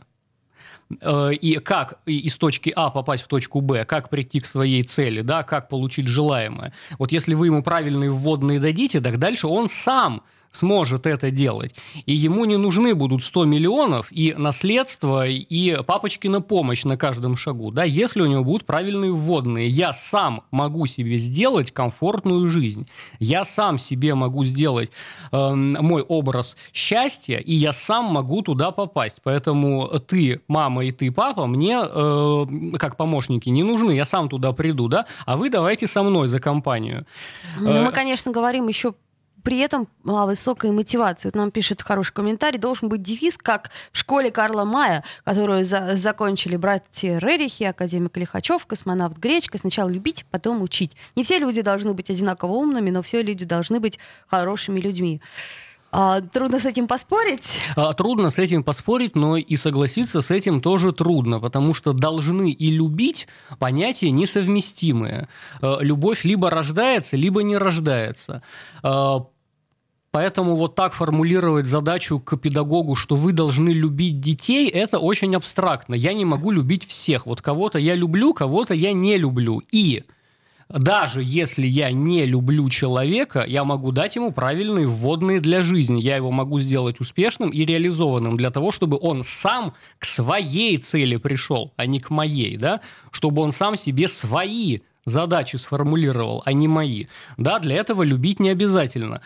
и 0.89 1.59
как 1.63 1.99
из 2.05 2.37
точки 2.37 2.71
А 2.75 2.89
попасть 2.89 3.23
в 3.23 3.27
точку 3.27 3.61
Б, 3.61 3.85
как 3.85 4.09
прийти 4.09 4.39
к 4.39 4.45
своей 4.45 4.83
цели, 4.83 5.21
да, 5.21 5.43
как 5.43 5.69
получить 5.69 6.07
желаемое. 6.07 6.73
Вот 6.97 7.11
если 7.11 7.33
вы 7.33 7.47
ему 7.47 7.63
правильные 7.63 8.11
вводные 8.11 8.59
дадите, 8.59 9.01
так 9.01 9.17
дальше 9.17 9.47
он 9.47 9.67
сам 9.67 10.23
сможет 10.51 11.05
это 11.07 11.31
делать. 11.31 11.73
И 12.05 12.13
ему 12.13 12.45
не 12.45 12.57
нужны 12.57 12.93
будут 12.93 13.23
100 13.23 13.45
миллионов 13.45 14.07
и 14.11 14.33
наследство, 14.37 15.27
и 15.27 15.81
папочкина 15.83 16.41
помощь 16.41 16.83
на 16.83 16.97
каждом 16.97 17.37
шагу, 17.37 17.71
да, 17.71 17.83
если 17.83 18.21
у 18.21 18.25
него 18.25 18.43
будут 18.43 18.65
правильные 18.65 19.11
вводные. 19.11 19.67
Я 19.67 19.93
сам 19.93 20.43
могу 20.51 20.85
себе 20.87 21.17
сделать 21.17 21.71
комфортную 21.71 22.49
жизнь. 22.49 22.87
Я 23.19 23.45
сам 23.45 23.77
себе 23.77 24.13
могу 24.15 24.43
сделать 24.45 24.91
эм, 25.31 25.73
мой 25.79 26.01
образ 26.01 26.57
счастья, 26.73 27.37
и 27.37 27.53
я 27.53 27.73
сам 27.73 28.05
могу 28.05 28.41
туда 28.41 28.71
попасть. 28.71 29.17
Поэтому 29.23 29.87
ты, 30.07 30.41
мама, 30.47 30.85
и 30.85 30.91
ты, 30.91 31.11
папа, 31.11 31.47
мне 31.47 31.79
э, 31.81 32.45
как 32.77 32.97
помощники 32.97 33.49
не 33.49 33.63
нужны. 33.63 33.91
Я 33.91 34.05
сам 34.05 34.29
туда 34.29 34.51
приду, 34.51 34.87
да, 34.87 35.05
а 35.25 35.37
вы 35.37 35.49
давайте 35.49 35.87
со 35.87 36.03
мной 36.03 36.27
за 36.27 36.39
компанию. 36.39 37.05
Ну, 37.59 37.77
Э, 37.77 37.85
мы, 37.85 37.91
конечно, 37.91 38.31
говорим 38.31 38.67
еще 38.67 38.93
при 39.47 39.59
этом 39.59 39.87
о 40.05 40.25
высокой 40.25 40.71
мотивации. 40.71 41.29
Вот 41.29 41.35
нам 41.35 41.51
пишет 41.51 41.81
хороший 41.81 42.11
комментарий. 42.11 42.59
Должен 42.59 42.89
быть 42.89 43.01
девиз, 43.01 43.37
как 43.37 43.71
в 43.93 43.97
школе 43.97 44.29
Карла 44.29 44.65
Мая, 44.65 45.05
которую 45.23 45.63
за- 45.63 45.95
закончили 45.95 46.57
братья 46.57 47.17
Рерихи, 47.17 47.63
академик 47.63 48.17
Лихачев, 48.17 48.65
космонавт 48.65 49.17
Гречка. 49.17 49.57
Сначала 49.57 49.87
любить, 49.87 50.25
потом 50.31 50.61
учить. 50.61 50.97
Не 51.15 51.23
все 51.23 51.39
люди 51.39 51.61
должны 51.61 51.93
быть 51.93 52.09
одинаково 52.09 52.51
умными, 52.51 52.89
но 52.89 53.01
все 53.01 53.23
люди 53.23 53.45
должны 53.45 53.79
быть 53.79 53.99
хорошими 54.27 54.81
людьми. 54.81 55.21
А, 55.91 56.19
трудно 56.21 56.59
с 56.59 56.65
этим 56.65 56.87
поспорить. 56.87 57.61
А, 57.75 57.93
Трудно 57.93 58.29
с 58.29 58.37
этим 58.37 58.63
поспорить, 58.63 59.15
но 59.15 59.37
и 59.37 59.55
согласиться 59.55 60.21
с 60.21 60.31
этим 60.31 60.61
тоже 60.61 60.91
трудно, 60.91 61.39
потому 61.39 61.73
что 61.73 61.93
должны 61.93 62.51
и 62.51 62.69
любить 62.69 63.27
понятия 63.59 64.11
несовместимые. 64.11 65.29
Э, 65.61 65.77
Любовь 65.79 66.25
либо 66.25 66.49
рождается, 66.49 67.15
либо 67.15 67.41
не 67.43 67.57
рождается. 67.57 68.41
Поэтому 70.11 70.55
вот 70.55 70.75
так 70.75 70.93
формулировать 70.93 71.67
задачу 71.67 72.19
к 72.19 72.37
педагогу, 72.37 72.95
что 72.95 73.15
вы 73.15 73.33
должны 73.33 73.69
любить 73.69 74.19
детей, 74.19 74.69
это 74.69 74.99
очень 74.99 75.35
абстрактно. 75.35 75.93
Я 75.93 76.13
не 76.13 76.25
могу 76.25 76.51
любить 76.51 76.87
всех. 76.87 77.25
Вот 77.25 77.41
кого-то 77.41 77.77
я 77.77 77.93
люблю, 77.93 78.33
кого-то 78.33 78.73
я 78.73 78.93
не 78.93 79.17
люблю. 79.17 79.61
И 79.71 80.03
даже 80.69 81.21
если 81.23 81.65
я 81.65 81.91
не 81.91 82.25
люблю 82.25 82.69
человека, 82.69 83.45
я 83.47 83.63
могу 83.63 83.91
дать 83.91 84.15
ему 84.15 84.31
правильные 84.31 84.85
вводные 84.85 85.39
для 85.39 85.61
жизни. 85.61 86.01
Я 86.01 86.17
его 86.17 86.31
могу 86.31 86.59
сделать 86.59 86.99
успешным 86.99 87.51
и 87.51 87.63
реализованным 87.63 88.35
для 88.35 88.49
того, 88.49 88.71
чтобы 88.71 88.97
он 88.99 89.23
сам 89.23 89.73
к 89.97 90.05
своей 90.05 90.77
цели 90.77 91.15
пришел, 91.15 91.73
а 91.77 91.85
не 91.85 91.99
к 91.99 92.09
моей, 92.09 92.57
да? 92.57 92.81
Чтобы 93.11 93.41
он 93.41 93.53
сам 93.53 93.77
себе 93.77 94.07
свои 94.07 94.79
задачи 95.07 95.55
сформулировал, 95.55 96.43
а 96.45 96.53
не 96.53 96.67
мои. 96.67 97.05
Да, 97.37 97.59
для 97.59 97.77
этого 97.77 98.03
любить 98.03 98.39
не 98.39 98.49
обязательно. 98.49 99.21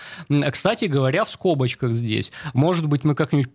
Кстати 0.52 0.86
говоря, 0.86 1.26
в 1.26 1.30
скобочках 1.30 1.94
здесь, 1.94 2.32
может 2.54 2.88
быть, 2.88 3.04
мы 3.04 3.16
как-нибудь 3.16 3.50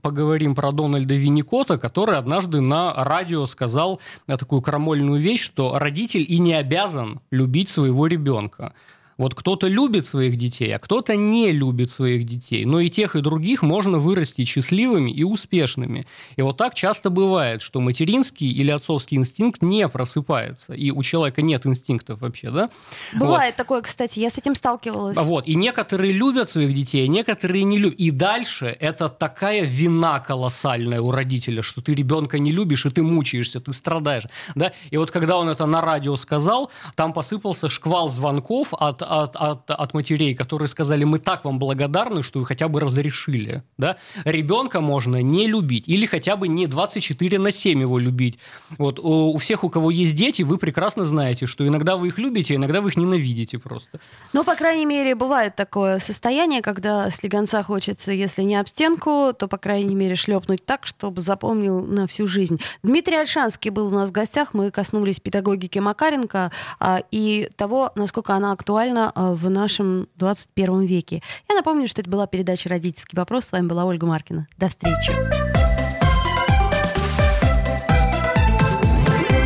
поговорим 0.00 0.54
про 0.54 0.72
Дональда 0.72 1.14
Винникота, 1.14 1.78
который 1.78 2.16
однажды 2.16 2.60
на 2.60 2.92
радио 2.92 3.46
сказал 3.46 4.00
такую 4.26 4.62
крамольную 4.62 5.20
вещь, 5.20 5.42
что 5.42 5.78
родитель 5.78 6.24
и 6.26 6.38
не 6.38 6.54
обязан 6.54 7.20
любить 7.30 7.68
своего 7.68 8.06
ребенка. 8.06 8.72
Вот 9.18 9.34
кто-то 9.34 9.66
любит 9.66 10.06
своих 10.06 10.36
детей, 10.36 10.74
а 10.74 10.78
кто-то 10.78 11.16
не 11.16 11.50
любит 11.50 11.90
своих 11.90 12.24
детей. 12.24 12.64
Но 12.64 12.78
и 12.78 12.88
тех, 12.88 13.16
и 13.16 13.20
других 13.20 13.62
можно 13.62 13.98
вырастить 13.98 14.46
счастливыми 14.46 15.10
и 15.10 15.24
успешными. 15.24 16.06
И 16.36 16.42
вот 16.42 16.56
так 16.56 16.74
часто 16.74 17.10
бывает, 17.10 17.60
что 17.60 17.80
материнский 17.80 18.50
или 18.50 18.70
отцовский 18.70 19.16
инстинкт 19.16 19.60
не 19.60 19.88
просыпается. 19.88 20.72
И 20.72 20.92
у 20.92 21.02
человека 21.02 21.42
нет 21.42 21.66
инстинктов 21.66 22.20
вообще, 22.20 22.50
да? 22.50 22.70
Бывает 23.12 23.54
вот. 23.54 23.56
такое, 23.56 23.82
кстати, 23.82 24.20
я 24.20 24.30
с 24.30 24.38
этим 24.38 24.54
сталкивалась. 24.54 25.16
Вот. 25.16 25.48
И 25.48 25.56
некоторые 25.56 26.12
любят 26.12 26.48
своих 26.48 26.72
детей, 26.72 27.04
а 27.04 27.08
некоторые 27.08 27.64
не 27.64 27.78
любят. 27.78 27.98
И 27.98 28.12
дальше 28.12 28.66
это 28.78 29.08
такая 29.08 29.62
вина 29.64 30.20
колоссальная 30.20 31.00
у 31.00 31.10
родителя, 31.10 31.62
что 31.62 31.80
ты 31.80 31.92
ребенка 31.92 32.38
не 32.38 32.52
любишь, 32.52 32.86
и 32.86 32.90
ты 32.90 33.02
мучаешься, 33.02 33.58
ты 33.58 33.72
страдаешь. 33.72 34.24
Да? 34.54 34.72
И 34.92 34.96
вот 34.96 35.10
когда 35.10 35.38
он 35.38 35.48
это 35.48 35.66
на 35.66 35.80
радио 35.80 36.14
сказал, 36.14 36.70
там 36.94 37.12
посыпался 37.12 37.68
шквал 37.68 38.10
звонков 38.10 38.68
от 38.72 39.02
от, 39.08 39.36
от, 39.36 39.70
от 39.70 39.94
матерей, 39.94 40.34
которые 40.34 40.68
сказали, 40.68 41.04
мы 41.04 41.18
так 41.18 41.44
вам 41.44 41.58
благодарны, 41.58 42.22
что 42.22 42.40
вы 42.40 42.46
хотя 42.46 42.68
бы 42.68 42.80
разрешили. 42.80 43.62
Да? 43.78 43.96
Ребенка 44.24 44.80
можно 44.80 45.22
не 45.22 45.46
любить 45.46 45.84
или 45.88 46.06
хотя 46.06 46.36
бы 46.36 46.48
не 46.48 46.66
24 46.66 47.38
на 47.38 47.50
7 47.50 47.80
его 47.80 47.98
любить. 47.98 48.38
Вот 48.76 48.98
у, 48.98 49.32
у 49.32 49.38
всех, 49.38 49.64
у 49.64 49.70
кого 49.70 49.90
есть 49.90 50.14
дети, 50.14 50.42
вы 50.42 50.58
прекрасно 50.58 51.04
знаете, 51.04 51.46
что 51.46 51.66
иногда 51.66 51.96
вы 51.96 52.08
их 52.08 52.18
любите, 52.18 52.54
иногда 52.54 52.80
вы 52.80 52.90
их 52.90 52.96
ненавидите 52.96 53.58
просто. 53.58 54.00
Ну, 54.32 54.44
по 54.44 54.54
крайней 54.54 54.86
мере, 54.86 55.14
бывает 55.14 55.56
такое 55.56 55.98
состояние, 55.98 56.62
когда 56.62 57.10
слегонца 57.10 57.62
хочется, 57.62 58.12
если 58.12 58.42
не 58.42 58.56
об 58.56 58.68
стенку, 58.68 59.32
то, 59.32 59.48
по 59.48 59.56
крайней 59.56 59.94
мере, 59.94 60.14
шлепнуть 60.14 60.64
так, 60.64 60.86
чтобы 60.86 61.22
запомнил 61.22 61.84
на 61.84 62.06
всю 62.06 62.26
жизнь. 62.26 62.60
Дмитрий 62.82 63.16
Альшанский 63.16 63.70
был 63.70 63.88
у 63.88 63.90
нас 63.90 64.10
в 64.10 64.12
гостях, 64.12 64.54
мы 64.54 64.70
коснулись 64.70 65.20
педагогики 65.20 65.78
Макаренко 65.78 66.52
а, 66.80 67.02
и 67.10 67.48
того, 67.56 67.92
насколько 67.94 68.34
она 68.34 68.52
актуальна 68.52 68.97
актуально 68.98 69.12
а, 69.14 69.34
в 69.34 69.48
нашем 69.50 70.08
21 70.16 70.86
веке. 70.86 71.22
Я 71.48 71.54
напомню, 71.54 71.88
что 71.88 72.00
это 72.00 72.10
была 72.10 72.26
передача 72.26 72.68
«Родительский 72.68 73.16
вопрос». 73.16 73.46
С 73.46 73.52
вами 73.52 73.66
была 73.66 73.84
Ольга 73.84 74.06
Маркина. 74.06 74.48
До 74.56 74.68
встречи. 74.68 75.12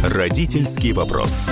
«Родительский 0.03 0.93
вопрос». 0.93 1.49